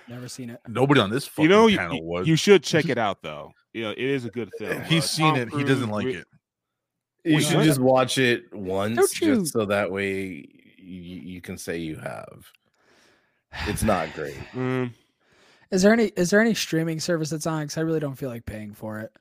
[0.07, 0.59] Never seen it.
[0.67, 2.27] Nobody on this fucking You know, panel you- would.
[2.27, 3.51] you should check it out though.
[3.73, 4.81] Yeah, it is a good film.
[4.83, 5.53] He's Uh, seen Tom it.
[5.53, 6.27] He doesn't like Ri- it.
[7.23, 10.43] You should just watch it once, just so that way
[10.95, 12.51] you, you can say you have.
[13.67, 14.37] It's not great.
[14.55, 14.93] Um,
[15.71, 17.63] Is there any is there any streaming service that's on?
[17.63, 19.11] Because I really don't feel like paying for it.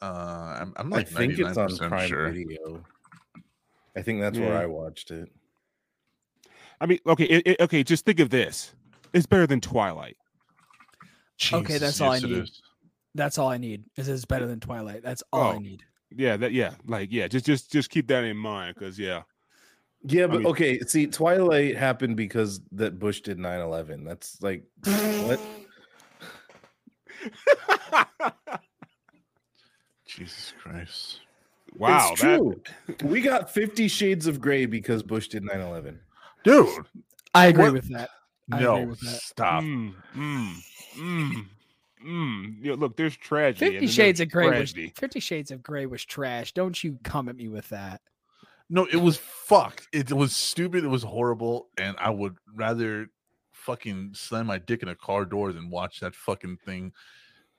[0.00, 2.28] Uh, I'm, I'm I think it's on Prime sure.
[2.28, 2.82] Video.
[3.94, 5.30] I think that's where I watched it.
[6.80, 7.82] I mean, okay, it, it- okay.
[7.82, 8.74] Just think of this:
[9.12, 10.16] it's better than Twilight.
[11.52, 12.42] Okay, that's all I yes, it need.
[12.44, 12.62] is.
[13.14, 13.84] That's all I need.
[13.96, 15.02] Is it's better than Twilight.
[15.02, 15.58] That's all I Oh.
[15.58, 15.82] need.
[16.10, 17.28] Yeah, that yeah, like yeah.
[17.28, 19.22] Just just just keep that in mind because yeah,
[20.02, 20.80] Yeah, but mean- okay.
[20.80, 24.04] See, Twilight happened because that Bush did 9-11.
[24.06, 25.40] That's like what?
[30.06, 31.20] Jesus Christ.
[31.76, 32.60] wow, it's that true.
[33.08, 35.98] we got Fifty Shades of Gray because Bush did 9-11.
[36.44, 36.68] Dude.
[37.34, 38.10] I agree What- with that.
[38.52, 39.20] I agree No, with that.
[39.22, 39.62] stop.
[39.62, 40.52] Mm, mm,
[40.98, 41.46] mm,
[42.04, 42.54] mm.
[42.60, 43.70] Yeah, look, there's tragedy.
[43.72, 44.92] Fifty Shades of Grey was tragedy.
[44.96, 46.50] Fifty Shades of Grey was trash.
[46.52, 48.00] Don't you come at me with that.
[48.70, 49.88] No, it was fucked.
[49.92, 50.84] It was stupid.
[50.84, 51.68] It was horrible.
[51.76, 53.08] And I would rather
[53.52, 56.92] fucking slam my dick in a car door than watch that fucking thing.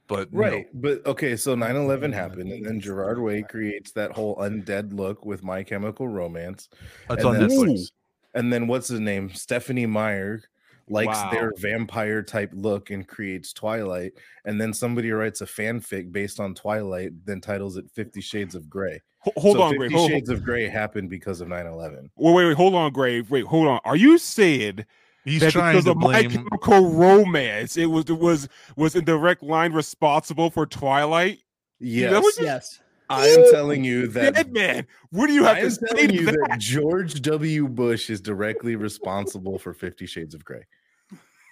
[0.07, 0.39] But no.
[0.39, 0.65] Right.
[0.73, 5.43] But okay, so 9-11 happened, and then Gerard Way creates that whole undead look with
[5.43, 6.69] My Chemical Romance.
[7.07, 7.91] That's And on then- Netflix.
[8.33, 9.29] And then what's his name?
[9.33, 10.41] Stephenie Meyer
[10.87, 14.13] likes their vampire type look and creates Twilight.
[14.45, 18.69] And then somebody writes a fanfic based on Twilight, then titles it Fifty Shades of
[18.69, 19.01] Grey.
[19.23, 19.87] Ho- Hold So on, Gray.
[19.87, 22.09] Fifty Hold, Shades of Grey happened because of 9-11.
[22.15, 23.29] wait, wait, wait, hold on, Grave.
[23.29, 23.79] Wait, hold on.
[23.85, 24.85] Are you saying
[25.25, 26.31] He's that trying because to of My blame.
[26.31, 31.39] Chemical Romance, it was it was was in direct line responsible for Twilight?
[31.79, 32.11] Yes.
[32.11, 32.79] that what you- Yes.
[33.09, 35.85] I am telling you that Dead man, what do you have I to am say
[35.87, 36.47] telling to you that?
[36.49, 37.67] that George W.
[37.67, 40.63] Bush is directly responsible for Fifty Shades of Grey.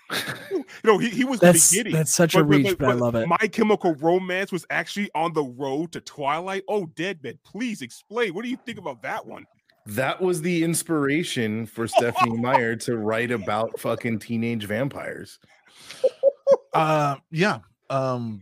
[0.84, 1.94] No, he, he was That's the beginning.
[1.98, 3.28] that's such a reach, but, I love it.
[3.28, 6.64] My Chemical Romance was actually on the road to Twilight.
[6.68, 8.34] Oh, Deadman, please explain.
[8.34, 9.46] What do you think about that one?
[9.86, 15.40] That was the inspiration for Stephenie Meyer to write about fucking teenage vampires.
[16.74, 17.60] Uh yeah.
[17.90, 18.42] Um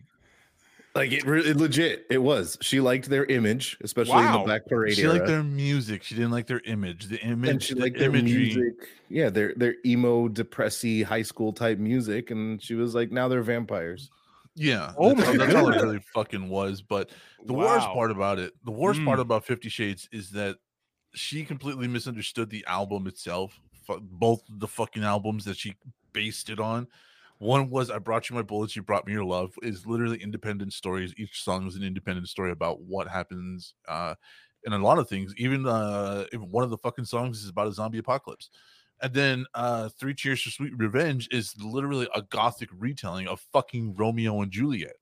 [0.97, 2.57] Like it, re- it legit, it was.
[2.61, 4.39] She liked their image, especially in Wow.
[4.39, 5.13] the Black Parade she era.
[5.13, 6.03] liked their music.
[6.03, 7.05] She didn't like their image.
[7.05, 8.37] The image, and she the liked their imagery.
[8.55, 8.73] music.
[9.09, 13.43] Yeah, their their emo, depressy high school type music, and she was like, now they're
[13.43, 14.09] vampires.
[14.55, 14.91] Yeah.
[14.97, 15.83] Oh that's, all- that's all it goodness.
[15.83, 16.81] really fucking was.
[16.81, 17.11] But
[17.45, 17.93] the worst Wow.
[17.93, 19.21] part about it, the worst part Mm.
[19.21, 20.57] about Fifty Shades is that
[21.13, 23.59] she completely misunderstood the album itself.
[23.85, 25.75] fu- Both the fucking albums that she
[26.11, 26.87] based it on.
[27.39, 29.53] One was I brought you my bullets, you brought me your love.
[29.61, 31.13] Is literally independent stories.
[31.17, 33.75] Each song is an independent story about what happens.
[33.87, 34.15] Uh,
[34.65, 35.33] and a lot of things.
[35.37, 38.49] Even uh, if one of the fucking songs is about a zombie apocalypse.
[39.01, 43.95] And then uh Three Cheers for Sweet Revenge is literally a gothic retelling of fucking
[43.95, 44.95] Romeo and Juliet.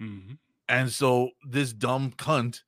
[0.00, 0.38] Mhm.
[0.68, 2.62] And so this dumb cunt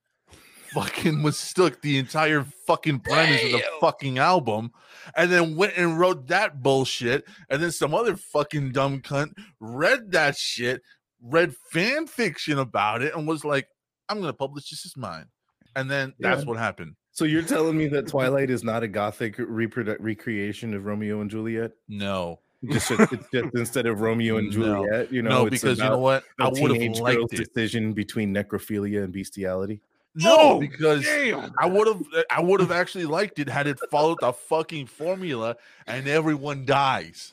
[0.69, 4.71] fucking mistook the entire fucking premise of the fucking album
[5.17, 7.25] and then went and wrote that bullshit.
[7.51, 10.83] And then some other fucking dumb cunt read that shit,
[11.23, 13.69] read fan fiction about it, and was like,
[14.09, 15.27] I'm gonna publish this as mine.
[15.75, 16.97] And then that's what happened.
[17.13, 21.31] So you're telling me that Twilight is not a gothic reprodu- recreation of Romeo and
[21.31, 21.73] Juliet?
[21.89, 22.41] No,
[22.71, 24.85] Just it's just instead of Romeo and No.
[24.85, 26.25] Juliet, you know, no, it's because you know what?
[26.39, 27.37] I would have teenage girl's liked it.
[27.55, 29.81] decision between necrophilia and bestiality.
[30.19, 31.53] No, Oh, because Damn.
[31.61, 35.57] I would have I would have actually liked it had it followed the fucking formula
[35.87, 37.33] and everyone dies.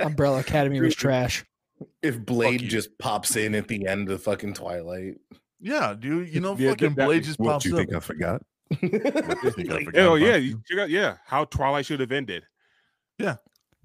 [0.00, 1.44] Umbrella Academy was trash.
[2.02, 5.18] If Blade just pops in at the end of fucking Twilight,
[5.60, 6.28] Yeah, dude.
[6.30, 7.80] You know, Yeah, fucking that- Blade just what pops do you up.
[7.80, 8.42] think I forgot?
[8.70, 8.86] What do
[9.44, 10.48] you think I forgot Oh yeah, you?
[10.52, 11.18] you you got yeah.
[11.26, 12.44] How Twilight should have ended.
[13.18, 13.36] Yeah.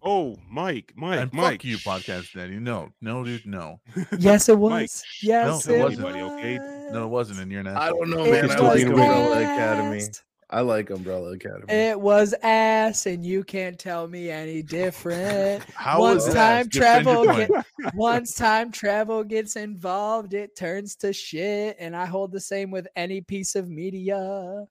[0.04, 1.52] Oh, Mike, Mike, And Mike.
[1.62, 2.58] fuck you, podcast daddy.
[2.60, 3.80] No, no, dude, no,
[4.18, 5.04] Yes, it Mike, was.
[5.22, 6.16] Yes, no, it it wasn't, was.
[6.34, 6.58] okay?
[6.92, 7.40] no, it wasn't.
[7.40, 8.46] And you're an I don't know, It man.
[8.50, 9.32] I still like being Umbrella.
[9.42, 10.04] Academy.
[10.50, 11.72] I like Umbrella Academy.
[11.72, 15.64] It was ass, and you can't tell me any different.
[15.76, 16.70] How Once was time that?
[16.72, 17.96] Defend your travel point.
[17.96, 22.88] Once time travel gets involved, it turns to shit, and I hold the same with
[22.98, 24.18] any piece of media.
[24.18, 24.68] Oh,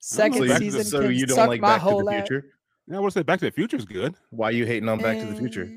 [0.00, 1.76] Second so Back to you, the- season so can you don't suck like my Back
[1.78, 2.28] to whole the ass.
[2.28, 2.46] Future?
[2.86, 4.14] Yeah, I want to say Back to the Future is good.
[4.30, 5.70] Why are you hating on Back to the Future?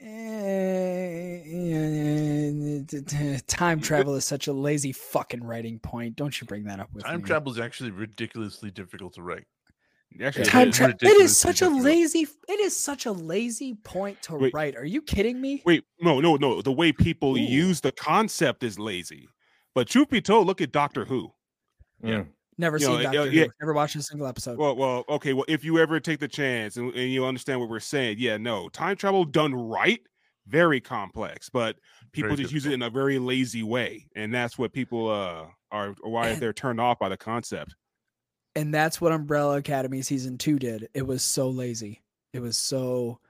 [0.00, 6.16] Eh, eh, eh, eh, Time travel is such a lazy fucking writing point.
[6.16, 7.26] Don't you bring that up with Time me.
[7.26, 9.44] travel is actually ridiculously difficult to write.
[10.24, 10.94] Actually, Yeah, Time it's travel.
[10.94, 12.26] It ridiculously is such a lazy.
[12.48, 14.54] It is such a lazy point to Wait.
[14.54, 14.74] write.
[14.76, 15.62] Are you kidding me?
[15.66, 16.62] Wait, no, no, no.
[16.62, 17.40] The way people Ooh.
[17.40, 19.28] use the concept is lazy.
[19.74, 21.30] But truth be told, look at Doctor Who.
[22.02, 22.24] Yeah.
[22.58, 23.46] Never You seen know, Doctor uh, Who.
[23.60, 24.58] Never watched a single episode.
[24.58, 25.32] Well, well, okay.
[25.32, 28.36] Well, if you ever take the chance and, and you understand what we're saying, yeah,
[28.36, 30.00] no, time travel done right,
[30.46, 31.76] very complex, but
[32.12, 35.46] people Very just use it in a very lazy way, and that's what people uh
[35.70, 37.74] are why they're turned off by the concept.
[38.56, 40.88] and that's what Umbrella Academy season two did.
[40.94, 42.02] It was so lazy.
[42.32, 43.20] It was so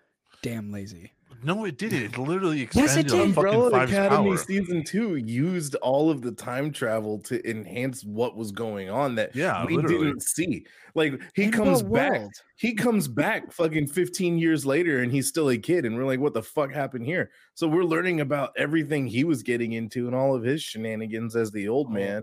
[0.43, 1.13] damn lazy.
[1.45, 2.03] No, it did it.
[2.03, 3.11] It literally Yes, it did.
[3.13, 4.37] fucking Umbrella Academy power.
[4.39, 9.37] season two used all of the time travel to enhance what was going on that
[9.37, 10.07] Yeah, we literally.
[10.07, 10.67] didn't see.
[10.95, 12.23] Like he In comes back,
[12.57, 16.19] he comes back fucking 15 years later and he's still a kid, and we're like,
[16.19, 17.31] what the fuck happened here?
[17.55, 21.53] So we're learning about everything he was getting into and all of his shenanigans as
[21.53, 21.93] the old Oh.
[21.93, 22.23] man.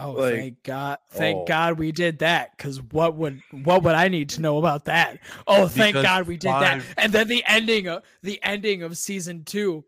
[0.00, 0.98] Oh, Like, thank God!
[1.10, 1.44] Thank oh.
[1.46, 2.56] God we did that.
[2.56, 5.18] Because what would what would I need to know about that?
[5.46, 6.82] Oh, thank Because God we did that.
[6.96, 9.84] And then the ending of the ending of season two.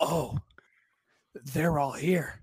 [0.00, 0.38] Oh,
[1.34, 2.42] they're all here,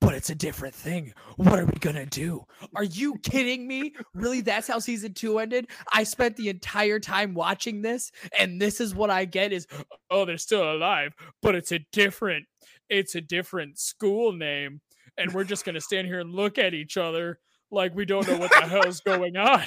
[0.00, 1.12] but it's a different thing.
[1.36, 2.44] What are we gonna do?
[2.74, 3.94] Are you kidding me?
[4.14, 4.40] Really?
[4.40, 5.68] That's how season two ended?
[5.92, 9.66] I spent the entire time watching this, and this is what I get: is
[10.10, 12.46] oh, they're still alive, but it's a different,
[12.88, 14.80] it's a different school name
[15.18, 17.38] and we're just gonna stand here and look at each other
[17.70, 19.62] like we don't know what the hell's going on.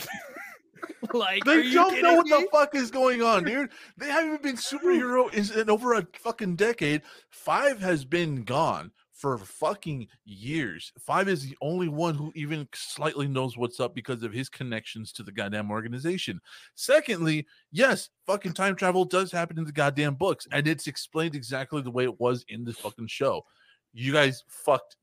[1.13, 2.31] like, They don't know what me?
[2.31, 3.69] the fuck is going on, dude.
[3.97, 7.01] They haven't been superhero in, in over a fucking decade.
[7.29, 10.93] Five has been gone for fucking years.
[10.99, 15.11] Five is the only one who even slightly knows what's up because of his connections
[15.13, 16.39] to the goddamn organization.
[16.75, 21.81] Secondly, yes, fucking time travel does happen in the goddamn books, and it's explained exactly
[21.81, 23.43] the way it was in the fucking show.
[23.91, 24.95] You guys fucked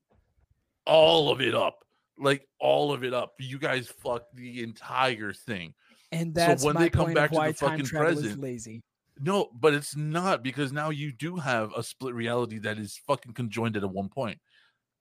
[0.85, 1.79] all of it up.
[2.17, 3.33] Like all of it up.
[3.39, 5.73] You guys fucked the entire thing.
[6.11, 8.11] And So that's when my they come point back to the why time fucking travel
[8.11, 8.83] is present, lazy.
[9.19, 13.33] No, but it's not because now you do have a split reality that is fucking
[13.33, 14.39] conjoined at one point.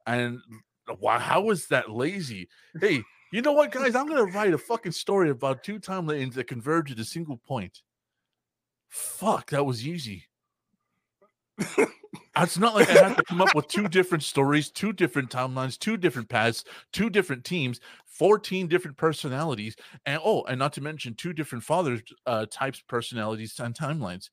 [0.06, 0.40] And
[0.98, 2.48] why how is that lazy?
[2.80, 3.02] Hey,
[3.32, 3.94] you know what, guys?
[3.94, 7.82] I'm gonna write a fucking story about two timelines that converge at a single point.
[8.88, 10.26] Fuck, that was easy.
[12.36, 15.78] It's not like I have to come up with two different stories, two different timelines,
[15.78, 21.14] two different paths, two different teams, 14 different personalities, and oh, and not to mention
[21.14, 24.30] two different fathers uh types, personalities, and timelines.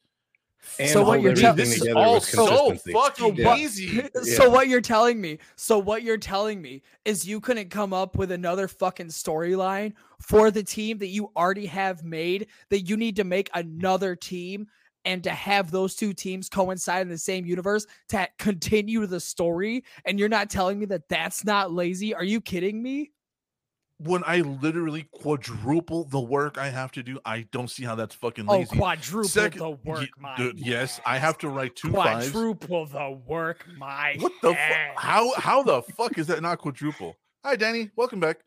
[0.79, 2.91] And So what you're tell- everything this is all so consistency.
[2.93, 3.55] fucking Yeah.
[3.55, 4.03] easy.
[4.23, 5.39] So what you're telling me?
[5.55, 10.51] So what you're telling me is you couldn't come up with another fucking storyline for
[10.51, 14.67] the team that you already have made that you need to make another team
[15.05, 19.83] and to have those two teams coincide in the same universe to continue the story
[20.05, 22.13] and you're not telling me that that's not lazy?
[22.13, 23.11] Are you kidding me?
[24.03, 28.15] When I literally quadruple the work I have to do, I don't see how that's
[28.15, 32.87] fucking Oh, quadruple Second- the work, my dude, yes, I have to write two quadruple
[32.87, 37.15] the work, my What the fu- how how the fuck is that not quadruple?
[37.45, 38.37] Hi Danny, welcome back.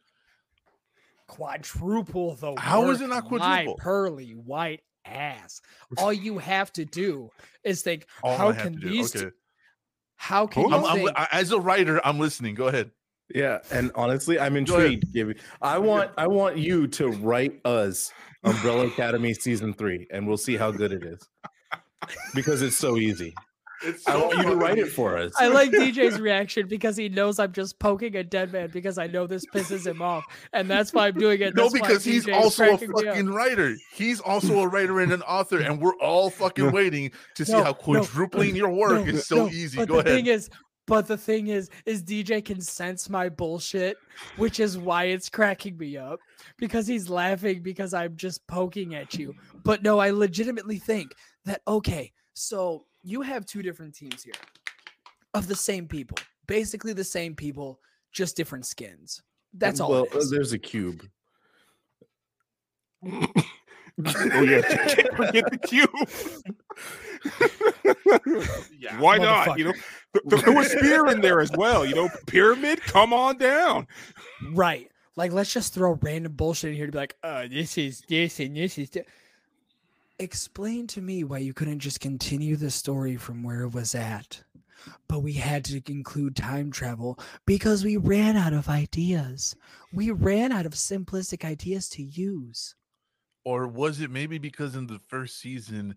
[1.29, 3.77] quadruple the How is work, it not my quadruple?
[3.77, 5.61] pearly white ass.
[5.99, 7.31] All you have to do
[7.63, 8.91] is think, All how I have can to do.
[8.91, 9.27] these Okay.
[9.27, 9.33] two,
[10.17, 11.29] how can Hold you I'm, I'm, think?
[11.33, 12.55] As a writer, I'm listening.
[12.55, 12.91] Go ahead.
[13.35, 15.11] Yeah, and honestly, I'm intrigued.
[15.13, 15.37] Gibby.
[15.63, 18.13] I want I want you to write us
[18.45, 21.27] Umbrella Academy season three, and we'll see how good it is.
[22.35, 23.35] Because it's so easy.
[23.85, 25.33] It's I want you to write it for us.
[25.39, 29.07] I like DJ's reaction because he knows I'm just poking a dead man because I
[29.07, 31.55] know this pisses him off, and that's why I'm doing it.
[31.55, 33.15] No, That's because he's DJ is also a cracking me up.
[33.15, 33.77] fucking writer.
[33.93, 37.59] He's also a writer and an author, and we're all fucking waiting to see No,
[37.65, 39.77] how no, quadrupling your work No, is so no, easy.
[39.79, 40.15] But Go the ahead.
[40.17, 40.51] thing is,
[40.87, 43.97] but the thing is, is DJ can sense my bullshit,
[44.37, 46.21] which is why it's cracking me up
[46.59, 49.35] because he's laughing because I'm just poking at you.
[49.65, 51.13] But no, I legitimately think
[51.47, 54.35] that okay, so you have two different teams here
[55.35, 56.17] of the same people,
[56.47, 57.79] basically the same people,
[58.13, 59.23] just different skins.
[59.53, 59.91] That's all.
[59.91, 60.31] Well, it is.
[60.31, 61.07] there's a cube.
[63.07, 63.27] oh
[64.43, 65.91] yeah, can't forget the cube.
[68.79, 69.01] Yeah.
[69.01, 69.59] Why not?
[69.59, 71.87] You know, th- th- throw a spear in there as well.
[71.87, 72.83] You know, pyramid.
[72.83, 73.87] Come on down.
[74.53, 74.91] Right.
[75.17, 78.41] Like, let's just throw random bullshit in here to be like, oh, this is this
[78.41, 79.07] and this is that.
[80.21, 84.45] Explain to me why you couldn't just continue the story from where it was at.
[85.09, 89.57] But we had to include time travel because we ran out of ideas.
[89.93, 92.77] We ran out of simplistic ideas to use.
[93.45, 95.97] Or was it maybe because in the first season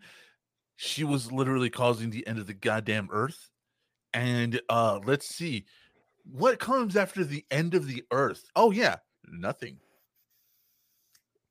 [0.78, 3.52] she was literally causing the end of the goddamn earth?
[4.14, 5.66] And uh let's see.
[6.24, 8.50] What comes after the end of the earth?
[8.56, 8.96] Oh yeah,
[9.28, 9.78] nothing.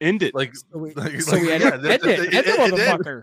[0.00, 0.34] End it.
[0.34, 2.38] Like So we, Like- so we like, end, yeah, it, end it, it- end the
[2.38, 3.22] it- it- motherfucker.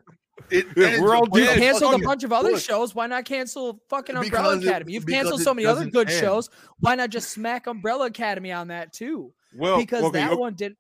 [0.50, 2.96] it, Yeah, we're all with You canceled a bunch of other Look, shows.
[2.96, 4.94] Why not cancel fucking Umbrella Because it- Academy?
[4.94, 6.20] You've canceled so many other good end.
[6.20, 6.50] shows.
[6.80, 9.34] Why not just smack Umbrella Academy on that too?
[9.56, 10.76] well, Because okay, that okay, one did.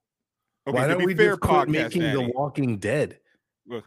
[0.67, 3.19] okay, Why don't we fair, just quit podcast making The Walking Dead?
[3.67, 3.85] look,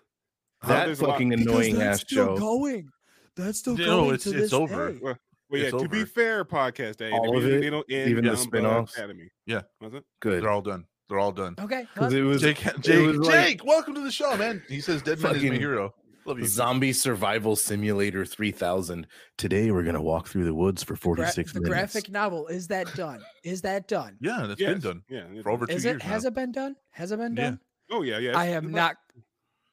[0.66, 2.36] That there's a lot- fucking annoying that's ass still show.
[2.38, 2.88] going.
[3.36, 4.06] That's still No, going.
[4.14, 4.92] it's- to it's this over.
[4.92, 4.98] day.
[5.02, 5.18] Well,
[5.50, 5.68] well, yeah.
[5.68, 8.30] It's To be fair, podcast Daddy, All the of it, they don't end even the
[8.32, 8.96] Umbrella spin-offs?
[8.96, 9.28] Academy.
[9.44, 9.62] Yeah.
[9.80, 10.04] was it?
[10.20, 10.42] Good.
[10.42, 10.86] They're all done.
[11.08, 11.54] They're all done.
[11.58, 11.86] Okay.
[11.94, 14.62] Because it was Jake, Jake, was like- Jake, welcome to the show, man.
[14.68, 15.94] He says Deadman is my hero.
[16.24, 16.46] Love you.
[16.46, 19.06] Zombie Survival Simulator 3000.
[19.38, 21.72] Today we're gonna walk through the woods for Gra- 46 the minutes.
[21.92, 23.20] graphic novel is that done?
[23.44, 24.16] Is that done?
[24.20, 24.72] Yeah, that's Yes.
[24.72, 25.26] been done Yeah.
[25.32, 25.42] yeah.
[25.42, 26.02] for over two Is years it?
[26.02, 26.28] Has now.
[26.28, 26.74] it been done?
[26.90, 27.42] Has it been Yeah.
[27.50, 27.60] done?
[27.92, 28.30] Oh yeah, yeah.
[28.36, 28.96] I it's- have not.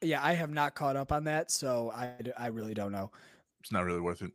[0.00, 3.10] Yeah, I have not caught up on that, so I I really don't know.
[3.60, 4.30] It's not really worth it.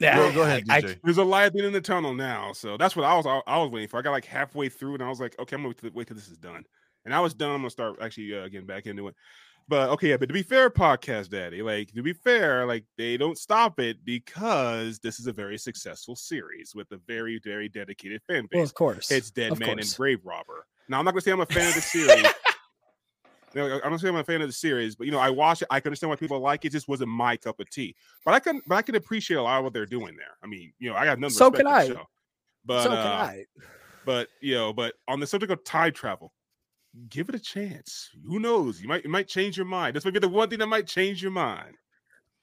[0.00, 0.98] Go, go ahead, I- DJ.
[1.02, 3.26] There's a light at the end of the tunnel now, so that's what I was.
[3.26, 3.98] I, I was waiting for.
[3.98, 6.06] I got like halfway through, and I was like, okay, I'm gonna wait till, wait
[6.08, 6.64] till this is done.
[7.04, 7.50] And I was done.
[7.50, 9.14] I'm gonna start actually uh, getting back into it.
[9.68, 10.16] But okay, yeah.
[10.16, 14.04] But to be fair, podcast daddy, like to be fair, like they don't stop it
[14.04, 18.70] because this is a very successful series with a very, very dedicated fan well, base.
[18.70, 19.10] of course.
[19.10, 19.94] It's Dead Of Man and.
[19.96, 20.66] Grave Robber.
[20.88, 22.26] Now I'm not gonna say I'm a fan of the series.
[23.56, 25.68] I don't saying I'm a fan of the series, but you know, I watch it.
[25.70, 26.68] I can understand why people like it.
[26.68, 26.72] it.
[26.72, 27.94] Just wasn't my cup of tea.
[28.24, 30.36] But I can, but I can appreciate a lot of what they're doing there.
[30.42, 31.36] I mean, you know, I got nothing.
[31.36, 31.86] So can I.
[31.86, 32.04] Show.
[32.64, 33.44] But so can uh, I.
[34.04, 36.32] but you know, but on the subject of time travel,
[37.08, 38.10] give it a chance.
[38.26, 38.80] Who knows?
[38.80, 39.96] You might you might change your mind.
[39.96, 41.74] This might be the one thing that might change your mind.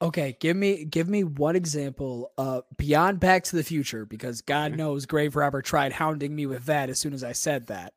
[0.02, 4.76] Okay, give me give me one example uh beyond Back to the Future because God
[4.76, 7.94] knows Grave Robber tried hounding me with that as soon as I said that.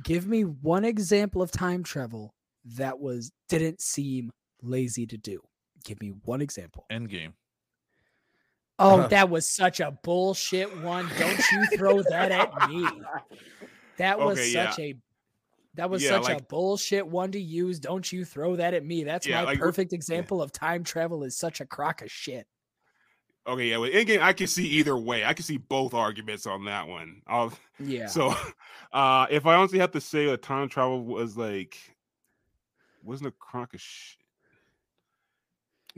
[0.00, 4.30] Give me one example of time travel that was didn't seem
[4.62, 5.40] lazy to do.
[5.84, 6.86] Give me one example.
[6.90, 7.32] Endgame.
[8.78, 9.08] Oh, Uh-huh.
[9.10, 11.08] that was such a bullshit one.
[11.18, 12.88] Don't you throw that at me.
[13.98, 14.70] That was Okay, yeah.
[14.70, 14.94] such a
[15.74, 17.80] that was Yeah, such a bullshit one to use.
[17.80, 19.04] Don't you throw that at me.
[19.04, 22.46] That's Yeah, my like, perfect example of time travel is such a crock of shit.
[23.46, 23.78] Okay, yeah.
[23.78, 25.24] With Endgame, I can see either way.
[25.24, 27.22] I can see both arguments on that one.
[27.26, 28.06] I'll, Yeah.
[28.06, 28.34] So,
[28.92, 31.76] uh, if I honestly have to say that time travel was like,
[33.02, 34.18] wasn't a crock of shit.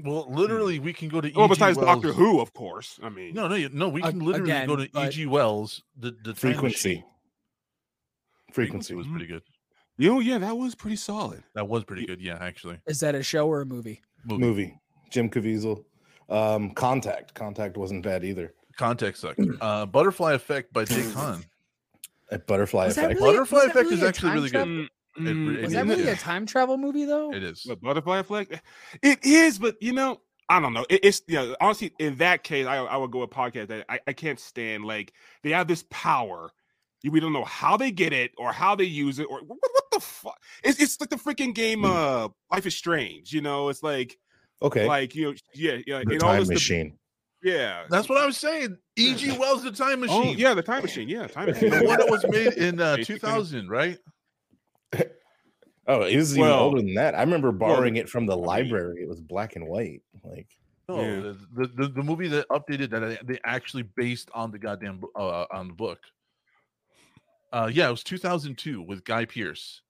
[0.02, 1.30] Well, literally, we can go to.
[1.36, 1.54] Well, E.G.
[1.54, 2.98] besides Doctor Who, of course.
[3.02, 3.88] I mean, No, no, no.
[3.88, 5.26] We can literally go to H.G.
[5.26, 5.82] Wells.
[5.96, 6.88] The the Frequency.
[6.88, 7.04] machine.
[8.52, 8.94] Frequency.
[8.94, 9.42] was pretty good.
[9.98, 11.44] you know, yeah, that was pretty solid.
[11.54, 12.20] That was pretty good.
[12.20, 12.78] Yeah, actually.
[12.86, 14.02] Is that a show or a movie?
[14.24, 14.40] Movie.
[14.40, 14.80] movie.
[15.10, 15.84] Jim Caviezel.
[16.28, 17.34] Um, Contact.
[17.34, 18.54] Contact wasn't bad either.
[18.76, 19.40] Contact sucked.
[19.60, 21.44] Uh, Butterfly Effect by Jake Hahn.
[22.30, 23.20] A Butterfly Was that Effect.
[23.20, 24.52] really- Butterfly was that Effect really is a actually time really good.
[24.52, 24.74] travel?
[24.74, 24.86] Mm,
[25.16, 26.10] It- mm, it Was is, that really yeah.
[26.10, 27.32] a time travel movie though?
[27.32, 27.64] It is.
[27.66, 28.60] What, butterfly effect?
[29.02, 30.84] It is, but you know, I don't know.
[30.90, 33.84] It, it's you know, honestly, in that case, I, I would go with podcast that
[33.88, 34.84] I, I can't stand.
[34.84, 35.12] Like
[35.44, 36.50] they have this power.
[37.08, 39.84] We don't know how they get it or how they use it or what, what
[39.92, 40.40] the fuck.
[40.64, 41.84] It's, it's like the freaking game.
[41.84, 43.32] Uh, Life is Strange.
[43.32, 44.18] You know, it's like
[44.64, 44.86] Okay.
[44.86, 46.02] like you know, yeah, yeah.
[46.04, 46.98] the and all time this- the- machine.
[47.42, 47.84] yeah.
[47.90, 48.76] That's what I was saying.
[48.96, 49.36] H.G.
[49.38, 50.38] Wells, the time Oh machine.
[50.38, 51.08] yeah, the time machine.
[51.08, 51.70] Yeah, time machine.
[51.70, 53.98] The one that was made in uh, 2000, right?
[55.86, 57.14] Oh, it was even Well- older than that.
[57.14, 59.02] I remember borrowing it from the library.
[59.02, 60.00] It was black and white.
[60.22, 60.46] Like
[60.88, 61.20] No, Yeah.
[61.20, 65.00] the, the, the the movie that updated that they- they actually based on the goddamn
[65.00, 65.98] bo- uh, on the book.
[67.52, 69.82] Uh, yeah, it was 2002 with Guy Pearce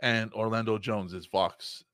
[0.00, 1.84] and Orlando Jones as Vox.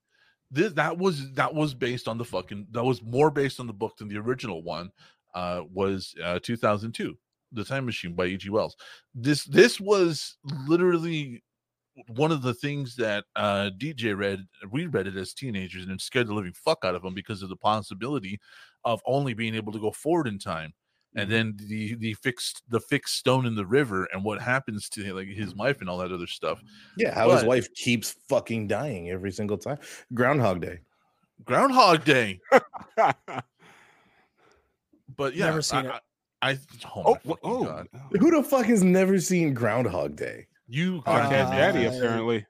[0.53, 3.97] That was that was based on the fucking that was more based on the book
[3.97, 4.91] than the original one.
[5.33, 7.17] Uh, was uh, 2002,
[7.53, 8.51] The Time Machine by H.G.
[8.51, 8.75] Wells.
[9.15, 11.41] This this was literally
[12.07, 16.01] one of the things that uh DJ read, we read it as teenagers and it
[16.01, 18.39] scared the living fuck out of them because of the possibility
[18.83, 20.73] of only being able to go forward in time.
[21.15, 25.13] And then the the fixed the fixed stone in the river and what happens to
[25.13, 26.61] like his wife and all that other stuff.
[26.97, 29.77] yeah, how his wife keeps fucking dying every single time.
[30.13, 30.79] Groundhog Day.
[31.45, 32.39] Groundhog Day.
[35.15, 36.01] But yeah, Never seen I, it.
[36.41, 36.57] I, I
[36.95, 37.87] oh, oh, my oh, god.
[38.19, 40.47] Who the fuck has never seen Groundhog Day?
[40.67, 41.87] You podcast goddamn daddy.
[41.87, 42.45] Uh, Apparently,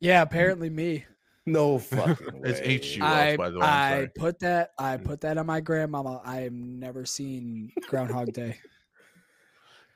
[0.00, 1.04] Yeah, apparently me.
[1.52, 2.66] No fucking It's way.
[2.66, 3.00] H.G.
[3.00, 3.66] Wells, I by the way.
[3.66, 6.20] I'm I put that I put that on my grandmama.
[6.24, 8.58] I have never seen Groundhog Day.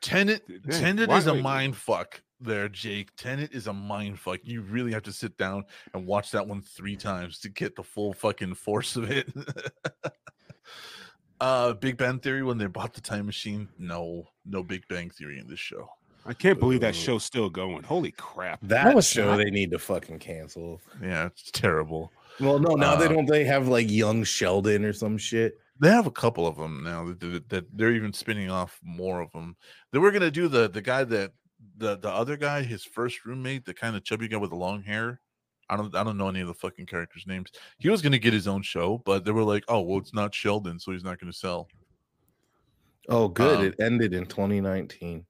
[0.01, 3.15] Tenet Dang, Tenet why- is a mind fuck there, Jake.
[3.16, 4.41] Tenet is a mind fuck.
[4.43, 5.65] You really have to sit down
[5.95, 9.33] and watch that one three times to get the full fucking force of it.
[11.41, 13.69] uh Big Bang Theory when they bought the time machine.
[13.79, 15.89] No, no Big Bang Theory in this show.
[16.24, 17.82] I can't believe that show's still going.
[17.82, 18.61] Holy crap!
[18.62, 19.39] That No, it's show not.
[19.39, 20.81] they need to fucking cancel.
[21.03, 22.12] Yeah, it's terrible.
[22.40, 23.27] Well, no, now they Uh, don't.
[23.27, 25.59] They have like young Sheldon or some shit.
[25.81, 29.20] They have a couple of them now that, that, that they're even spinning off more
[29.20, 29.57] of them.
[29.90, 31.32] They were gonna do the the guy that
[31.77, 34.82] the the other guy, his first roommate, the kind of chubby guy with the long
[34.82, 35.20] hair.
[35.69, 37.51] I don't I don't know any of the fucking characters' names.
[37.78, 40.35] He was gonna get his own show, but they were like, oh well, it's not
[40.35, 41.69] Sheldon, so he's not gonna sell.
[43.09, 43.59] Oh, good.
[43.59, 45.27] Um, it ended in 2019.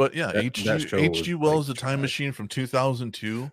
[0.00, 0.64] But yeah, That- H.G.
[0.64, 1.34] that H.G.
[1.34, 2.00] Wells, like, The Time.
[2.00, 3.52] Machine from 2002.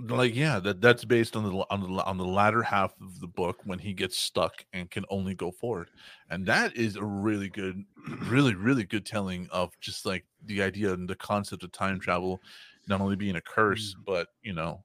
[0.00, 3.26] Like yeah, that that's based on the on the on the latter half of the
[3.26, 5.90] book when he gets stuck and can only go forward,
[6.30, 7.84] and that is a really good,
[8.22, 12.40] really really good telling of just like the idea and the concept of time travel,
[12.88, 14.82] not only being a curse, but you know,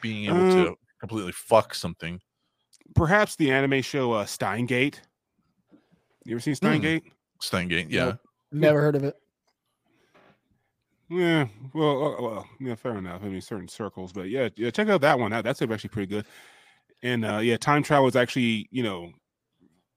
[0.00, 2.18] being able Uh, to completely fuck something.
[2.94, 5.02] Perhaps the anime show uh, Steins;Gate.
[6.24, 6.54] You ever seen.
[6.54, 7.02] Steins;Gate?
[7.40, 8.14] Steins;Gate, yeah.
[8.52, 8.60] Nope.
[8.60, 9.16] Never heard of it.
[11.08, 13.22] Yeah, well, uh, well, yeah, fair enough.
[13.22, 15.30] I mean, certain circles, but yeah, yeah, check out that one.
[15.30, 16.26] That, that's actually pretty good.
[17.02, 19.10] and uh yeah, time travel is actually you know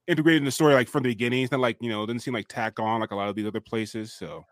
[0.07, 1.44] integrated in the story like from the beginning.
[1.44, 3.36] It's not like you know it doesn't seem like tack on like a lot of
[3.36, 4.14] these other places.
[4.14, 4.45] So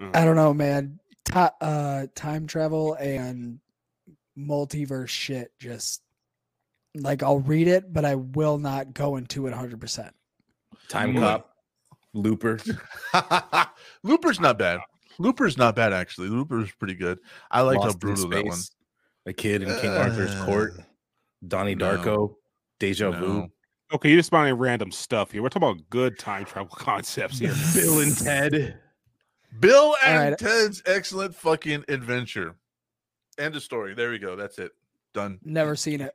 [0.00, 1.00] uh, I don't know, man.
[1.24, 3.60] Ti- uh, time travel and
[4.38, 6.02] multiverse shit just
[6.94, 9.80] like I'll read it, but I will not go into it 100.
[9.80, 10.14] percent
[10.88, 11.16] Time.
[11.16, 11.50] Cop,
[12.14, 12.58] Looper.
[14.02, 14.80] Looper's not bad.
[15.18, 16.28] Looper's not bad actually.
[16.28, 17.18] Looper's pretty good.
[17.50, 18.58] I liked how Lost in brutal that one.
[19.26, 20.74] A kid in King Arthur's court.
[20.78, 20.82] Uh,
[21.46, 21.96] Donnie no.
[21.98, 22.34] Darko.
[22.78, 23.18] Deja no.
[23.18, 23.48] Vu.
[23.94, 25.42] okay, you're just finding random stuff here.
[25.42, 27.54] We're talking about good time travel concepts here.
[27.74, 28.78] Bill and Ted.
[29.60, 30.38] Bill and Alright.
[30.38, 32.54] Ted's excellent fucking adventure.
[33.38, 33.94] End of story.
[33.94, 34.36] There we go.
[34.36, 34.72] That's it.
[35.14, 35.38] Done.
[35.44, 36.14] Never seen it.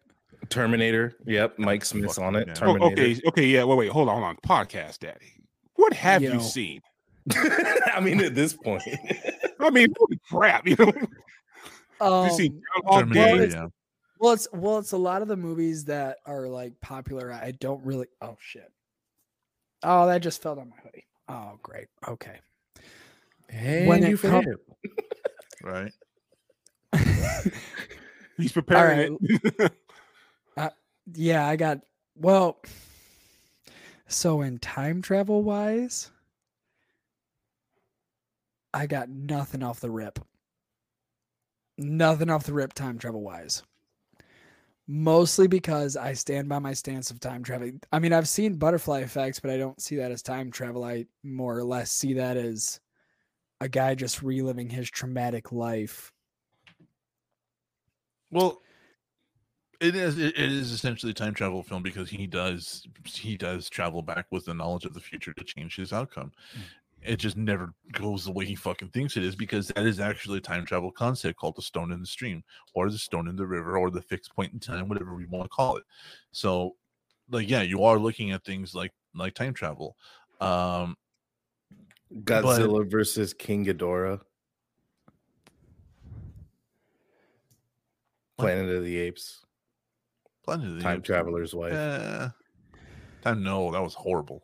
[0.49, 1.15] Terminator.
[1.25, 1.59] Yep.
[1.59, 2.47] Mike Smith's on it.
[2.57, 3.01] Fucking Oh, Terminator.
[3.01, 3.63] okay, okay, yeah.
[3.63, 4.37] Wait, wait, hold on, hold on.
[4.65, 5.33] Podcast Daddy,
[5.83, 6.33] what have Yo.
[6.33, 6.81] you seen?
[7.93, 8.83] I mean, at this point.
[9.59, 10.91] I mean, holy crap, you know.
[12.01, 13.43] Um, you seen Groundhog Terminator, Day?
[13.45, 13.67] it's- yeah.
[14.19, 17.31] well, it's well, it's a lot of the movies that are like popular.
[17.31, 18.07] I don't really.
[18.21, 18.69] Oh shit.
[19.83, 21.05] Oh, that just fell on my hoodie.
[21.29, 21.87] Oh, great.
[22.07, 22.39] Okay.
[23.49, 24.59] And When you com- failed.
[25.63, 25.91] Right.
[28.37, 29.73] He's preparing it.
[31.13, 31.79] yeah, I got
[32.15, 32.59] well.
[34.07, 36.11] So in time travel wise,
[38.73, 40.19] I got nothing off the rip.
[41.77, 43.63] Nothing off the rip time travel wise.
[44.87, 47.71] Mostly because I stand by my stance of time travel.
[47.91, 50.83] I mean, I've seen butterfly effects, but I don't see that as time travel.
[50.83, 52.79] I more or less see that as
[53.61, 56.11] a guy just reliving his traumatic life.
[58.31, 58.62] Well,
[59.83, 63.69] it is it it is essentially a time travel film because he does he does
[63.69, 66.31] travel back with the knowledge of the future to change his outcome.
[67.01, 70.37] It just never goes the way he fucking thinks it is because that is actually
[70.37, 73.45] a time travel concept called the stone in the stream or the stone in the
[73.45, 75.83] river or the fixed point in time, whatever we want to call it.
[76.31, 76.77] So,
[77.29, 79.97] like, yeah, you are looking at things like like time travel.
[80.39, 80.95] Um,
[82.23, 84.21] Godzilla versus King Ghidorah.
[88.37, 89.43] Planet of the Apes.
[90.43, 91.07] Planet of the Time Apes.
[91.07, 91.73] Traveler's Wife.
[91.73, 92.29] Eh,
[93.23, 94.43] time no, that was horrible.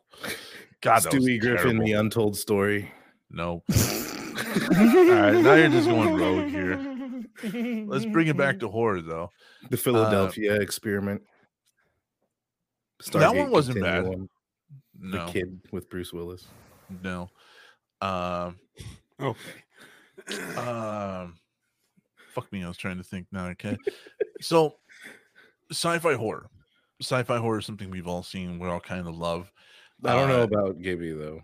[0.80, 1.84] God, that was Stewie Griffin, terrible.
[1.86, 2.90] The Untold Story.
[3.30, 3.62] No.
[3.70, 3.74] All
[4.70, 7.86] right, now you're just going rogue here.
[7.86, 9.30] Let's bring it back to horror, though.
[9.68, 11.22] The Philadelphia Experiment.
[13.12, 14.04] That one wasn't bad.
[14.04, 14.28] Continuum,
[15.00, 16.46] The Kid with Bruce Willis.
[17.02, 17.28] no.
[18.02, 18.58] Um,
[19.20, 20.56] Okay.
[20.56, 21.38] um,
[22.32, 22.64] fuck me.
[22.64, 23.46] I was trying to think now.
[23.48, 23.76] Okay,
[24.40, 24.76] so
[25.70, 26.46] sci-fi horror.
[27.00, 28.58] Sci-fi horror is something we've all seen.
[28.58, 29.50] We all kind of love.
[30.04, 31.42] I don't know Uh, about Gibby though.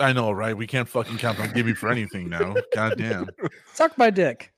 [0.00, 0.56] I know, right?
[0.56, 2.54] We can't fucking count on Gibby for anything now.
[2.74, 3.26] God damn.
[3.74, 4.52] Suck my dick.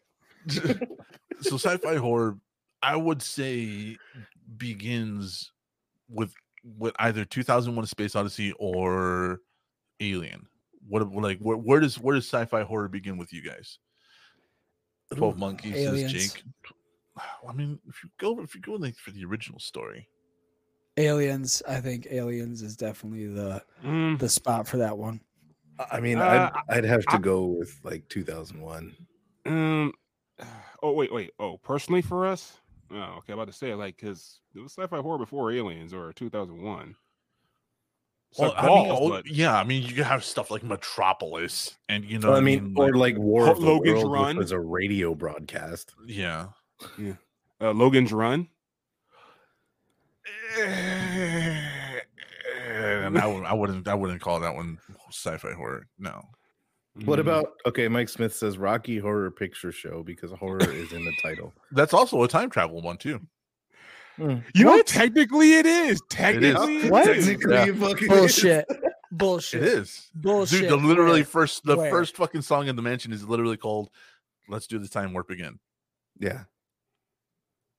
[0.49, 2.39] so sci-fi horror
[2.83, 3.95] i would say
[4.57, 5.53] begins
[6.09, 6.33] with
[6.79, 9.41] with either 2001 space odyssey or
[10.01, 10.47] alien
[10.89, 13.79] what like where, where does where does sci-fi horror begin with you guys
[15.15, 16.11] 12 monkeys Aliens.
[16.13, 16.43] says jake
[17.49, 20.09] i mean if you go if you go like for the original story
[20.97, 21.63] Aliens.
[21.69, 25.21] I think Aliens is definitely the Mm, the spot for that one.
[25.91, 28.95] I mean, Uh, I'd, I'd have to I- go with like 2001.
[29.47, 29.93] um.
[30.83, 31.31] Oh wait, wait.
[31.39, 32.59] Oh, personally for us.
[32.91, 33.33] Oh, okay.
[33.33, 36.97] I'm about to say like because it was sci-fi horror before Aliens or 2001.
[38.39, 42.05] well, Suck I mean, but- yeah i mean you can have stuff like metropolis and
[42.05, 44.37] you know Well, I mean, or like War Ho- of the Logan's World, Run.
[44.37, 45.95] which was a radio broadcast.
[46.07, 46.47] yeah
[47.61, 48.48] uh, Logan's Run.
[52.69, 54.78] and I, would, I wouldn't I wouldn't call that one
[55.11, 55.86] sci-fi horror.
[55.98, 56.24] No.
[57.05, 57.23] What Mm.
[57.23, 57.89] about okay?
[57.89, 61.52] Mike Smith says Rocky Horror Picture Show because horror is in the title.
[61.73, 63.20] That's also a time travel one too.
[64.19, 65.98] You know, technically it is.
[66.11, 67.09] Technically, it What?
[67.09, 67.27] is.
[67.27, 67.66] Technically, Yeah.
[67.69, 68.66] it fucking Bullshit.
[68.69, 68.82] It
[69.12, 69.62] Bullshit.
[69.62, 70.11] is.
[70.15, 70.62] Bullshit.
[70.62, 71.24] Dude, the literally Where?
[71.24, 71.90] first the Where?
[71.90, 73.89] first fucking song in the mansion is literally called
[74.48, 75.59] Let's Do the Time Warp Again.
[76.19, 76.43] Yeah.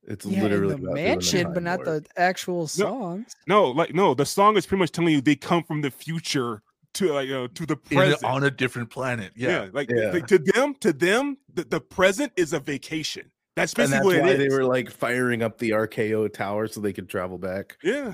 [0.08, 2.04] It's Yeah, literally the mansion, but not warp.
[2.04, 3.36] the actual songs.
[3.48, 6.64] No, like no, the song is pretty much telling you they come from the future
[6.96, 8.24] to like uh, to the In a- present.
[8.24, 9.32] on a different planet.
[9.36, 9.64] yeah.
[9.66, 9.70] Yeah.
[9.74, 10.12] like, Yeah.
[10.12, 13.32] like, to them, to them, the, the present is a vacation.
[13.56, 16.68] That's and basically that's what why it they were like firing up the RKO tower
[16.68, 17.78] so they could travel back.
[17.84, 18.14] yeah.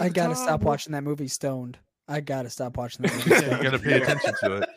[0.00, 1.78] I gotta stop watching that movie Stoned.
[2.08, 3.30] I gotta stop watching that movie.
[3.30, 3.56] Yeah, Stoned.
[3.56, 4.68] you gotta pay attention to it.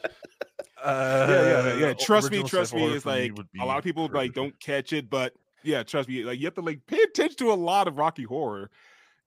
[0.84, 1.94] Uh, yeah, yeah, yeah.
[1.94, 2.86] Trust me, trust me.
[2.96, 5.34] It's like a lot of people like don't catch it, but
[5.64, 6.24] yeah, trust me.
[6.24, 8.70] Like you have to like pay attention to a lot of Rocky Horror.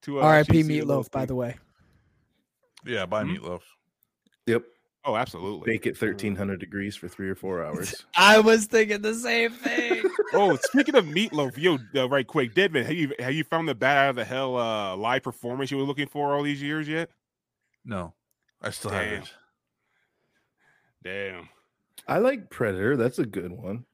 [0.02, 0.40] To uh, R.I.P.
[0.40, 1.56] actually see Meatloaf, by the way.
[2.84, 3.30] Yeah, buy Hmm?
[3.36, 3.62] meatloaf.
[4.46, 4.64] Yep.
[5.06, 5.70] Oh, absolutely.
[5.72, 8.04] Bake it 1300 degrees for three or four hours.
[8.16, 10.04] I was thinking the same thing.
[10.34, 13.74] oh, speaking of meatloaf, yo, uh, right quick, Deadman, have you have you found the
[13.74, 16.88] Bat Out of the Hell uh, live performance you were looking for all these years
[16.88, 17.10] yet?
[17.84, 18.14] No,
[18.62, 19.04] I still Damn.
[19.04, 19.32] haven't.
[21.02, 21.48] Damn.
[22.08, 22.96] I like Predator.
[22.96, 23.84] That's a good one.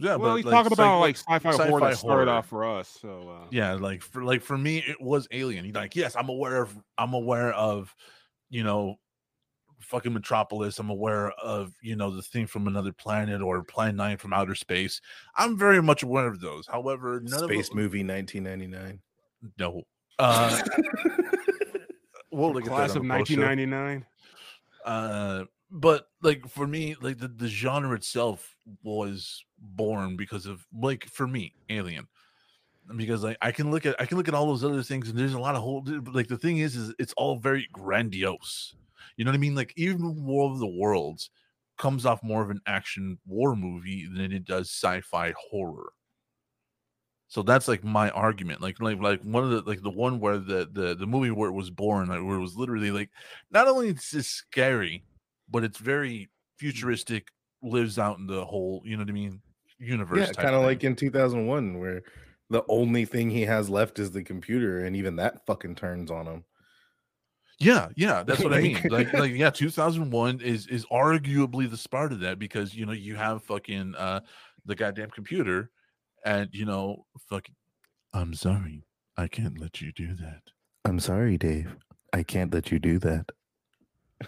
[0.00, 2.38] Yeah, well, but he's like, talking about like sci-fi, horror sci-fi that started horror.
[2.38, 2.98] off for us.
[3.00, 6.28] So uh, yeah like for like for me it was alien He's like yes i'm
[6.28, 7.94] aware of i'm aware of
[8.48, 8.96] you know
[9.80, 14.16] fucking metropolis i'm aware of you know the thing from another planet or planet nine
[14.16, 15.00] from outer space
[15.36, 19.00] i'm very much aware of those however none Space of movie 1999.
[19.58, 19.82] no
[20.18, 20.60] uh
[22.32, 23.40] we'll look at that class of the post show.
[23.40, 24.06] 1999.
[24.84, 31.04] uh but like for me like the, the genre itself was born because of like
[31.06, 32.06] for me alien.
[32.96, 35.18] Because like i can look at i can look at all those other things and
[35.18, 38.74] there's a lot of whole like the thing is is it's all very grandiose.
[39.16, 39.54] You know what i mean?
[39.54, 41.30] Like even war of the worlds
[41.76, 45.92] comes off more of an action war movie than it does sci-fi horror.
[47.28, 48.62] So that's like my argument.
[48.62, 51.50] Like like like one of the like the one where the the, the movie where
[51.50, 53.10] it was born like, where it was literally like
[53.50, 55.04] not only it's just scary
[55.50, 56.28] but it's very mm.
[56.58, 57.28] futuristic
[57.62, 59.40] lives out in the whole you know what i mean
[59.78, 62.02] universe Yeah, kind of like in 2001, where
[62.50, 66.26] the only thing he has left is the computer, and even that fucking turns on
[66.26, 66.44] him.
[67.60, 68.74] Yeah, yeah, that's what I mean.
[68.74, 72.92] Like- Like, like, yeah, 2001 is is arguably the start of that because you know
[72.92, 74.20] you have fucking uh
[74.64, 75.70] the goddamn computer,
[76.24, 77.54] and you know fucking.
[78.14, 78.84] I'm sorry,
[79.16, 80.42] I can't let you do that.
[80.84, 81.76] I'm sorry, Dave.
[82.12, 83.30] I can't let you do that.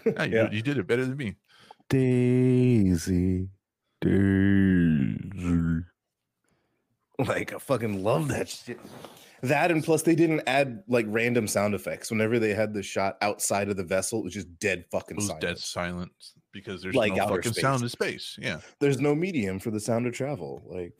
[0.05, 0.51] Yeah, you, Yeah.
[0.51, 1.35] you did it better than me.
[1.89, 3.49] Daisy.
[4.01, 5.83] Daisy.
[7.19, 8.79] Like I fucking love that shit.
[9.43, 12.09] That and plus they didn't add like random sound effects.
[12.11, 15.17] Whenever they had the shot outside of the vessel, it was just dead fucking It
[15.17, 15.41] was silence.
[15.43, 16.11] dead silent
[16.51, 17.61] because there's Like no fucking space.
[17.61, 18.37] sound in space.
[18.41, 20.63] Yeah, There's no medium for the sound of travel.
[20.65, 20.93] Like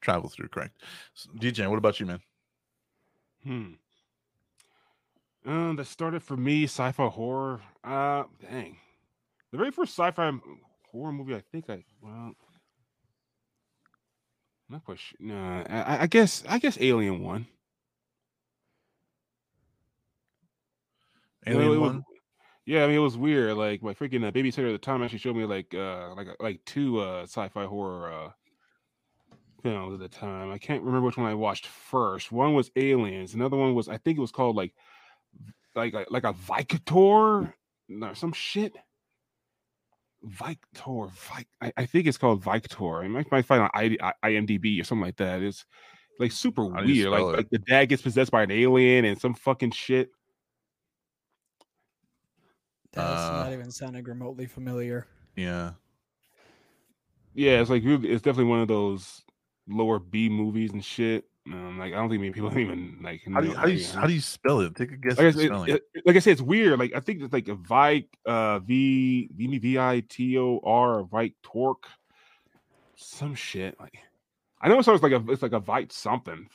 [0.00, 0.48] travel through.
[0.48, 0.82] Correct.
[1.14, 2.20] So, DJ, what about you, man?
[3.44, 3.72] Hmm.
[5.46, 7.60] Um, that started for me sci-fi horror.
[7.82, 8.76] Uh, dang,
[9.52, 10.32] the very first sci-fi
[10.90, 12.32] horror movie I think I well,
[14.68, 15.16] not quite sure.
[15.20, 17.46] Nah, I, I guess I guess Alien one.
[21.46, 22.04] Alien it was- one.
[22.66, 23.56] yeah, I mean it was weird.
[23.56, 26.60] Like my freaking uh, babysitter at the time actually showed me like uh like like
[26.64, 28.30] two uh sci-fi horror uh
[29.62, 30.50] films at the time.
[30.50, 32.30] I can't remember which one I watched first.
[32.30, 33.34] One was Aliens.
[33.34, 34.74] Another one was I think it was called like
[35.74, 38.74] like a, like a Vicator or some shit.
[40.22, 42.96] Victor, Vic, I, I think it's called Victor.
[43.02, 45.42] I might, might find on I, I, IMDb or something like that.
[45.42, 45.64] It's
[46.18, 47.22] like super How do you weird.
[47.22, 50.10] Like, like the dad gets possessed by an alien and some fucking shit.
[52.92, 55.06] That's Uh, not even sounding remotely familiar.
[55.36, 55.72] Yeah.
[57.34, 59.22] Yeah, it's like it's definitely one of those
[59.68, 61.24] lower B movies and shit.
[61.50, 63.22] Um, like I don't think many people even like.
[63.32, 64.74] How do you know- how do you how do you spell it?
[64.76, 65.16] Take a guess.
[65.18, 65.70] like I, spelling.
[65.70, 66.78] it- it- like I said, it's weird.
[66.78, 71.04] Like I think it's like a Vic, uh, V, V, V, I, T, O, R,
[71.04, 71.86] Vic Torque,
[72.96, 73.78] some shit.
[73.80, 73.98] Like
[74.60, 76.48] I know it sounds like a, it's like a Vic something.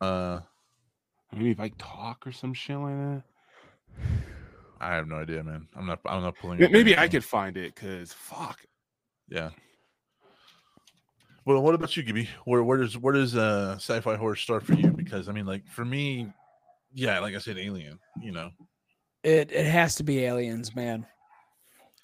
[0.00, 0.40] uh,
[1.32, 3.22] Maybe Vic Talk or some shit like that.
[4.80, 5.66] I have no idea, man.
[5.76, 5.98] I'm not.
[6.06, 6.58] I'm not pulling.
[6.70, 8.60] Maybe I could find it because fuck.
[9.28, 9.50] Yeah.
[11.48, 12.28] Well, what about you, Gibby?
[12.44, 14.90] Where where does where does uh sci-fi horror start for you?
[14.90, 16.30] Because I mean, like for me,
[16.92, 17.98] yeah, like I said, Alien.
[18.20, 18.50] You know,
[19.22, 21.06] It it has to be aliens, man.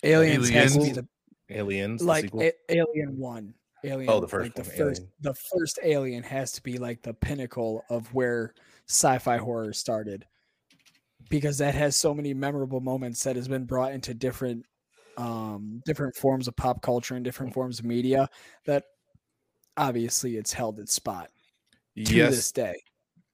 [0.02, 0.96] Aliens, has to be Aliens?
[0.96, 2.02] the aliens.
[2.02, 2.40] like sequel?
[2.40, 3.52] a- Alien One.
[3.84, 5.12] Alien, Oh, the first like the one, first, Alien.
[5.20, 8.54] the first Alien has to be like the pinnacle of where
[8.88, 10.24] sci-fi horror started,
[11.28, 14.64] because that has so many memorable moments that has been brought into different,
[15.18, 18.26] um, different forms of pop culture and different forms of media.
[18.64, 18.84] That
[19.76, 21.30] obviously it's held its spot
[21.96, 22.82] to yes, this day.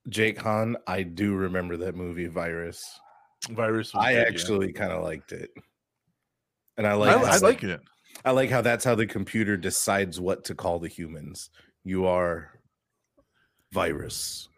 [0.08, 0.76] Jake Han.
[0.86, 2.98] I do remember that movie, Virus.
[3.50, 3.94] Virus.
[3.94, 4.24] Was I good, yeah.
[4.28, 5.50] actually kind of liked it,
[6.76, 7.16] and I I, like.
[7.16, 7.80] I how- like it.
[8.24, 11.50] I like how that's how the computer decides what to call the humans.
[11.84, 12.50] You are
[13.72, 14.48] virus.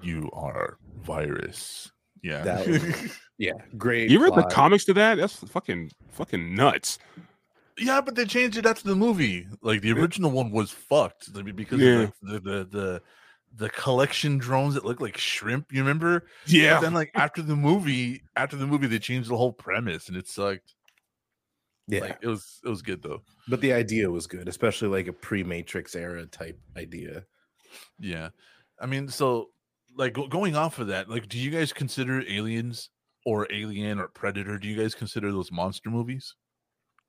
[0.00, 1.92] You are virus.
[2.22, 2.42] Yeah.
[2.42, 4.08] That was- Yeah, great.
[4.08, 5.16] You read the comics to that?
[5.16, 6.98] That's fucking fucking nuts.
[7.78, 9.46] Yeah, but they changed it after the movie.
[9.62, 11.88] Like the original one was fucked because Yeah.
[11.88, 13.02] of like, the, the the
[13.54, 15.72] the collection drones that look like shrimp.
[15.72, 16.24] You remember?
[16.46, 16.74] Yeah.
[16.74, 20.16] But then like after the movie, after the movie, they changed the whole premise, and
[20.16, 20.74] it sucked.
[21.88, 23.22] Yeah, Like it was it was good though.
[23.48, 27.24] but the idea was good, especially like a pre-Matrix era type idea.
[27.98, 28.28] Yeah,
[28.80, 29.48] I mean, so
[29.96, 32.88] like go- going off of that, like, do you guys consider Aliens
[33.26, 36.34] or Alien or Predator, do you guys consider those monster movies?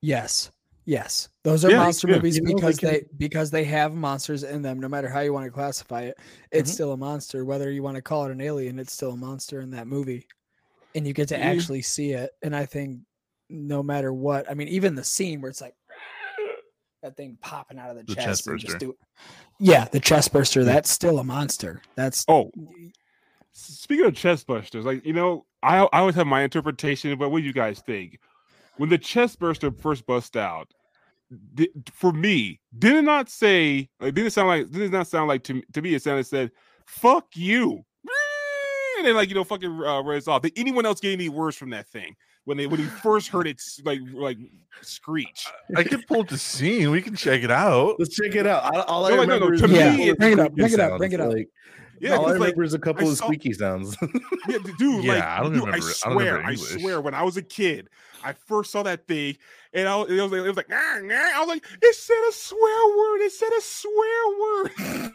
[0.03, 0.51] Yes.
[0.85, 1.29] Yes.
[1.45, 2.15] Those are Yeah, monster yeah.
[2.15, 5.07] movies You know, they because can- they because they have monsters in them no matter
[5.07, 6.19] how you want to classify it.
[6.51, 6.73] It's Mhm.
[6.73, 9.61] still a monster whether you want to call it an alien it's still a monster
[9.61, 10.27] in that movie.
[10.93, 12.99] And you get to actually see it and I think
[13.49, 15.75] no matter what, I mean even the scene where it's like
[17.01, 18.93] that thing popping out of the, The chest, chest and just do
[19.59, 21.81] Yeah, the chest burster, that's still a monster.
[21.95, 22.51] That's Oh,
[23.53, 27.17] speaking of chest busters, like you know, I I always have my interpretation.
[27.17, 28.19] But what do you guys think?
[28.77, 30.73] When the chest burster first bust out,
[31.53, 33.89] di- for me, did it not say?
[33.99, 34.69] Like, did it sound like?
[34.71, 35.93] Did it not sound like to to me?
[35.93, 36.51] It sounded said,
[36.85, 37.83] "Fuck you,"
[38.97, 40.41] and then like you know, fucking uh, raised off.
[40.41, 43.47] Did anyone else get any worse from that thing when they when he first heard
[43.47, 44.37] it like like
[44.81, 45.47] screech?
[45.75, 46.91] I can pull up the scene.
[46.91, 47.95] We can check it out.
[47.99, 48.63] Let's check it out.
[48.75, 50.39] I, all I No, like, no, no, remember is to a me, couple Bring it
[50.39, 51.33] up, bring it up, bring it up.
[51.33, 51.49] Like,
[51.99, 53.95] Yeah, all I because, like, remember is a couple I of saw- squeaky sounds.
[54.49, 55.03] Yeah, dude.
[55.05, 55.97] Yeah, like, I don't dude, remember I it.
[56.05, 57.89] I don't swear, remember I swear, when I was a kid,
[58.23, 59.37] I first saw that thing,
[59.73, 61.95] and I was, it was like, it was like, "Nah, nah." I was like, it
[61.95, 63.21] said a swear word.
[63.21, 64.71] It said a swear word.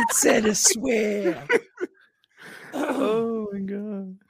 [0.00, 1.46] it said a swear.
[2.74, 4.16] oh my god.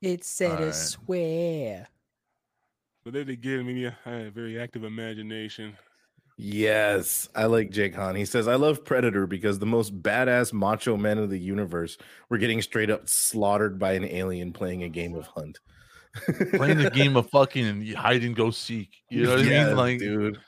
[0.00, 0.68] It said Alright.
[0.68, 1.88] a swear.
[3.02, 5.76] but then again, I mean, yeah, I had a very active imagination.
[6.40, 8.14] Yes, I like Jake Hahn.
[8.14, 11.98] He says, I love Predator because the most badass macho men of the universe
[12.30, 15.58] were getting straight up slaughtered by an alien playing a game of hunt.
[16.54, 18.90] Playing the game of fucking hide and go seek.
[19.10, 19.76] You know what I mean?
[19.76, 20.38] Like, dude.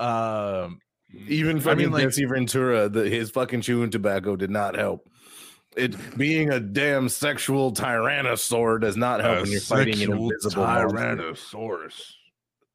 [0.00, 0.80] um,
[1.28, 5.06] Even I fucking mean, like- Jesse Ventura, the, his fucking chewing tobacco did not help.
[5.76, 10.98] It being a damn sexual tyrannosaur does not help when you're fighting an invisible monster.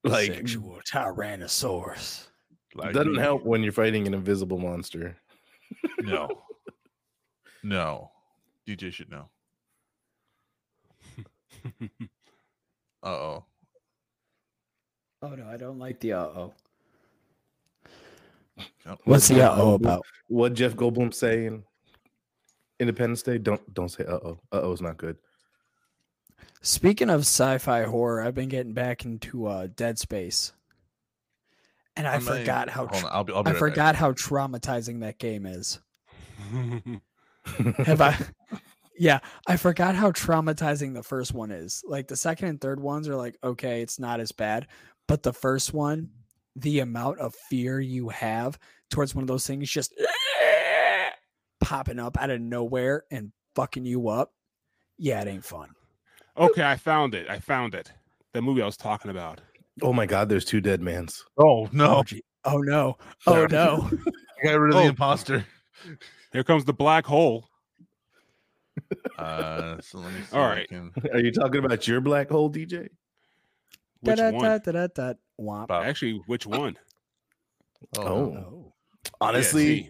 [0.05, 0.11] Tyrannosaurus.
[0.11, 2.27] Like Sexual Tyrannosaurus.
[2.75, 3.19] Like doesn't me.
[3.19, 5.17] help when you're fighting an invisible monster.
[6.01, 6.43] No,
[7.63, 8.11] no.
[8.67, 9.29] DJ should know.
[13.05, 13.45] Uh oh.
[15.21, 16.53] Oh no, I don't like the uh oh.
[19.03, 20.03] What's the uh oh about?
[20.27, 21.63] What Jeff Goldblum saying?
[22.79, 23.37] Independence Day.
[23.37, 24.39] Don't don't say uh oh.
[24.51, 25.17] Uh oh is not good.
[26.61, 30.53] Speaking of sci-fi horror, I've been getting back into uh Dead Space.
[31.95, 33.33] And I even- forgot how Hold tr- on, I'll be.
[33.33, 33.69] I'll be I right back.
[33.69, 35.79] forgot how traumatizing that game is.
[37.77, 38.17] Have I
[38.97, 41.83] Yeah, I forgot how traumatizing the first one is.
[41.85, 44.67] Like the second and third ones are like, okay, it's not as bad.
[45.07, 46.09] But the first one,
[46.55, 48.57] the amount of fear you have
[48.89, 49.93] towards one of those things just
[51.61, 54.31] popping up out of nowhere and fucking you up.
[54.97, 55.69] Yeah, it ain't fun.
[56.37, 57.29] Okay, I found it.
[57.29, 57.91] I found it.
[58.33, 59.41] The movie I was talking about.
[59.81, 61.25] oh my god, there's two dead mans.
[61.37, 62.03] Oh no!
[62.45, 62.97] Oh, oh no.
[63.27, 63.89] Oh no.
[64.41, 64.81] I got rid of Oh.
[64.83, 65.45] the imposter.
[66.33, 67.47] Here comes the black hole.
[69.17, 70.19] Uh, so let me.
[70.29, 70.67] See All if I right.
[70.67, 72.89] can- Are you talking about your black hole, DJ?
[74.01, 74.43] Which Da, da, one?
[74.43, 75.13] da, da, da, da.
[75.39, 75.71] Womp.
[75.71, 76.77] Actually, which one?
[77.97, 78.25] Oh, Oh.
[78.29, 78.39] no.
[78.39, 78.73] Oh.
[79.21, 79.89] Honestly, see.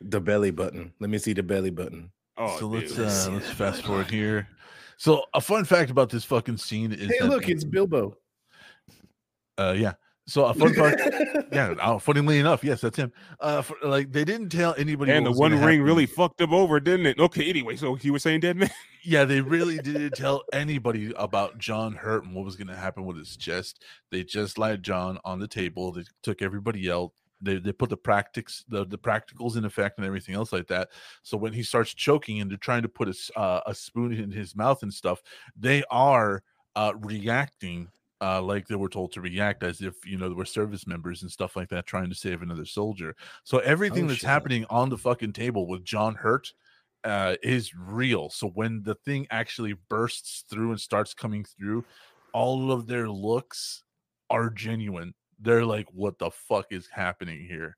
[0.00, 0.94] the belly button.
[1.00, 2.10] Let me see the belly button.
[2.38, 4.48] Oh, so let's uh, let's fast forward here.
[5.02, 8.16] So a fun fact about this fucking scene is Hey, look, it's Bilbo.
[9.58, 9.94] uh yeah.
[10.28, 11.02] So a fun fact,
[11.52, 11.74] yeah.
[11.80, 13.10] Uh, funnily enough, yes, that's him.
[13.40, 15.10] Uh, for, like they didn't tell anybody.
[15.10, 15.82] and what the was one ring happen.
[15.82, 17.18] really fucked him over, didn't it?
[17.18, 18.70] Okay, anyway, so he was saying dead man.
[19.04, 23.04] Yeah, they really didn't tell anybody about John Hurt and what was going to happen
[23.04, 23.82] with his chest.
[24.12, 25.90] They just lied John on the table.
[25.90, 27.10] They took everybody out.
[27.42, 30.90] They, they put the practics the, the practicals in effect and everything else like that.
[31.22, 34.30] So when he starts choking and they're trying to put a, uh, a spoon in
[34.30, 35.22] his mouth and stuff,
[35.56, 36.42] they are
[36.76, 37.88] uh, reacting
[38.22, 41.22] uh, like they were told to react, as if you know they were service members
[41.22, 43.16] and stuff like that, trying to save another soldier.
[43.42, 44.28] So everything Oh, that's shit.
[44.28, 46.52] happening on the fucking table with John Hurt
[47.02, 48.30] uh, is real.
[48.30, 51.84] So when the thing actually bursts through and starts coming through,
[52.32, 53.82] all of their looks
[54.30, 55.14] are genuine.
[55.42, 57.76] They're like, "What the fuck is happening here?"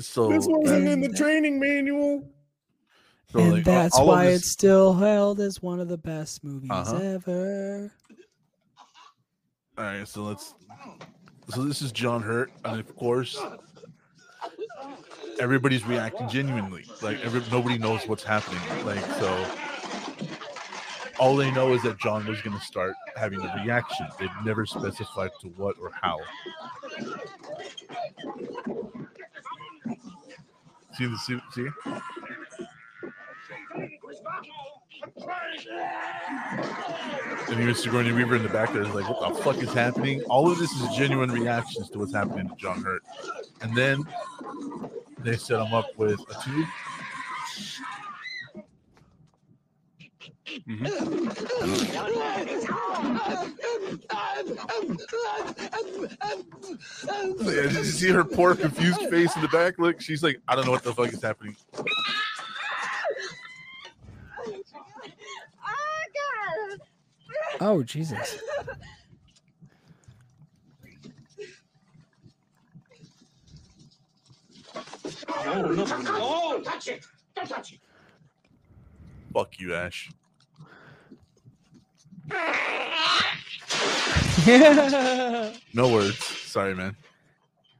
[0.00, 2.28] So, this wasn't in the training manual.
[3.30, 5.98] so, and like, that's all of why this- it's still held as one of the
[5.98, 6.96] best movies Uh-huh.
[6.96, 7.92] ever.
[9.76, 10.54] All right, so let's.
[11.50, 13.38] So this is John Hurt, and of course,
[15.38, 16.84] everybody's reacting genuinely.
[17.02, 18.60] Like every, nobody knows what's happening.
[18.86, 19.46] Like so,
[21.18, 24.06] all they know is that John was going to start having a reaction.
[24.18, 26.18] They've never specified to what or how.
[30.96, 31.68] See the see, see?
[37.48, 40.22] And even Sigourney Weaver in the back there is like, what the fuck is happening?
[40.24, 43.02] All of this is genuine reactions to what's happening to John Hurt.
[43.60, 44.04] And then
[45.18, 46.66] they set him up with a tube.
[50.62, 50.86] Mhm.
[57.40, 59.78] Yeah, did you see her poor confused face in the back?
[59.78, 61.56] Look, she's like, I don't know what the fuck is happening.
[67.60, 68.38] Oh Jesus!
[75.46, 75.84] Oh, no, no.
[75.84, 77.06] Don't touch it.
[77.36, 77.78] Don't touch it.
[79.32, 80.10] Fuck you, Ash.
[85.74, 86.18] No words.
[86.24, 86.96] Sorry, man.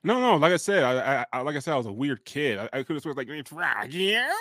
[0.02, 0.36] No, no.
[0.36, 2.59] Like I said, I, I, I like I said, I was a weird kid.
[2.59, 4.32] I, I could have sworn like it's right, yeah.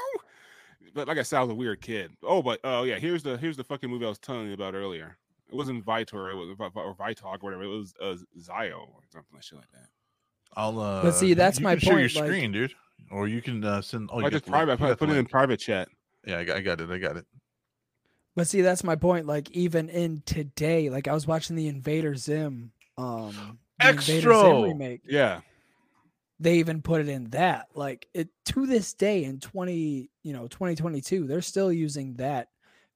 [0.93, 2.11] But like I said, I was a weird kid.
[2.23, 4.73] Oh, but oh yeah, here's the here's the fucking movie I was telling you about
[4.75, 5.17] earlier.
[5.49, 7.63] It wasn't Vitor, it was Vi- Vi- or Vitalk or whatever.
[7.63, 9.87] It was uh, Zio or something like shit like that.
[10.55, 12.73] I'll uh see, that's you my can share your point, like- screen, dude.
[13.11, 14.73] Or you can uh send oh I you got just private.
[14.81, 15.89] I got put the it in private chat.
[16.25, 16.89] Yeah, I got, I got it.
[16.89, 17.25] I got it.
[18.35, 19.25] But see, that's my point.
[19.27, 24.45] Like even in today, like I was watching the Invader Zim, um, the Invader Zim
[24.45, 24.61] Extra!
[24.61, 25.01] remake.
[25.05, 25.41] Yeah,
[26.39, 27.67] They even put it in that.
[27.75, 32.15] Like it to this day in twenty, you know, twenty twenty two, they're still using
[32.15, 32.47] that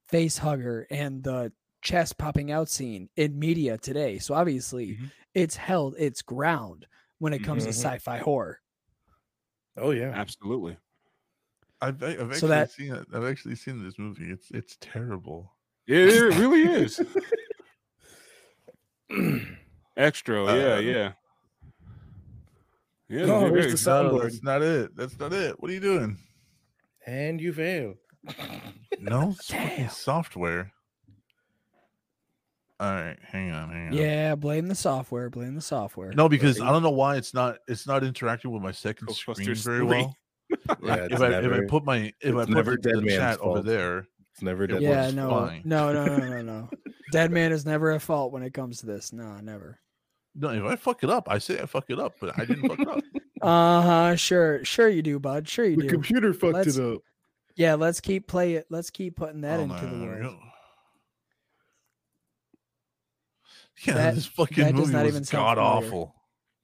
[0.08, 1.52] face hugger and the
[1.82, 4.18] chest popping out scene in media today.
[4.18, 5.10] So obviously, Mhm.
[5.34, 6.86] it's held its ground
[7.20, 7.66] when it comes Mhm.
[7.66, 8.60] to sci-fi horror.
[9.76, 10.10] Oh yeah.
[10.10, 10.76] absolutely.
[11.80, 13.06] I've, I've actually So that- seen it.
[13.14, 14.30] I've actually seen this movie.
[14.30, 15.52] It's it's terrible.
[15.86, 17.00] It, it really is.
[19.96, 20.44] Extra.
[20.44, 21.12] Yeah, Uh, yeah.
[23.08, 24.22] Yeah, very- where's the soundboard?
[24.22, 24.94] that's not it.
[24.96, 25.60] That's not it.
[25.60, 26.18] What are you doing?
[27.06, 27.94] and you fail.
[29.00, 29.88] No, Damn.
[29.88, 30.72] software.
[32.78, 33.92] All right, hang on, hang on.
[33.94, 35.30] Yeah, blame the software.
[35.30, 36.12] Blame the software.
[36.12, 39.54] No, because I don't know why it's not it's not interacting with my second screen
[39.54, 40.14] very well.
[40.82, 42.90] Yeah, if it's I never, if I put my if I put never the, the
[42.94, 44.82] Dead Man's chat over there, it's never it done.
[44.82, 45.62] yeah, no, fine.
[45.64, 46.70] no, no, no, no, no.
[47.12, 49.12] Dead man is never at fault when it comes to this.
[49.14, 49.78] No, never.
[50.34, 52.68] no, if I fuck it up, I say I fuck it up, but I didn't
[52.68, 53.02] fuck it up.
[53.40, 54.16] Uh huh.
[54.16, 55.48] Sure, sure you do, bud.
[55.48, 55.88] Sure you The do.
[55.88, 57.02] computer fucked Let's- it up.
[57.54, 58.66] Yeah, let's keep play it.
[58.68, 60.22] Let's keep putting that Oh, into no, the world.
[60.22, 60.38] go.
[63.84, 65.60] Yeah, That- this fucking movie was god familiar.
[65.60, 66.14] awful.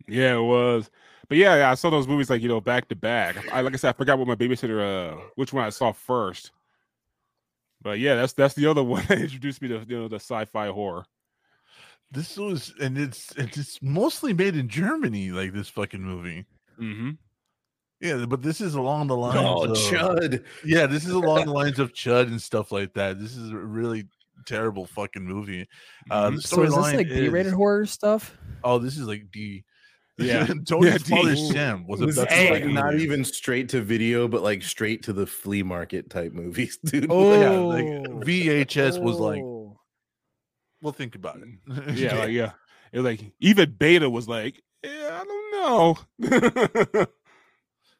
[0.08, 0.90] Yeah, it was.
[1.28, 3.36] But yeah, yeah, I saw those movies like you know back to back.
[3.52, 6.50] I like I said, I forgot what my babysitter, uh, which one I saw first.
[7.82, 10.68] But yeah, that's that's the other one that introduced me to you know the sci-fi
[10.68, 11.04] horror.
[12.10, 16.44] This was, and it's it's mostly made in Germany, like this fucking movie.
[16.80, 17.10] Mm-hmm.
[18.00, 19.38] Yeah, but this is along the lines.
[19.40, 20.44] Oh, of, Chud.
[20.64, 23.18] Yeah, this is along the lines of Chud and stuff like that.
[23.18, 24.06] This is a really
[24.46, 25.66] terrible fucking movie.
[26.10, 26.42] Uh, the Mhm.
[26.46, 28.36] So is this like B-rated is- horror stuff?
[28.62, 29.64] Oh, this is like D.
[30.18, 30.46] Yeah.
[30.68, 31.10] Tony's Yeah, D.
[31.16, 35.02] father Sam was This is abducted like not even straight to video, but like straight
[35.04, 37.04] to the flea market type movies, dude.
[37.10, 38.20] Yeah, like Oh.
[38.20, 39.78] VHS was like, Oh.
[40.82, 41.48] well, think about it.
[41.98, 42.52] Yeah, like, yeah.
[42.92, 45.50] It was like even Beta was like, yeah, I don't
[46.94, 47.06] know.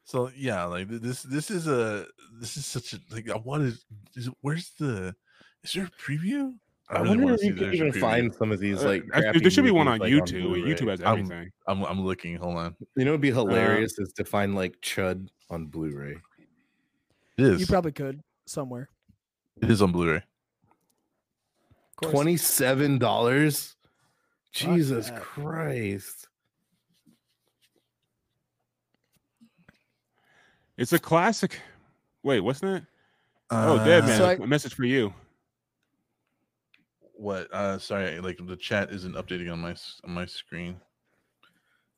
[0.07, 2.07] So yeah, like this this is a
[2.39, 3.75] this is such a like I wanted
[4.15, 5.15] is it, where's the
[5.63, 6.53] is there a preview?
[6.95, 9.05] I, really wonder if you can even find some of these Uh, like.
[9.13, 10.43] I- crappy there should be one on like, YouTube.
[10.43, 10.61] Blu-ray.
[10.75, 11.51] YouTube has I'm- everything.
[11.67, 12.37] I'm I'm looking.
[12.37, 12.77] Hold on.
[12.97, 16.17] You know, it'd be Uh, hilarious is to find like Chud on Blu-ray.
[17.39, 17.61] It is.
[17.61, 18.89] You probably could somewhere.
[19.63, 20.23] it is on Blu-ray.
[22.03, 23.77] Twenty-seven dollars.
[24.53, 25.21] Jesus that.
[25.21, 26.29] Christ!
[30.77, 31.61] It's a classic.
[32.23, 32.85] Wait, what's that?
[33.51, 34.19] Oh, Uh, dead man.
[34.19, 35.13] So I- a message for you.
[37.25, 37.49] What?
[37.55, 39.75] Uh, sorry, like the chat isn't updating on my
[40.05, 40.77] on my screen.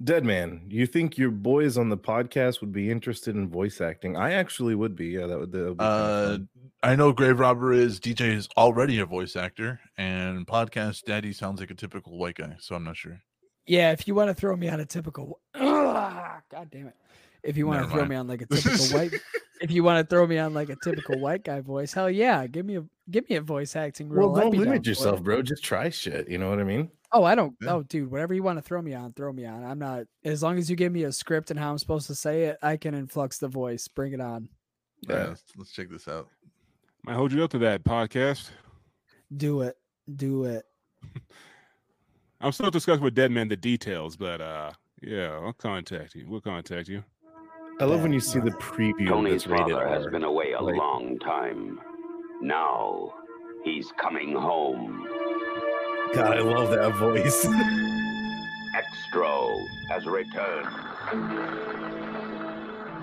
[0.05, 4.17] Dead man, you think your boys on the podcast would be interested in voice acting?
[4.17, 5.07] I actually would be.
[5.09, 5.51] Yeah, that would.
[5.51, 6.39] That would be Uh.
[6.85, 11.59] I know Grave Robber is DJ is already a voice actor, and podcast Daddy sounds
[11.59, 13.21] like a typical white guy, so I'm not sure.
[13.67, 15.63] Yeah, if you want to throw me on a typical, Ugh,
[16.53, 16.95] god damn it,
[17.43, 18.11] if you want to Never throw mind.
[18.11, 19.15] me on like a typical white,
[19.61, 22.47] if you want to throw me on like a typical white guy voice, hell yeah,
[22.47, 24.33] give me a give me a voice acting role.
[24.33, 25.43] well, don't limit yourself, bro.
[25.43, 26.29] Just try shit.
[26.29, 26.91] You know what I mean?
[27.13, 27.55] Oh, I don't.
[27.63, 27.75] Yeah.
[27.75, 29.65] Oh, dude, whatever you want to throw me on, throw me on.
[29.65, 30.05] I'm not.
[30.25, 32.59] As long as you give me a script and how I'm supposed to say it,
[32.63, 33.87] I can influx the voice.
[33.89, 34.49] Bring it on.
[35.03, 35.25] Yeah, Yeah.
[35.29, 36.29] let's, let's check this out.
[37.05, 38.51] Might hold you up to that podcast.
[39.37, 39.77] Do it.
[40.17, 40.65] Do it.
[42.41, 46.27] I'm still discussing with Dead Man the details, but uh, yeah, I'll contact you.
[46.29, 47.03] We'll contact you.
[47.79, 50.61] I love when you see the preview Tony's that's rated father has been away a
[50.63, 51.79] Like- long time.
[52.41, 53.13] Now
[53.65, 55.07] he's coming home.
[56.15, 57.45] God, I love that voice.
[58.77, 60.69] Xtro has returned.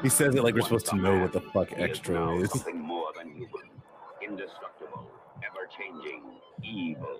[0.02, 2.50] he says it like we're supposed to know what the fuck he is extra is.
[2.52, 3.70] Something more than human.
[4.22, 5.08] Indestructible,
[5.46, 6.24] ever-changing,
[6.64, 7.20] evil.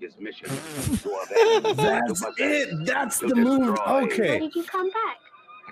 [0.00, 1.10] His mission is to
[1.64, 2.86] avenge, That's it.
[2.86, 3.60] That's the move.
[3.74, 3.84] destroy.
[3.86, 4.38] Why Okay.
[4.40, 5.16] did you come back?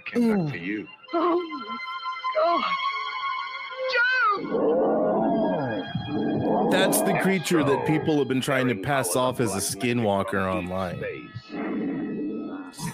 [0.07, 0.87] I came back for you.
[1.15, 1.79] Oh my
[6.63, 6.71] God.
[6.71, 11.03] That's the creature that people have been trying to pass off as a skinwalker online.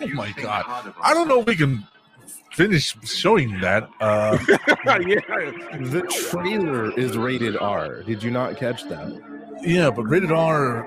[0.02, 0.64] Oh my god.
[1.02, 1.86] I don't know if we can
[2.52, 3.88] finish showing that.
[4.00, 4.38] Uh
[4.86, 5.20] yeah.
[5.80, 8.02] The trailer is rated R.
[8.02, 9.18] Did you not catch that?
[9.62, 10.86] yeah, but rated R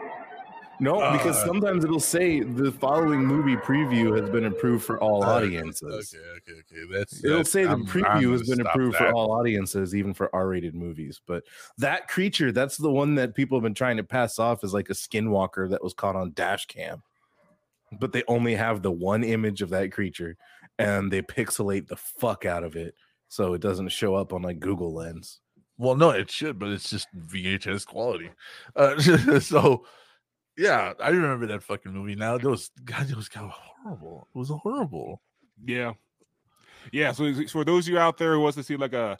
[0.79, 5.23] No, because Uh, sometimes it'll say the following movie preview has been approved for all
[5.23, 6.13] audiences.
[6.15, 6.91] Okay, okay, okay.
[6.91, 10.13] That's It'll that's- say the I'm- I'm preview has been approved for all audiences, even
[10.13, 11.21] for R-rated movies.
[11.25, 11.43] But
[11.77, 14.89] that creature, that's the one that people have been trying to pass off as like
[14.89, 17.03] a skinwalker that was caught on dash cam.
[17.99, 20.35] But they only have the one image of that creature
[20.79, 22.95] and they pixelate the fuck out of it
[23.27, 25.39] so it doesn't show up on like Google Lens.
[25.77, 28.31] Well, no, it should, but it's just VHS quality.
[28.75, 28.99] Uh,
[29.39, 29.85] so,
[30.57, 32.15] yeah, I remember that fucking movie.
[32.15, 34.27] Now it was God, it was kind of horrible.
[34.33, 35.21] It was horrible.
[35.65, 35.93] Yeah.
[36.91, 37.11] Yeah.
[37.13, 39.17] So, so for those of you out there who wants to see like a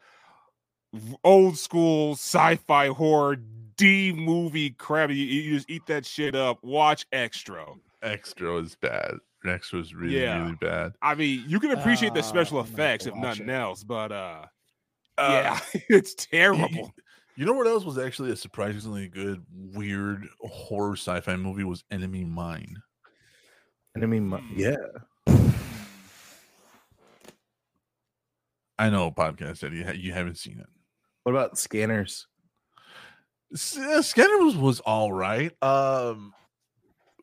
[1.23, 3.37] old school sci-fi horror
[3.75, 6.59] D movie crap, you, you just eat that shit up.
[6.63, 7.77] Watch Xtro.
[8.03, 9.15] Xtro is bad.
[9.45, 10.43] Xtro is really, Yeah.
[10.43, 10.93] really bad.
[11.01, 13.49] I mean, you can appreciate the Uh, special I'm gonna have effects to if nothing
[13.49, 13.53] it.
[13.53, 14.45] else, but uh,
[15.17, 16.93] Uh, yeah, it's terrible.
[17.35, 22.25] You know what else was actually a surprisingly good, weird horror sci-fi movie was Enemy
[22.25, 22.77] Mine.
[23.95, 24.59] Enemy I mean, my- Hmm.
[24.59, 24.75] yeah.
[28.77, 30.67] I know podcast that you, ha- you haven't seen it.
[31.23, 32.27] What about scanners?
[33.53, 35.51] S- uh, Scanner was, was all right.
[35.61, 36.33] Um,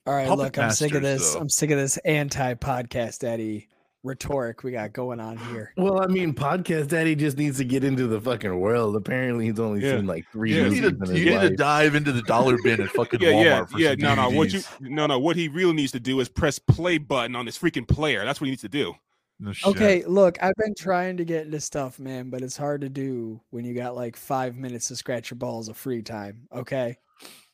[0.07, 1.35] All right, Puppet look, I'm sick of this.
[1.35, 1.41] though.
[1.41, 3.69] I'm sick of this anti-podcast daddy
[4.03, 5.73] rhetoric we got going on here.
[5.77, 8.97] Well, I mean, podcast daddy just needs to get into the fucking world.
[8.97, 9.97] Apparently, he's only Yeah.
[9.97, 10.57] seen like three Yeah.
[10.57, 12.89] you movies need, in to, his you need to dive into the dollar bin at
[12.93, 13.95] fucking Yeah, Walmart yeah, for yeah.
[13.99, 14.31] No, no.
[14.31, 15.19] What you no, no.
[15.19, 18.25] What he really needs to do is press play button on his freaking player.
[18.25, 18.95] That's what he needs to do.
[19.43, 19.53] No.
[19.65, 23.41] Okay, look, I've been trying to get into stuff, man, but it's hard to do
[23.49, 26.47] when you got like five minutes to scratch your balls of free time.
[26.55, 26.99] Okay.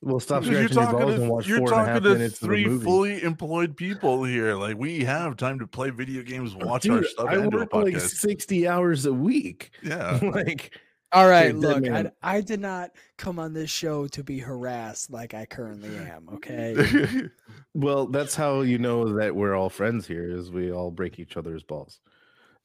[0.07, 1.85] Well, stop Because you're scratching your talking balls to, and watch you're four and a
[1.85, 2.85] half to minutes of the three movie.
[2.85, 4.55] fully employed people here.
[4.55, 7.61] Like we have time to play video games, watch our stuff, I and do a
[7.63, 9.73] work like sixty hours a week.
[9.83, 10.21] yeah.
[10.33, 10.79] like,
[11.11, 15.11] All right, Dude, look, I, I did not come on this show to be harassed
[15.11, 16.29] like I currently am.
[16.35, 17.25] Okay.
[17.75, 20.31] well, that's how you know that we're all friends here.
[20.31, 21.99] Is we all break each other's balls.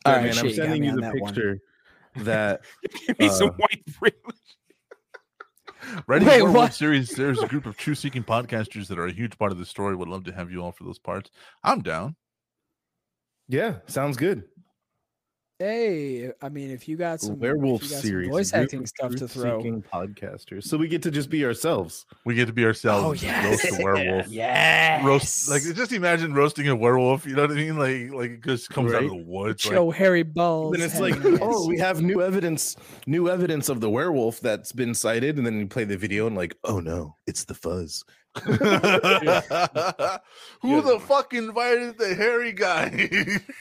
[0.05, 1.33] All Yeah, right, man, I'm sending me you the that one.
[1.33, 1.59] picture
[2.17, 2.61] that
[3.07, 4.35] Give me some Uh, white privilege.
[6.07, 6.73] Ready Wait, Werewolf what?
[6.73, 7.09] series.
[7.09, 9.95] There's a group of truth seeking podcasters that are a huge part of the story.
[9.95, 11.29] Would love to have you all for those parts.
[11.63, 12.15] I'm down.
[13.47, 14.43] yeah sounds good.
[15.61, 18.83] Hey, I mean, if you got some werewolf you got some series, a voice acting
[18.87, 19.61] stuff to throw.
[19.61, 22.07] podcasters, so we get to just be ourselves.
[22.25, 23.05] We get to be ourselves.
[23.05, 24.27] Oh and yes, roast a werewolf.
[24.29, 25.05] yes.
[25.05, 27.27] Roast like just imagine roasting a werewolf.
[27.27, 27.77] You know what I mean?
[27.77, 29.63] Like like it just comes out of the woods.
[29.63, 30.75] like, Show hairy balls.
[30.75, 32.75] then it's like, oh, we have new evidence,
[33.05, 36.35] new evidence of the werewolf that's been cited, and then you play the video and
[36.35, 38.03] like, oh no, it's the fuzz.
[38.43, 38.57] Who
[40.81, 43.09] the fuck invited the hairy guy?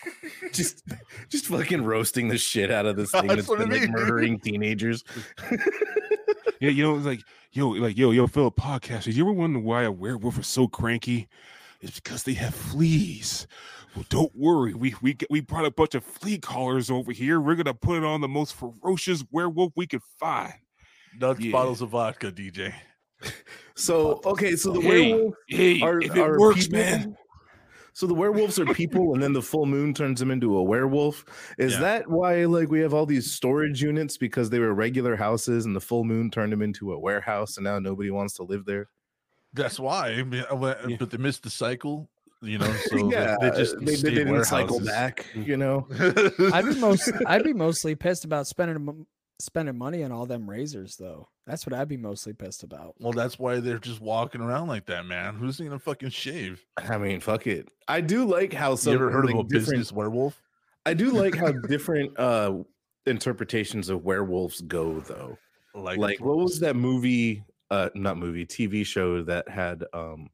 [0.53, 0.85] just,
[1.29, 3.81] just fucking roasting the shit out of this thing That's that's what I been like
[3.83, 3.91] mean.
[3.93, 5.03] murdering teenagers.
[6.61, 7.21] Yeah, you know, it's like
[7.53, 9.15] yo, like yo, yo, fellow podcasters.
[9.15, 11.29] You ever wonder why a werewolf is so cranky?
[11.81, 13.47] It's because they have fleas.
[13.97, 14.75] Well, don't worry.
[14.75, 17.41] We we get- we brought a bunch of flea collars over here.
[17.41, 20.53] We're gonna put it on the most ferocious werewolf we could find.
[21.19, 21.51] Nuts Yeah.
[21.53, 22.73] bottles of vodka, DJ.
[23.81, 27.17] So okay, so the Hey, werewolf Hey, are, if it are works, people- man.
[27.93, 31.25] So the werewolves are people, and then the full moon turns them into a werewolf.
[31.59, 31.81] Is Yeah.
[31.81, 35.75] that why like we have all these storage units because they were regular houses, and
[35.75, 38.89] the full moon turned them into a warehouse, and now nobody wants to live there?
[39.55, 40.11] That's why.
[40.11, 40.97] I mean, uh, well, Yeah.
[41.01, 42.09] But they missed the cycle,
[42.41, 42.73] you know.
[42.91, 45.27] So yeah, they, they just they, they stayed didn't cycle back.
[45.35, 45.87] You know,
[46.53, 49.07] I'd be most I'd be mostly pissed about spending m-
[49.41, 51.29] spending money on all them razors though.
[51.47, 52.95] That's what I'd be mostly pissed about.
[53.01, 55.35] Well, that's why they're just walking around like that, man.
[55.35, 56.65] Who's gonna fucking shave?
[56.77, 57.69] I mean, fuck it.
[57.89, 60.41] I do like how some you ever heard like, of a business werewolf?
[60.87, 62.59] I do like how different uh
[63.07, 65.39] interpretations of werewolves go, though.
[65.75, 70.29] Like, like what was that movie uh not movie tv show that had um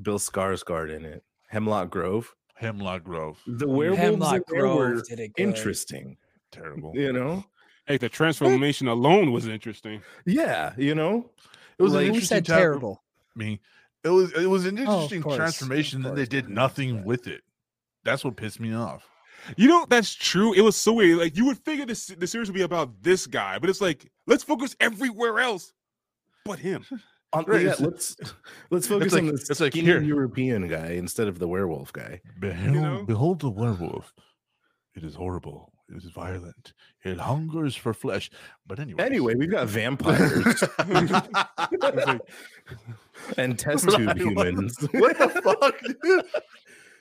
[0.00, 3.42] bill skarsgård in it hemlock grove Hemlock Grove?
[3.46, 6.16] the werewolves in Hemlock there were Grove did it interesting
[6.52, 6.92] Terrible.
[6.94, 7.44] you know
[7.86, 10.02] Hey, the transformation alone was interesting.
[10.24, 11.30] yeah you know
[11.78, 13.04] It was Like- an interesting said time for terrible?
[13.36, 13.60] me.
[14.04, 16.02] It was it was an Oh, interesting course, transformation.
[16.02, 17.02] Then they did nothing Yeah.
[17.02, 17.42] with it.
[18.04, 19.08] That's what pissed me off.
[19.56, 20.52] You know that's true.
[20.54, 21.18] It was so weird.
[21.18, 24.10] Like you would figure this the series would be about this guy, but it's like
[24.26, 25.72] let's focus everywhere else
[26.44, 26.84] but him.
[27.32, 28.16] On, Right, yeah, let's
[28.70, 30.00] let's focus like- on the it's like, skinny here.
[30.00, 32.20] European guy instead of the werewolf guy.
[32.38, 33.04] Behold, know?
[33.04, 34.14] behold the werewolf.
[34.94, 35.72] It is horrible.
[35.88, 36.72] It is violent.
[37.04, 38.30] It hungers for flesh.
[38.66, 39.04] But anyway.
[39.04, 40.64] Anyway, we've got vampires
[43.36, 44.76] and test tube Right, humans.
[44.92, 45.78] what the fuck?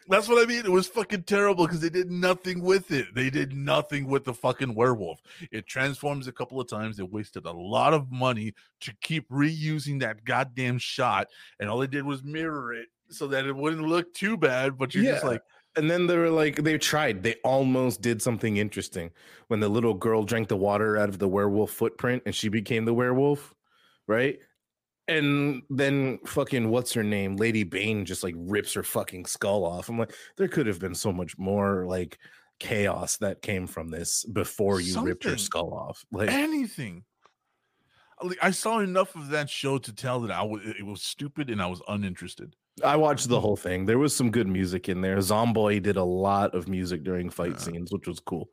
[0.09, 0.65] That's what I mean.
[0.65, 3.15] It was fucking terrible because they did nothing with it.
[3.15, 5.21] They did nothing with the fucking werewolf.
[5.51, 6.97] It transforms a couple of times.
[6.97, 11.27] They wasted a lot of money to keep reusing that goddamn shot,
[11.59, 14.77] and all they did was mirror it so that it wouldn't look too bad.
[14.77, 15.41] But you're just like,
[15.75, 17.23] And then they were like, they tried.
[17.23, 19.11] They almost did something interesting
[19.47, 22.85] when the little girl drank the water out of the werewolf footprint and she became
[22.85, 23.55] the werewolf,
[24.07, 24.39] right?
[25.07, 27.37] And then fucking what's her name?
[27.37, 29.89] Lady Bane just like rips her fucking skull off.
[29.89, 32.19] I'm like, there could have been so much more like
[32.59, 36.05] chaos that came from this before you ripped her skull off.
[36.11, 37.03] Like, anything.
[38.41, 41.61] I saw enough of that show to tell that I was it was stupid and
[41.61, 42.55] I was uninterested.
[42.83, 43.85] I watched the whole thing.
[43.85, 45.17] There was some good music in there.
[45.17, 47.57] Zomboy did a lot of music during fight Yeah.
[47.57, 48.49] scenes, which was cool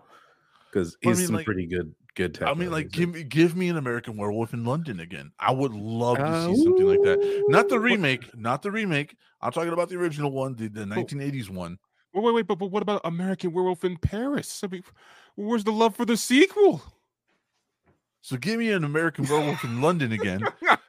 [0.70, 2.42] because Well, I he's mean, some like- pretty good, good.
[2.42, 5.32] I mean, like, give me give me an American Werewolf in London again.
[5.38, 7.44] I would love to Uh, see something like that.
[7.48, 9.16] Not the What- remake, not the remake.
[9.40, 11.78] I'm talking about the original one, the, the 1980s one.
[12.12, 14.62] Wait, wait, wait, but, but what about American Werewolf in Paris?
[14.62, 14.82] I mean,
[15.36, 16.82] where's the love for the sequel?
[18.20, 20.42] So give me an American Werewolf in London again.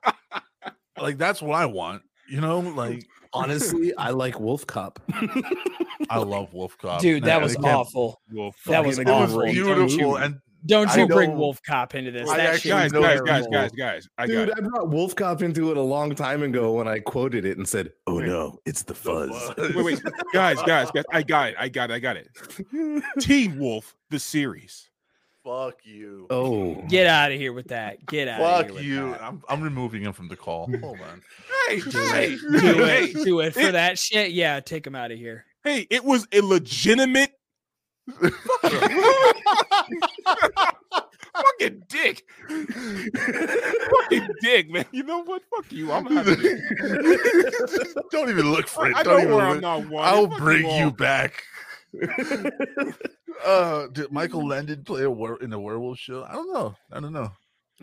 [0.98, 2.04] Like that's what I want.
[2.30, 5.00] You know, like honestly, I like Wolf Cop.
[6.10, 7.02] I love Wolf Cop.
[7.02, 8.22] Dude, that Nah, was awful.
[8.32, 8.56] Wolf.
[8.66, 9.40] That was Fucking It was awful.
[9.40, 9.54] great.
[9.54, 12.30] beautiful, and Don't I you bring know- Wolf Cop into this?
[12.30, 13.52] I That actually shit guys, was know guys, terrible.
[13.52, 14.08] guys, guys, guys.
[14.20, 14.54] I got Dude, it.
[14.58, 17.68] I brought Wolf Cop into it a long time ago when I quoted it and
[17.68, 19.74] said, "Oh no, it's the fuzz." fuzz.
[19.76, 20.02] Wait, wait,
[20.34, 21.04] guys, guys, guys.
[21.12, 21.56] I got it.
[21.58, 21.94] I got it.
[21.96, 23.04] I got it.
[23.20, 24.91] Teen Wolf, the series.
[25.44, 26.28] Fuck you.
[26.30, 28.06] Oh, Get out of here with that.
[28.06, 28.40] Get out.
[28.40, 29.12] Fuck of here with you.
[29.12, 29.24] that.
[29.24, 30.70] I'm, I'm removing him from the call.
[30.82, 31.22] Hold on.
[31.68, 32.40] Hey, Do hey, it.
[32.42, 33.24] Do hey, it.
[33.26, 34.32] Do it for It- that shit.
[34.32, 35.46] Yeah, take him out of here.
[35.64, 37.32] hey, it was a legitimate
[41.34, 42.24] fucking dick.
[42.50, 44.86] fucking dick, man.
[44.92, 45.42] You know what?
[45.56, 45.92] Fuck you.
[45.92, 46.60] I'm out of here.
[48.12, 48.96] Don't even look for it.
[48.96, 49.62] I Don't know even where I'm look.
[49.62, 50.08] not wanted.
[50.08, 50.92] I'll Fuck bring you all.
[50.92, 51.44] back.
[53.46, 56.24] uh, did Michael Landon play a were- in a werewolf show?
[56.24, 56.76] I don't know.
[56.92, 57.32] I don't know.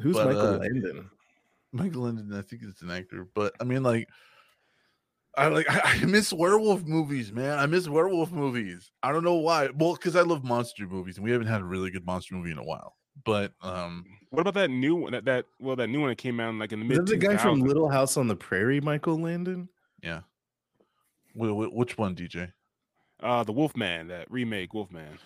[0.01, 1.11] who's But, Michael uh, Landon?
[1.73, 4.09] Michael Landon, I think it's an actor, but I mean, like,
[5.37, 7.59] I like I, I miss werewolf movies, man.
[7.59, 8.91] I miss werewolf movies.
[9.03, 9.69] I don't know why.
[9.75, 12.51] Well, because I love monster movies, and we haven't had a really good monster movie
[12.51, 12.97] in a while.
[13.25, 15.13] But um, What about that new one?
[15.13, 17.07] That, that well, that new one that came out in, like in the Is mid.
[17.07, 19.69] that the guy from Little House on the Prairie, Michael Landon?
[20.03, 20.21] yeah.
[21.39, 22.53] Wh- wh- which one, DJ?
[23.23, 25.19] Uh, the Wolfman, that remake Wolfman.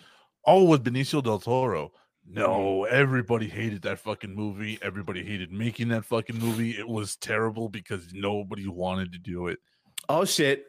[0.45, 1.91] Oh, with Benicio del Toro.
[2.25, 4.79] No, everybody hated that fucking movie.
[4.81, 6.71] Everybody hated making that fucking movie.
[6.71, 9.59] It was terrible because nobody wanted to do it.
[10.07, 10.65] Oh shit!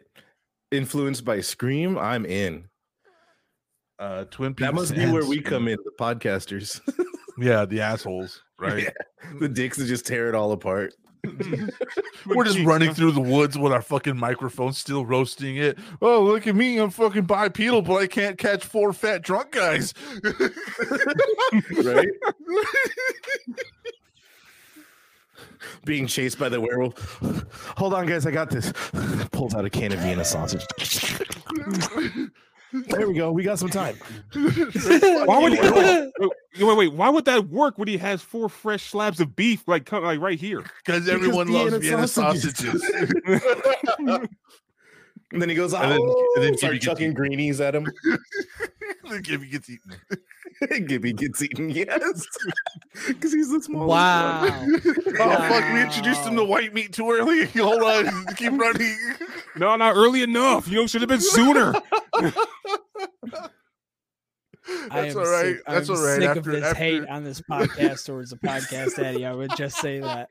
[0.73, 2.69] Influenced by Scream, I'm in.
[3.99, 4.67] Uh, Twin Peaks.
[4.67, 6.81] That must be and where we come in, the podcasters.
[7.39, 8.93] Yeah, the assholes, right?
[9.41, 10.95] the dicks that just tear it all apart.
[12.27, 15.79] We're just running through the woods with our fucking microphones, still roasting it.
[16.01, 16.79] Oh, look at me!
[16.79, 19.95] I'm fucking bipedal, but I can't catch four fat drunk guys.
[21.83, 22.09] right?
[25.85, 27.19] Being chased by the werewolf.
[27.77, 28.73] Hold on, guys, I got this.
[29.33, 30.67] Pulls out a can of Vienna sausage.
[32.89, 33.31] there we go.
[33.33, 33.97] We got some time.
[34.35, 35.61] Why would he?
[35.61, 36.11] wait,
[36.59, 36.93] wait, wait.
[36.93, 40.21] Why would that work when he has four fresh slabs of beef, like come like
[40.21, 40.65] right here?
[40.85, 42.57] Because everyone loves Vienna Vienna sausages.
[42.57, 44.29] sausages.
[45.33, 47.91] And then he goes, And then- oh, and then start chucking greenies at him.
[49.09, 50.87] The Gibby gets eaten.
[50.87, 52.27] Gibby gets eaten, yes.
[53.09, 54.41] Because he's the smallest Wow.
[54.43, 54.83] one.
[55.21, 55.73] Oh fuck!
[55.73, 57.45] We introduced him to white meat too early.
[57.57, 58.97] Hold on, keep running.
[59.57, 60.69] No, not early enough.
[60.69, 61.73] You know, should have been sooner.
[64.91, 65.57] I That's am all right.
[65.57, 66.21] Sick, That's I'm all right.
[66.21, 69.27] Sick After, of this after, hate on this podcast towards the podcast Eddie.
[69.27, 70.29] I would just say that.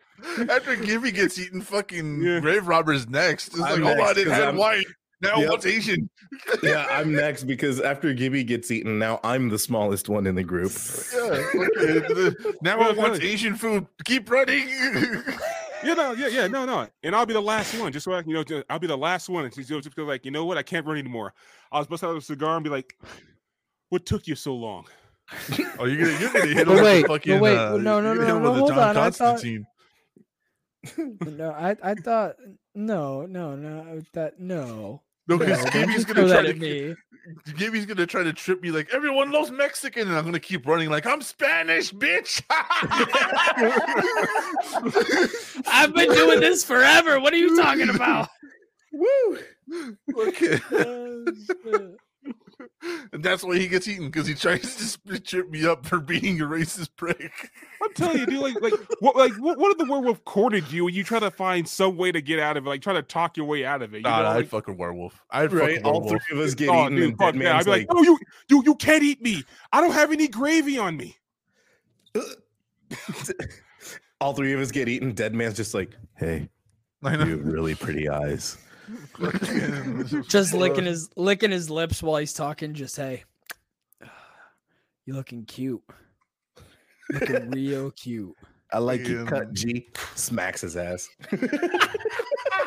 [0.49, 2.39] after Gibby gets eaten, fucking Yeah.
[2.39, 3.49] grave robbers next.
[3.49, 4.87] It's I'm like, hold on, next, it 'cause had I'm- white.
[5.23, 5.49] Now Yep.
[5.49, 6.09] what's Asian?
[6.61, 10.43] yeah, I'm next because after Gibby gets eaten, now I'm the smallest one in the
[10.43, 10.71] group.
[11.13, 11.21] Yeah.
[11.21, 13.31] okay, now Yeah, it wants really.
[13.31, 13.87] Asian food.
[14.05, 14.67] Keep running.
[15.85, 16.87] Yeah, no, yeah, yeah, no, no.
[17.03, 18.95] And I'll be the last one, just so I, you know, just- I'll be the
[18.97, 19.43] last one.
[19.43, 20.57] And she's just because, like, you know what?
[20.57, 21.33] I can't run anymore.
[21.73, 22.97] I'll bust out a cigar and be like,
[23.89, 24.85] "What took you so long?"
[25.79, 27.39] oh, you're gonna you're gonna hit him But with wait, the fucking.
[27.41, 29.43] wait, uh, no, no, you're no, no, hold on, I thought-
[31.25, 32.35] No, I I thought
[32.75, 35.01] no, no, no, that no.
[35.27, 36.95] No, because No, Gibby's gonna try to me.
[37.55, 40.89] Gibby's gonna try to trip me like everyone loves Mexican, and I'm gonna keep running
[40.89, 42.41] like I'm Spanish, bitch.
[45.67, 47.19] I've been doing this forever.
[47.19, 48.29] What are you talking about?
[48.91, 49.37] Woo!
[50.17, 50.59] okay.
[50.71, 51.95] Oh.
[53.11, 56.39] And that's why he gets eaten because he tries to trip me up for being
[56.41, 57.31] a racist prick.
[57.81, 58.41] I'm telling you, dude.
[58.41, 61.31] Like, like, what, like, what, what if the werewolf cornered you and you try to
[61.31, 62.69] find some way to get out of it?
[62.69, 63.97] Like, try to talk your way out of it.
[63.97, 65.23] You Nah, know, nah, I'd like, fucking werewolf.
[65.31, 66.23] I'd Right, fucking all werewolf.
[66.27, 67.57] three of us get oh, eaten, dude, fuck dead yeah.
[67.57, 68.19] I'd be like, like, no, you,
[68.49, 69.43] you, you can't eat me.
[69.71, 71.17] I don't have any gravy on me.
[74.21, 75.11] all three of us get eaten.
[75.13, 76.49] Dead man's just like, hey,
[77.03, 78.57] you have really pretty eyes.
[79.19, 82.73] Fucking- Just licking his licking his lips while he's talking.
[82.73, 83.23] Just hey,
[85.05, 85.81] you looking cute.
[87.11, 88.35] Looking real cute.
[88.71, 89.29] I like your Yeah.
[89.29, 89.87] cut, G.
[90.15, 91.07] Smacks his ass.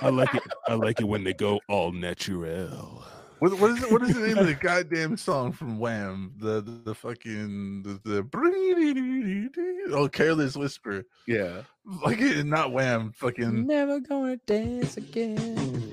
[0.03, 0.43] I like it.
[0.69, 3.03] I like it when they go all natural.
[3.39, 6.33] What, what is it, what is the name of the goddamn song from Wham?
[6.39, 11.05] The the, the fucking the, the oh Careless Whisper.
[11.27, 11.63] Yeah.
[12.05, 13.13] Like it, not Wham.
[13.17, 15.91] Fucking Never gonna dance again.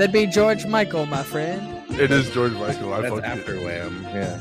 [0.00, 1.84] That'd be George Michael, my friend.
[2.00, 2.94] it is George Michael.
[2.94, 4.02] I That's fucking after Wham.
[4.04, 4.40] Yeah.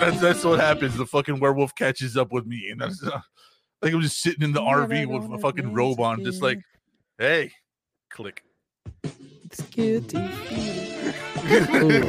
[0.00, 0.96] that's that's what happens.
[0.96, 3.20] The fucking werewolf catches up with me, and that's uh,
[3.82, 6.60] like I'm just sitting in the Never RV with a fucking robe on, just like,
[7.18, 7.52] hey,
[8.08, 8.42] click.
[9.04, 12.04] It's guilty feeling.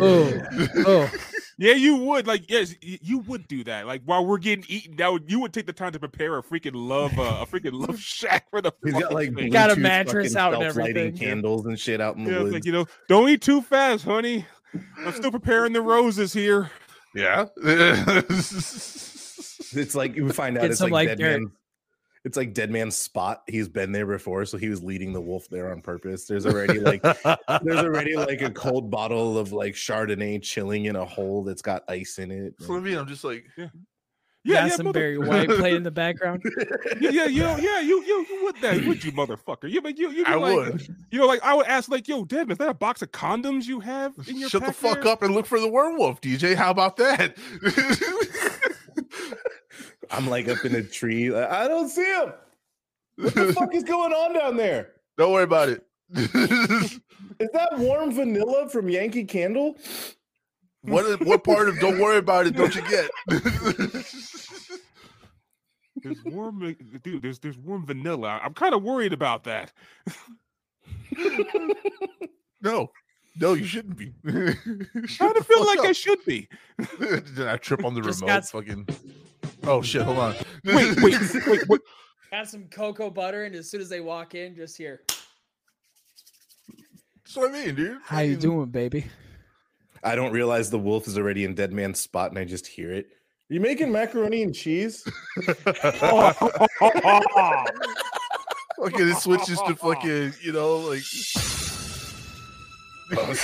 [0.00, 0.32] Oh,
[0.78, 1.10] oh.
[1.56, 2.26] Yeah, you would.
[2.26, 3.86] Like, yes, you would do that.
[3.86, 6.42] Like while we're getting eaten, that would you would take the time to prepare a
[6.42, 8.72] freaking love, uh, a freaking love shack for the.
[8.82, 9.50] He's got like thing.
[9.50, 11.16] Got a mattress out and everything.
[11.16, 12.54] candles and shit out in the Yeah, it's woods.
[12.54, 14.44] like you know, don't eat too fast, honey.
[14.98, 16.70] I'm still preparing the roses here.
[17.14, 17.46] Yeah.
[19.76, 21.40] It's like you find out Get it's some, like, like, dead dirt.
[21.42, 21.52] man.
[22.24, 23.42] It's like dead man's spot.
[23.46, 26.24] He's been there before, so he was leading the wolf there on purpose.
[26.24, 31.04] There's already like there's already like a cold bottle of like Chardonnay chilling in a
[31.04, 32.54] hole that's got ice in it.
[32.60, 33.68] So I mean, I'm just like, Yeah,
[34.42, 36.42] Yeah, yeah, some mother- Barry White playing in the background.
[36.98, 39.70] yeah, yeah, you yeah, you, you, you would that, would you, motherfucker?
[39.70, 42.24] You, but you, you, I like, would you know, like I would ask, like, yo,
[42.24, 45.12] Dev, is that a box of condoms you have in your shut the fuck there?
[45.12, 46.54] up and look for the werewolf, DJ.
[46.54, 47.36] How about that?
[50.10, 51.30] I'm like up in a tree.
[51.30, 52.32] like, I don't see him.
[53.16, 54.92] What the fuck is going on down there?
[55.16, 55.86] Don't worry about it.
[57.40, 59.76] Is that warm vanilla from Yankee Candle?
[60.82, 63.10] what what part of don't worry about it don't you get?
[66.02, 67.22] There's warm, dude.
[67.22, 68.40] There's there's warm vanilla.
[68.42, 69.72] I'm kind of worried about that.
[72.60, 72.90] no.
[73.40, 74.12] No, you shouldn't be.
[74.26, 74.54] I
[75.18, 76.48] Kind of feel like I should be.
[77.00, 78.32] Did I trip on the Just remote?
[78.34, 78.86] got Fucking.
[79.64, 80.02] Oh shit!
[80.02, 80.34] Hold on.
[80.64, 81.80] Wait, wait, wait, what?
[82.32, 85.02] Have some cocoa butter, and as soon as they walk in, just here.
[87.24, 87.98] That's what I mean, dude.
[88.04, 89.06] How you doing, baby?
[90.02, 92.92] I don't realize the wolf is already in dead man's spot, and I just hear
[92.92, 93.06] it.
[93.50, 95.06] Are you making macaroni and cheese?
[95.36, 95.54] Fucking
[99.08, 101.02] it switches to fucking, you know, like
[103.16, 103.34] oh,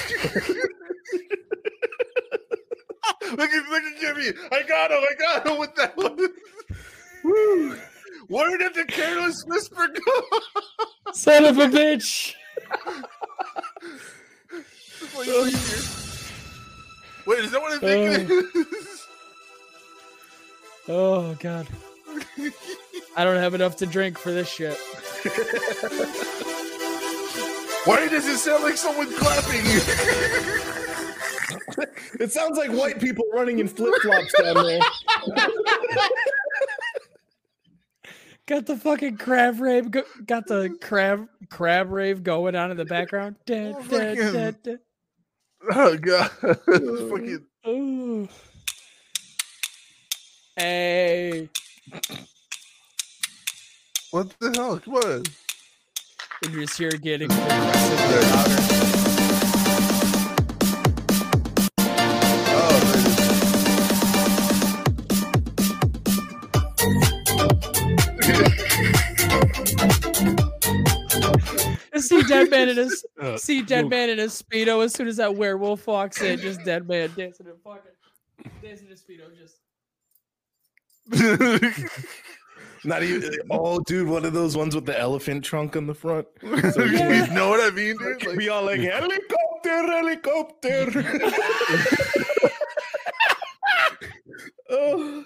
[3.37, 4.33] look at look at Jimmy.
[4.53, 6.17] I got him, I got him with that one.
[7.25, 7.77] Woo.
[8.29, 10.23] Where did the careless whisper go?
[11.13, 12.35] Son of a bitch!
[14.53, 15.57] It's like, oh, you-
[17.27, 18.43] Wait, is that what I'm thinking?
[20.89, 21.31] Oh.
[21.31, 21.67] oh god.
[23.17, 24.77] I don't have enough to drink for this shit.
[27.85, 30.87] Why does it sound like someone clapping?
[32.21, 34.81] It sounds like white people running in flip flops down there.
[38.47, 39.91] Got the fucking crab rave.
[39.93, 43.37] Go- got the crab crab rave going on in the background.
[43.47, 44.75] Da, Oh, da, da, da.
[45.73, 46.31] oh god.
[46.41, 48.29] fucking Ooh.
[50.57, 51.49] Hey,
[54.11, 54.81] what the hell?
[54.81, 55.23] Come on.
[56.45, 59.00] we're just here getting progressively louder.
[72.09, 75.07] See dead man in his Uh, see dead yo, man in his speedo as soon
[75.09, 76.39] as that werewolf walks in.
[76.39, 77.83] Just dead man dancing in fucking
[78.63, 79.31] dancing in his speedo.
[79.37, 79.59] Just
[82.85, 83.31] Not even.
[83.51, 86.27] Oh, dude, one of those ones with the elephant trunk on the front.
[86.73, 88.25] So you we- know what I mean, dude?
[88.27, 91.21] Like, we all like helicopter, helicopter.
[94.71, 95.25] oh,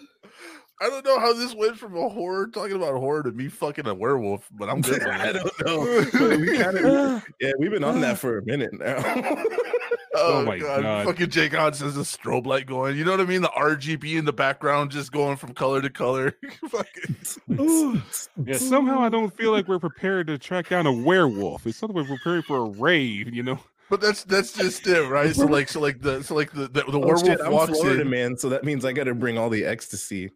[0.81, 3.87] I don't know how this went from a horror talking about horror to me fucking
[3.87, 5.03] a werewolf, but I'm good.
[5.07, 5.85] I don't know.
[6.39, 8.97] We kind of, Ah, yeah, we've been on that for a minute now.
[10.17, 10.83] Oh, Oh my god.
[10.83, 11.07] God.
[11.07, 12.97] Fucking Jake Hans has a strobe light going.
[12.97, 13.43] You know what I mean?
[13.43, 16.37] The RGB in the background just going from color to color.
[16.69, 17.17] Fucking
[18.47, 21.67] Yeah, somehow I don't feel like we're prepared to track down a werewolf.
[21.67, 23.59] It's something we're preparing for a rave, you know.
[23.91, 25.35] But that's that's just it, right?
[25.35, 27.77] So like so like the so like the the, the Oh, werewolf shit, I'm walks
[27.79, 28.11] Florida in.
[28.11, 30.31] man, so that means I got to bring all the ecstasy.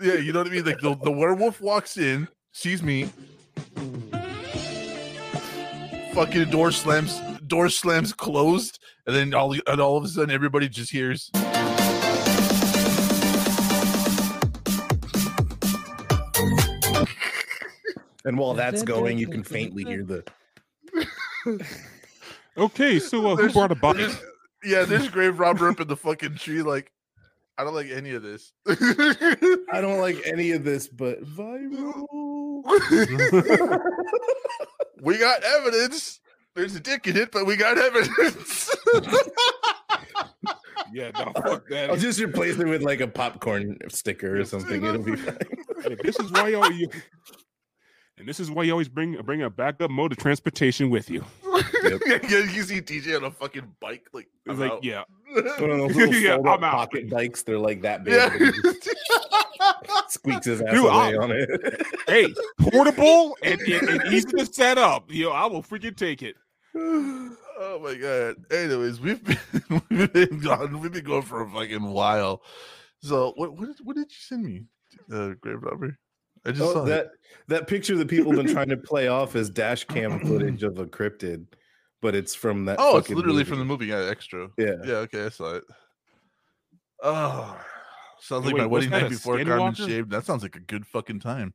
[0.00, 0.64] Yeah, you know what I mean?
[0.64, 3.10] Like the, the werewolf walks in, sees me.
[6.14, 10.68] Fucking door slams, door slams closed, and then all and all of a sudden everybody
[10.68, 11.30] just hears.
[18.24, 20.24] And while that's going, you can faintly hear the.
[22.56, 24.06] Okay, so uh, who There's- brought a body?
[24.64, 26.62] yeah, there's grave robber up in the fucking tree.
[26.62, 26.90] Like,
[27.56, 28.52] I don't like any of this.
[28.66, 32.04] I don't like any of this, but viral.
[35.02, 36.20] we got evidence.
[36.54, 38.74] There's a dick in it, but we got evidence.
[40.92, 41.90] Yeah, no, fuck that.
[41.90, 44.84] I'll just replace it with like a popcorn sticker or something.
[44.84, 45.36] It'll be fine.
[45.88, 46.88] Yeah, this is why y'all you,
[48.16, 51.24] and this is why you always bring bring a backup mode of transportation with you.
[51.84, 52.00] Yep.
[52.30, 54.84] yeah, you see DJ on a fucking bike, like, I'm like, out.
[54.84, 55.02] yeah,
[55.58, 56.72] One of those little Yeah, fold-up I'm out.
[56.72, 57.42] pocket bikes.
[57.42, 58.14] They're like that big.
[58.14, 58.28] yeah.
[58.28, 58.60] but he
[59.88, 61.48] just squeaks his ass Dude, away I'll- on it.
[62.06, 65.04] hey, portable and, and, and easy to set up.
[65.10, 66.36] Yo, I will freaking take it.
[66.76, 68.36] oh my god.
[68.50, 70.80] Anyways, we've been we've been gone.
[70.80, 72.42] We've been going for a fucking while.
[73.00, 74.64] So what what did, what did you send me?
[75.12, 75.98] Uh, grave robber.
[76.46, 77.10] I just Oh, saw that
[77.48, 77.58] that.
[77.60, 80.78] that picture that people have been trying to play off as dash cam footage of
[80.78, 81.46] a cryptid,
[82.02, 82.76] but it's from that.
[82.78, 83.48] Oh, it's literally movie.
[83.50, 83.86] from the movie.
[83.86, 84.50] Yeah, Xtro.
[84.58, 84.74] Yeah.
[84.84, 84.94] Yeah.
[84.96, 85.64] Okay, I saw it.
[87.02, 87.58] Oh,
[88.20, 89.86] sounds like Wait, my wedding night before I got and skinwalker?
[89.88, 90.10] shaved.
[90.10, 91.54] That sounds like a good fucking time.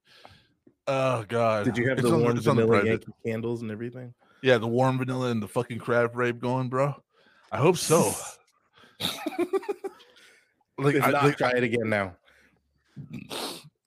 [0.87, 1.65] Oh god.
[1.65, 2.89] Did you have It's the warm it's on the vanilla private.
[3.07, 4.13] Yankee candles and everything?
[4.41, 6.95] Yeah, the warm vanilla and the fucking crab rape going, bro.
[7.51, 8.11] I hope so.
[10.77, 12.15] like, If I, not, like, try it again now.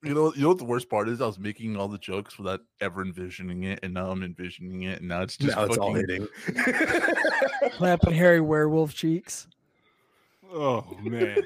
[0.02, 1.20] You know, you know what the worst part is?
[1.20, 5.00] I was making all the jokes without ever envisioning it, and now I'm envisioning it,
[5.00, 7.14] and now it's just now it's all fucking- hitting.
[7.72, 9.46] Clapping hairy werewolf cheeks.
[10.52, 11.42] Oh man.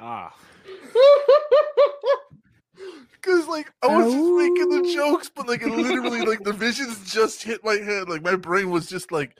[0.00, 0.34] ah,
[3.22, 7.12] Cause like I was just making the jokes, but like it literally like the visions
[7.12, 8.08] just hit my head.
[8.08, 9.36] Like my brain was just like,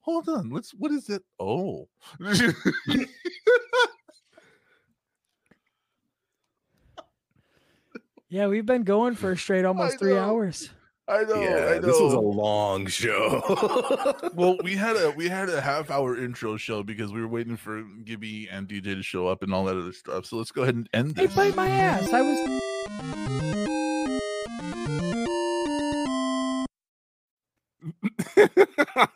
[0.00, 1.22] hold on, let's what is it?
[1.38, 1.88] Oh.
[8.32, 10.70] Yeah, we've been going for a straight almost three hours.
[11.06, 11.80] I know, I yeah, know.
[11.80, 13.42] this was a long show.
[14.34, 17.58] well, we had a we had a half hour intro show because we were waiting
[17.58, 20.24] for Gibby and DJ to show up and all that other stuff.
[20.24, 21.36] So let's go ahead and end Hey, this.
[21.36, 22.10] bite my ass.
[22.10, 22.60] I was.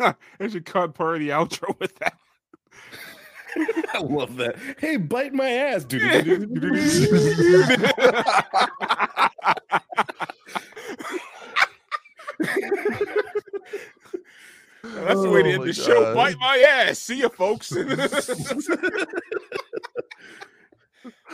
[0.40, 2.18] I should cut part of the outro with that.
[3.94, 4.56] I love that.
[4.78, 6.02] Hey, bite my ass, dude.
[15.07, 16.15] That's the way to Oh end my the show.
[16.15, 16.99] Bite my ass.
[16.99, 17.70] See you, folks.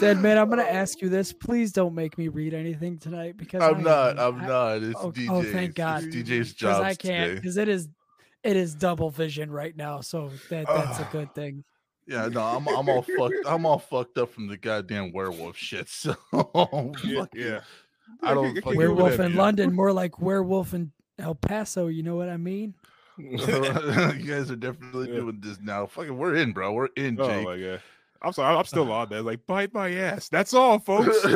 [0.00, 1.32] Dead man, I'm gonna ask you this.
[1.32, 4.18] Please don't make me read anything tonight because I'm I not.
[4.18, 4.82] I'm I- not.
[4.82, 5.28] It's oh, DJ's.
[5.30, 6.04] oh, thank God.
[6.04, 7.34] It's DJ's Because job I can't.
[7.36, 7.88] Because it is,
[8.42, 10.00] it is double vision right now.
[10.00, 11.08] So that that's a Ah.
[11.12, 11.64] good thing.
[12.06, 13.34] Yeah, no, I'm I'm all fucked.
[13.46, 15.88] I'm all fucked up from the goddamn werewolf shit.
[15.88, 16.16] So
[17.04, 17.60] yeah, yeah.
[18.22, 19.38] I don't I can't fucking go with Werewolf in yeah.
[19.38, 21.86] London, more like werewolf in El Paso.
[21.86, 22.74] You know what I mean?
[23.18, 23.36] you
[24.26, 25.16] guys are definitely Yeah.
[25.20, 25.86] doing this now.
[25.86, 26.72] Fucking, we're in, bro.
[26.72, 27.44] We're in, Oh Jake.
[27.46, 27.82] my god.
[28.24, 28.56] I'm sorry.
[28.56, 28.96] I'm still uh.
[28.98, 29.20] on there.
[29.22, 30.28] Like bite my ass.
[30.28, 31.20] That's all, folks.
[31.22, 31.32] that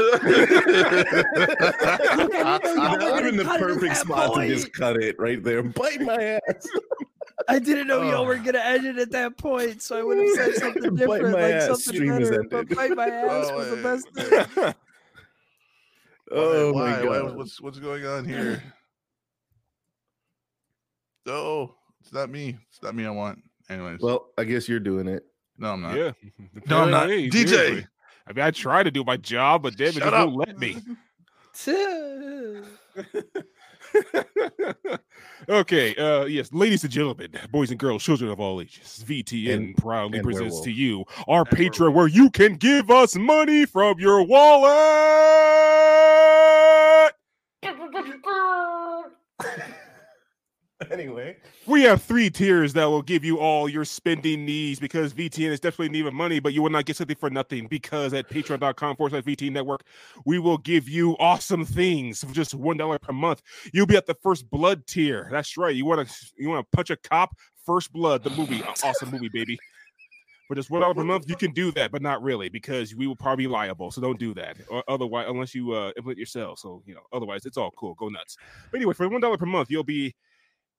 [3.12, 5.42] would have been the Cut it at perfect that spot to just cut it right
[5.42, 5.62] there.
[5.62, 6.68] Bite my ass.
[7.48, 8.24] I didn't know y'all Oh.
[8.24, 11.42] were gonna edit at that point, so I would have said something Bite different, my
[11.42, 12.44] like ass, something stream is better.
[12.50, 14.08] But bite my ass Oh, was the best
[14.54, 14.74] thing.
[16.32, 16.90] Oh why?
[16.90, 17.18] my Why?
[17.20, 17.36] god.
[17.36, 18.62] What's what's going on here?
[21.26, 22.56] Oh, it's not me.
[22.70, 23.04] It's not me.
[23.06, 23.42] I want.
[23.68, 25.24] Anyways, Well, I guess you're doing it.
[25.58, 25.96] no, I'm not.
[25.96, 26.12] yeah.
[26.68, 27.08] No, I'm not.
[27.08, 27.48] Hey, DJ.
[27.48, 27.86] seriously.
[28.28, 30.78] I mean, I try to do my job, but damn it, Shut won't let me.
[35.48, 39.76] okay, uh yes, ladies and gentlemen, boys and girls, children of all ages, VTN And-
[39.76, 40.64] proudly and presents werewolf.
[40.64, 44.72] to you our And Patreon where you can give us money from your wallet.
[50.90, 51.36] Anyway,
[51.66, 55.60] We have three tiers that will give you all your spending needs because VTN is
[55.60, 59.10] desperately needing money, but you will not get something for nothing because at patreon.com forward
[59.10, 59.84] slash VTN network,
[60.26, 63.40] we will give you awesome things for just one dollar per month.
[63.72, 65.28] You'll be at the first blood tier.
[65.30, 65.74] That's right.
[65.74, 67.34] You want to you want to punch a cop
[67.64, 69.58] First Blood, the movie, awesome movie, baby.
[70.46, 73.08] For just one dollar per month, you can do that, but not really because we
[73.08, 73.90] will probably be liable.
[73.90, 74.56] So don't do that.
[74.68, 76.60] Or otherwise, unless you uh, implement yourself.
[76.60, 77.94] So you know, otherwise, it's all cool.
[77.94, 78.36] Go nuts.
[78.70, 80.14] But anyway, for one dollar per month, you'll be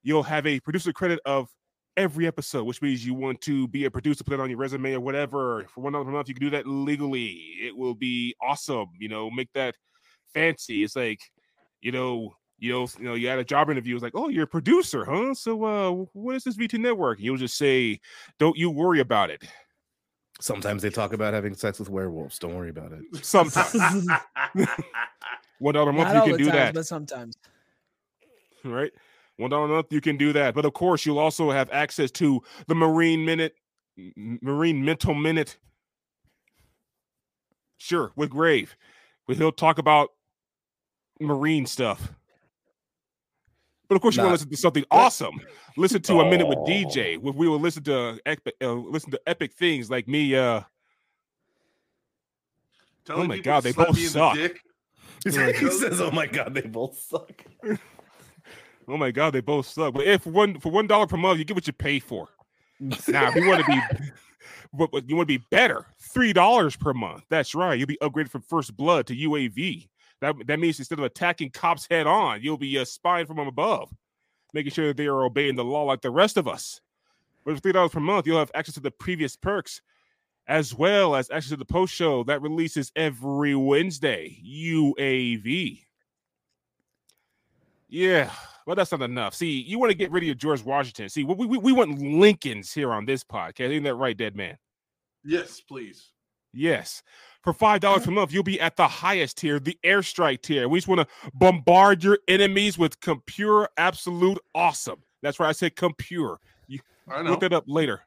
[0.08, 1.50] you'll have a producer credit of
[1.98, 4.94] every episode, which means you want to be a producer, put it on your resume
[4.94, 5.66] or whatever.
[5.74, 7.32] For one dollar per month, you can do that legally.
[7.62, 8.88] It will be awesome.
[8.98, 9.76] You know, make that
[10.34, 10.82] fancy.
[10.86, 11.20] It's like,
[11.82, 13.96] you know, you know, you know, you had a job interview.
[13.96, 15.34] It's like, oh, you're a producer, huh?
[15.34, 17.20] So, uh, what is this VT network?
[17.20, 18.00] You'll just say,
[18.40, 19.44] don't you worry about it.
[20.40, 22.40] Sometimes they talk about having sex with werewolves.
[22.40, 23.02] Don't worry about it.
[23.26, 23.76] Sometimes
[25.60, 26.74] one dollar a month, Not you can do times, that.
[26.76, 27.38] but sometimes.
[28.64, 28.92] right?
[29.38, 30.54] One dollar a month, you can do that.
[30.56, 33.56] But of course, you'll also have access to the Marine Minute,
[34.16, 35.58] Marine Mental Minute.
[37.78, 38.76] Sure, with Grave,
[39.26, 40.10] where he'll talk about
[41.20, 42.12] Marine stuff.
[43.88, 45.40] But of course, you want Not- to listen to something awesome.
[45.78, 46.66] Listen to a minute with Oh.
[46.66, 47.18] DJ.
[47.18, 50.36] We will listen to epic, uh, listen to epic things like me.
[50.36, 50.62] Uh,
[53.06, 54.36] Telling my God, they both me in the suck.
[55.24, 57.32] he says, "Oh my god, they both suck."
[58.88, 59.94] oh my God, they both suck.
[59.94, 62.30] But if one for one dollar per month, you get what you pay for.
[63.08, 63.82] Now, if you want to be,
[64.72, 67.24] but, but you want to be better, three dollars per month.
[67.30, 67.78] That's right.
[67.78, 69.88] You'll be upgraded from First Blood to UAV.
[70.22, 73.92] That that means instead of attacking cops head on, you'll be uh, spying from above,
[74.54, 76.82] making sure that they are obeying the law like the rest of us.
[77.46, 79.82] But for three dollars per month, you'll have access to the previous perks,
[80.48, 84.38] as well as access to the post show that releases every Wednesday.
[84.46, 85.87] UAV.
[87.90, 88.32] Yeah,
[88.66, 89.34] but that's not enough.
[89.34, 91.08] See, you want to get rid of your George Washington.
[91.10, 93.70] See, we, we, we want Lincolns here on this podcast.
[93.72, 94.58] Isn't that right, dead man?
[95.24, 96.12] Yes, please.
[96.54, 97.04] Yes.
[97.44, 100.68] For five dollars per month, you'll be at the highest tier, the airstrike tier.
[100.68, 105.02] We just want to bombard your enemies with compure absolute awesome.
[105.22, 106.40] That's why I said compure.
[107.10, 107.32] I know.
[107.32, 108.02] Look that up later.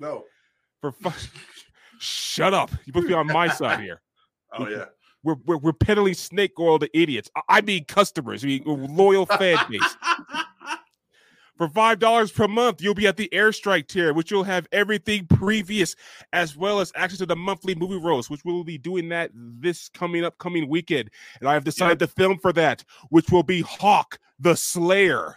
[0.00, 0.24] no.
[0.80, 1.14] For fi-
[2.00, 2.72] shut up.
[2.86, 4.00] You put me on my side here.
[4.54, 4.84] Oh yeah.
[5.24, 7.30] We're, we're, we're peddling snake oil to idiots.
[7.36, 9.96] I, I mean customers, I mean uh, loyal fan base.
[11.58, 15.26] For five dollars per month, you'll be at the airstrike tier, which you'll have everything
[15.26, 15.94] previous,
[16.32, 19.88] as well as access to the monthly movie roast, which we'll be doing that this
[19.90, 21.10] coming upcoming weekend.
[21.40, 25.36] And I have decided to film for that, which will be Hawk the Slayer.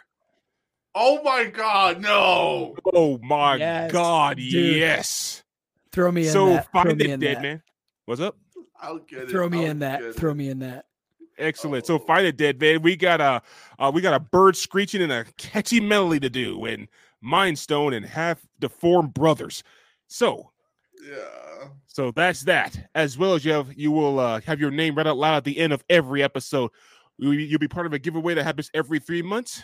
[0.96, 2.76] oh my God, no.
[2.94, 4.78] Oh my Yes, god, dude.
[4.78, 5.44] yes.
[5.92, 6.72] Throw me in So that.
[6.72, 7.42] Find me it, in dead that.
[7.44, 7.64] man.
[8.06, 8.36] What's up?
[8.82, 9.30] I'll get it.
[9.30, 10.16] Throw me I'll in that.
[10.16, 10.36] Throw it.
[10.36, 10.86] me in that.
[11.38, 11.86] Excellent.
[11.86, 12.82] So find it, dead man.
[12.82, 13.42] We got a
[13.78, 16.88] uh, we got a bird screeching and a catchy melody to do, and
[17.22, 19.64] Mind Stone and half deformed brothers.
[20.08, 20.52] So
[21.06, 21.68] Yeah.
[21.88, 22.90] So that's that.
[22.96, 25.44] As well as you have, you will uh, have your name read out loud at
[25.46, 26.72] the end of every episode.
[27.18, 29.64] You- You'll be part of a giveaway that happens every three months.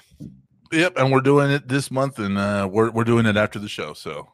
[0.72, 3.68] Yep, and we're doing it this month, and uh, we're we're doing it after the
[3.68, 3.94] show.
[3.94, 4.30] So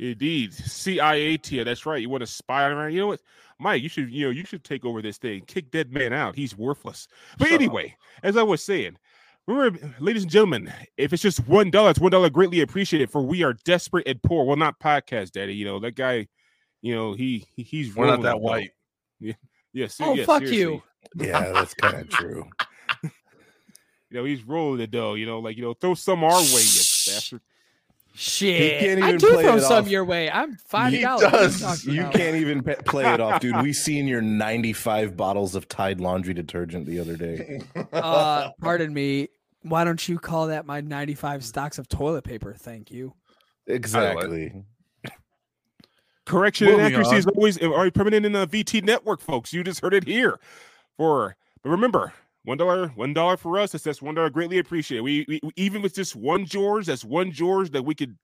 [0.00, 1.62] Indeed, CIA tier.
[1.62, 2.00] That's right.
[2.00, 2.92] You want to spy on around?
[2.94, 3.20] You know what,
[3.58, 3.82] Mike?
[3.82, 5.42] You should, you know, you should take over this thing.
[5.46, 6.34] Kick dead man out.
[6.34, 7.06] He's worthless.
[7.38, 7.60] But Shut up.
[7.60, 8.96] anyway, as I was saying,
[9.46, 13.10] remember, ladies and gentlemen, if it's just one dollar, it's one dollar greatly appreciated.
[13.10, 14.46] For we are desperate and poor.
[14.46, 15.54] Well, not podcast daddy.
[15.54, 16.28] You know that guy.
[16.80, 18.38] You know he, he he's we're not rolling that the dough.
[18.38, 18.70] white.
[19.74, 19.98] Yes.
[20.00, 20.58] Oh, yes, fuck seriously.
[20.60, 20.82] you.
[21.14, 22.48] Yeah, that's kind of true.
[24.12, 25.14] You know, he's rolling the dough.
[25.14, 27.40] You know, like you know, throw some our way, you bastard.
[28.20, 28.80] Shit.
[28.80, 29.90] can't I do play throw it some off.
[29.90, 30.30] your way.
[30.30, 31.86] I'm five dollars.
[31.86, 33.62] You can't even pe- play it off, dude.
[33.62, 37.62] We seen your 95 bottles of Tide laundry detergent the other day.
[37.94, 39.28] Uh, pardon me.
[39.62, 42.54] Why don't you call that my 95 stocks of toilet paper?
[42.54, 43.14] Thank you.
[43.66, 44.52] Exactly.
[46.26, 49.54] Correction and Moving accuracy is always already permanent in the VT network, folks.
[49.54, 50.38] You just heard it here.
[50.98, 52.12] For but remember,
[52.44, 53.72] one dollar, one dollar for us.
[53.72, 55.02] That's that's one dollar greatly appreciated.
[55.02, 58.16] We, we we- even with just one George, that's one George that we could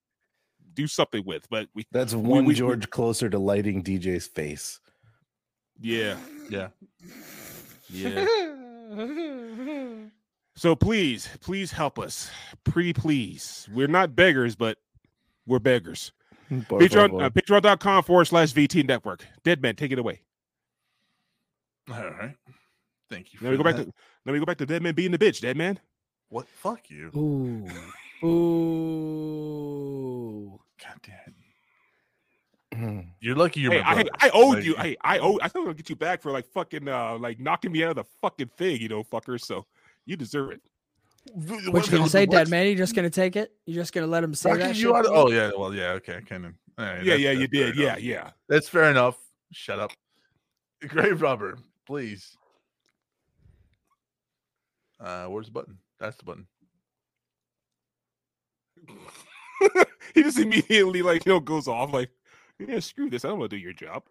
[0.75, 1.49] do something with.
[1.51, 4.81] But we That's one we- we- George closer to lighting DJ's face.
[5.81, 6.17] yeah,
[6.51, 6.69] Yeah.
[7.91, 8.27] yeah.
[10.59, 12.31] So please, please help us.
[12.65, 13.69] Pretty please.
[13.75, 14.79] We're not beggars, but
[15.47, 16.13] we're beggars.
[16.69, 17.25] Por Patreon, favor.
[17.25, 19.27] uh, patreon.com forward slash VT network.
[19.45, 20.23] Dead man, take it away.
[21.93, 22.35] All right.
[23.11, 23.39] Thank you.
[23.43, 23.93] Let me go back to
[24.25, 25.79] let me go back to dead man being the bitch, dead man.
[26.29, 26.49] what?
[26.49, 27.11] Fuck you.
[27.17, 27.69] Ooh.
[29.27, 30.61] Ooh.
[30.83, 31.35] God damn.
[32.75, 33.07] Mm.
[33.21, 34.05] You're lucky you're Hey, I.
[34.21, 34.75] I owed Like, you.
[34.77, 35.39] Hey, I owe.
[35.41, 37.85] I thought I was gonna get you back for like fucking uh like knocking me
[37.85, 39.41] out of the fucking thing, you know, fucker.
[39.41, 39.65] So
[40.05, 40.61] you deserve it.
[41.33, 42.67] What you gonna say, dead man?
[42.67, 43.53] You just gonna take it?
[43.67, 44.77] You just gonna let him say Fucking that?
[44.77, 45.19] you shit out of- to me?
[45.19, 46.53] oh yeah, well yeah, okay, kind of.
[46.79, 47.77] yeah, yeah, you did.
[47.77, 48.31] Yeah, yeah.
[48.49, 49.17] That's fair enough.
[49.53, 49.93] Shut up.
[50.87, 52.37] Grave robber, please.
[55.01, 55.79] Uh, where's the button?
[56.01, 56.47] That's the button.
[60.15, 62.11] he just immediately like you know goes off like,
[62.59, 63.25] yeah, screw this.
[63.25, 64.03] I don't want to do your job.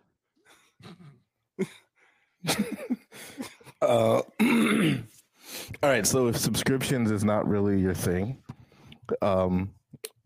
[3.81, 6.07] Uh, all right.
[6.07, 8.41] So if subscriptions is not really your thing,
[9.21, 9.71] um,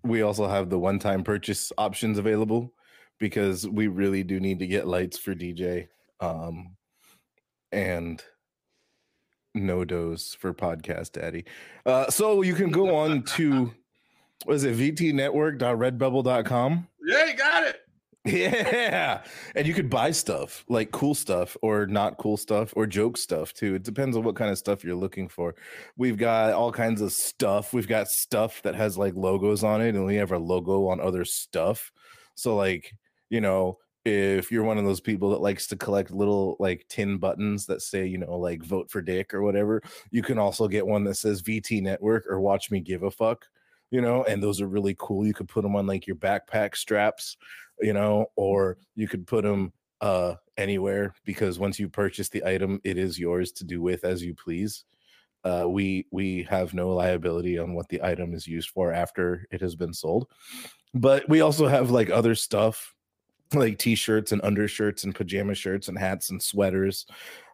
[0.04, 2.74] we also have the one-time purchase options available
[3.20, 5.88] because we really do need to get lights for DJ,
[6.22, 6.76] um,
[7.72, 8.24] and
[9.54, 11.46] no dose for podcast daddy.
[11.86, 13.74] Uh, so you can go on to
[14.46, 17.82] what is it vtnetwork.redbubble.com Yeah, you got it.
[18.26, 19.22] yeah.
[19.56, 23.54] And you could buy stuff like cool stuff or not cool stuff or joke stuff
[23.54, 23.76] too.
[23.76, 25.56] It depends on what kind of stuff you're looking for.
[25.96, 27.74] We've got all kinds of stuff.
[27.74, 31.00] We've got stuff that has like logos on it and we have our logo on
[31.00, 31.92] other stuff.
[32.36, 32.94] So, like,
[33.30, 37.18] you know, if you're one of those people that likes to collect little like tin
[37.18, 40.88] buttons that say, you know, like vote for Dick or whatever, you can also get
[40.88, 43.46] one that says VT Network or watch me give a fuck,
[43.92, 45.28] you know, and those are really cool.
[45.28, 47.38] You could put them on like your backpack straps
[47.82, 52.80] you know, or you could put them uh anywhere because once you purchase the item,
[52.84, 54.86] it is yours to do with as you please.
[55.46, 59.62] Uh, we we have no liability on what the item is used for after it
[59.62, 60.28] has been sold,
[60.94, 62.94] but we also have like other stuff
[63.54, 67.06] like t-shirts and undershirts and pajama shirts and hats and sweaters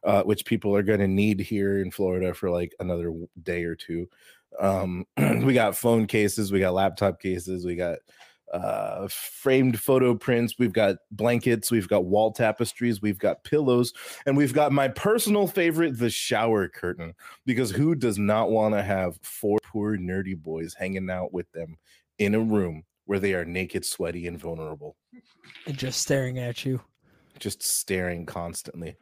[0.03, 3.11] uh, which people are going to need here in florida for like another
[3.43, 4.07] day or two.
[4.59, 7.99] Um, we got phone cases we got laptop cases we got
[8.53, 13.91] uh framed photo prints we've got blankets we've got wall tapestries we've got pillows
[14.27, 17.13] and we've got my personal favorite the shower curtain
[17.45, 21.75] because who does not want to have four poor nerdy boys hanging out with them
[22.19, 24.95] in a room where they are naked sweaty and vulnerable.
[25.65, 26.81] And just staring at you.
[27.39, 28.95] just staring constantly.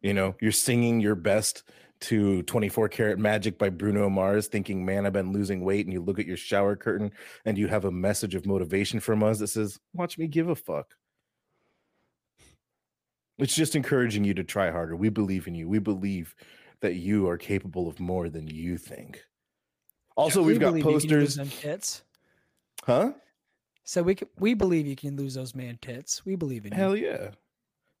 [0.00, 1.62] You know you're singing your best
[2.00, 6.00] to 24 karat magic by bruno mars thinking man i've been losing weight and you
[6.00, 7.12] look at your shower curtain
[7.44, 10.56] and you have a message of motivation from us that says watch me give a
[10.56, 10.96] fuck.
[13.38, 14.94] It's just encouraging you to try harder.
[14.96, 15.68] We believe in you.
[15.68, 16.34] We believe
[16.80, 19.22] that you are capable of more than you think.
[20.16, 22.02] Also We we've got believe you can lose posters.
[22.84, 23.12] Huh
[23.84, 26.24] So we can, we believe you can lose those man tits.
[26.24, 26.78] We believe in you.
[26.78, 27.30] Hell yeah.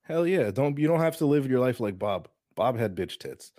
[0.02, 0.50] Hell yeah.
[0.50, 2.28] Don't you don't have to live your life like Bob.
[2.54, 3.52] Bob had bitch tits.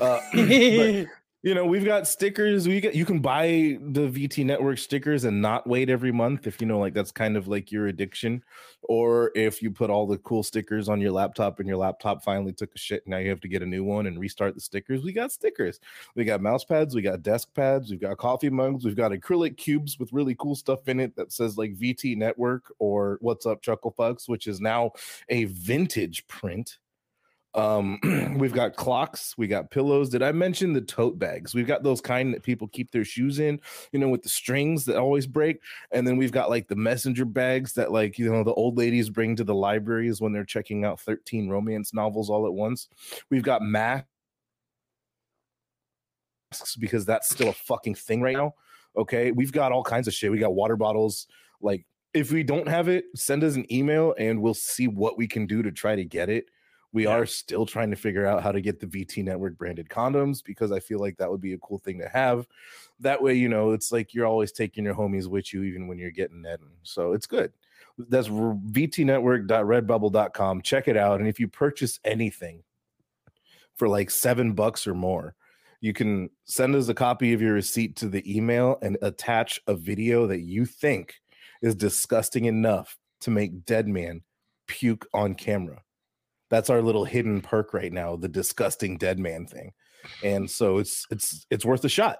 [0.00, 1.06] Uh, but,
[1.42, 2.68] you know, we've got stickers.
[2.68, 6.60] We get you can buy the VT network stickers and not wait every month if
[6.60, 8.44] you know like that's kind of like your addiction.
[8.82, 12.52] Or if you put all the cool stickers on your laptop and your laptop finally
[12.52, 15.02] took a shit, now you have to get a new one and restart the stickers.
[15.02, 15.80] We got stickers.
[16.14, 19.56] We got mouse pads, we got desk pads, we've got coffee mugs, we've got acrylic
[19.56, 23.62] cubes with really cool stuff in it that says like VT network or what's up
[23.62, 24.92] chuckle fucks, which is now
[25.30, 26.79] a vintage print
[27.54, 27.98] um
[28.38, 30.08] we've got clocks we got pillows.
[30.08, 31.54] Did i mention the tote bags?
[31.54, 33.60] We've got those kind that people keep their shoes in
[33.92, 35.60] you know with the strings that always break.
[35.90, 39.10] And then we've got like the messenger bags that like you know the old ladies
[39.10, 42.88] bring to the libraries when they're checking out 13 romance novels all at once.
[43.30, 44.06] We've got masks
[46.78, 48.54] because that's still a fucking thing right now
[48.96, 49.30] okay?
[49.32, 50.30] We've got all kinds of shit.
[50.32, 51.26] We got water bottles.
[51.60, 55.28] Like if we don't have it send us an email and we'll see what we
[55.28, 56.46] can do to try to get it
[56.92, 57.10] we Yeah.
[57.10, 60.72] are still trying to figure out how to get the VT network branded condoms because
[60.72, 62.46] I feel like that would be a cool thing to have.
[62.98, 65.98] That way, you know, it's like you're always taking your homies with you, even when
[65.98, 66.60] you're getting that.
[66.82, 67.52] So it's good.
[67.96, 70.62] That's vtnetwork.redbubble.com.
[70.62, 71.20] Check it out.
[71.20, 72.62] And if you purchase anything
[73.76, 75.34] for like seven bucks or more,
[75.80, 79.74] you can send us a copy of your receipt to the email and attach a
[79.74, 81.14] video that you think
[81.62, 84.22] is disgusting enough to make Dead Man
[84.66, 85.82] puke on camera
[86.50, 89.72] that's our little hidden perk right now the disgusting dead man thing
[90.22, 92.18] and so it's it's it's worth a shot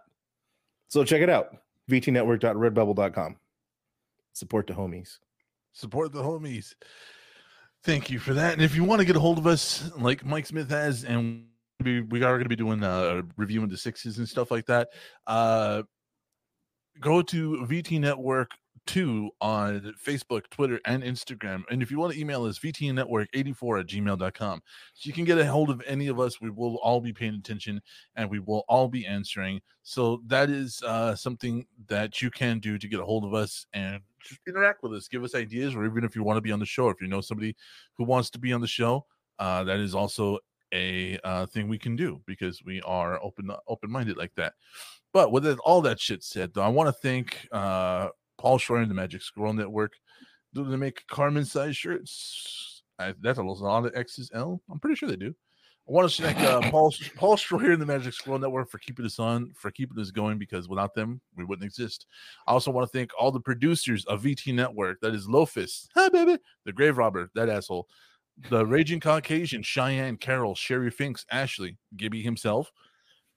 [0.88, 1.56] so check it out
[1.90, 3.36] vtnetwork.redbubble.com
[4.32, 5.18] support the homies
[5.72, 6.74] support the homies.
[7.82, 8.52] Thank you for that.
[8.52, 11.46] And if you want to get a hold of us, like Mike Smith has, and
[11.82, 14.66] we, we are going to be doing a uh, reviewing the sixes and stuff like
[14.66, 14.88] that,
[15.26, 15.82] uh,
[17.00, 18.50] go to VT Network
[18.86, 21.62] 2 on Facebook, Twitter, and Instagram.
[21.70, 24.62] And if you want to email us, vtnetwork84 at gmail.com.
[24.94, 26.40] So you can get a hold of any of us.
[26.40, 27.80] We will all be paying attention
[28.16, 29.60] and we will all be answering.
[29.82, 33.66] So that is uh, something that you can do to get a hold of us
[33.72, 36.52] and just interact with us, give us ideas, or even if you want to be
[36.52, 37.56] on the show, if you know somebody
[37.96, 39.06] who wants to be on the show,
[39.38, 40.38] uh, that is also
[40.72, 44.54] a uh, thing we can do because we are open open minded like that.
[45.12, 48.08] But with all that shit said, though, I want to thank uh,
[48.40, 49.92] Paul and the Magic Squirrel Network.
[50.54, 52.82] Do they make Carmen size shirts?
[52.98, 54.54] I, that's a lot of XL.
[54.70, 55.34] I'm pretty sure they do.
[55.86, 59.04] I want to thank uh, Paul Paul Stroyer and the Magic Squirrel Network for keeping
[59.04, 62.06] us on, for keeping us going, because without them, we wouldn't exist.
[62.46, 65.00] I also want to thank all the producers of VT Network.
[65.02, 67.88] That is Lofus, hi baby, the Grave Robber, that asshole,
[68.48, 72.72] the Raging Caucasian, Cheyenne, Carol, Sherry Finks, Ashley, Gibby himself,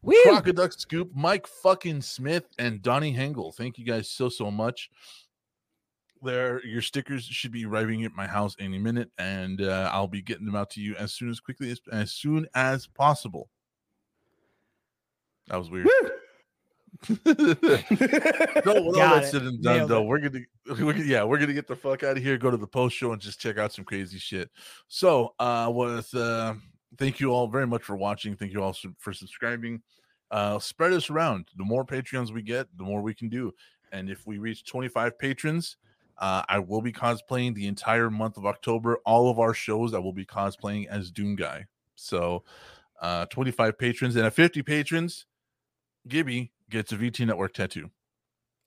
[0.04, 0.14] Woo!
[0.26, 3.56] Crocoduck Scoop, Mike fucking Smith, and Donnie Hengel.
[3.56, 4.90] Thank you guys so so much.
[6.22, 10.22] There, your stickers should be arriving at my house any minute, and uh, I'll be
[10.22, 13.50] getting them out to you as soon as quickly as as soon as possible.
[15.48, 15.88] That was weird.
[17.10, 20.06] with all that said and done, Nailed though, it.
[20.06, 22.58] we're gonna, we're gonna, yeah, we're gonna get the fuck out of here, go to
[22.58, 24.50] the post show, and just check out some crazy shit.
[24.88, 26.54] So, uh, with uh,
[26.98, 28.36] thank you all very much for watching.
[28.36, 29.82] Thank you all for subscribing.
[30.32, 31.48] Uh, spread us around.
[31.58, 33.54] The more Patreons we get, the more we can do.
[33.92, 35.78] And if we reach 25 patrons,
[36.18, 38.98] uh, I will be cosplaying the entire month of October.
[39.06, 41.66] All of our shows, I will be cosplaying as Doom Guy.
[41.96, 42.44] So,
[43.02, 45.26] uh, 25 patrons and at 50 patrons,
[46.08, 47.92] Gibby gets a VT Network tattoo.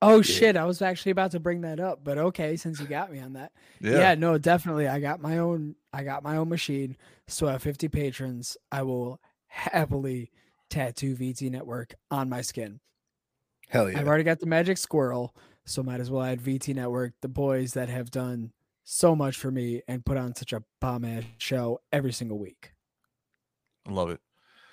[0.03, 0.57] Oh shit!
[0.57, 3.33] I was actually about to bring that up, but okay, since you got me on
[3.33, 4.15] that, yeah.
[4.15, 4.89] no, definitely.
[4.89, 5.75] I got my own.
[5.93, 6.97] I got my own machine.
[7.29, 10.31] So at 50 patrons, I will happily
[10.69, 12.81] tattoo VT Network on my skin.
[13.69, 13.99] Hell yeah.
[13.99, 15.35] I've already got the Magic Squirrel,
[15.65, 18.53] so might as well add VT Network, the boys that have done
[18.85, 22.73] so much for me and put on such a bomb ass show every single week.
[23.89, 24.21] I love it.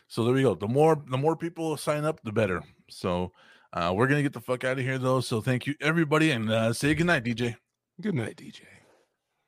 [0.08, 0.53] So there we go.
[0.53, 2.61] The more the more people sign up, the better.
[2.90, 3.32] So
[3.74, 5.19] uh, we're gonna get the fuck out of here though.
[5.19, 7.58] So thank you everybody and uh, say goodnight, DJ.
[8.02, 8.61] Good night, DJ.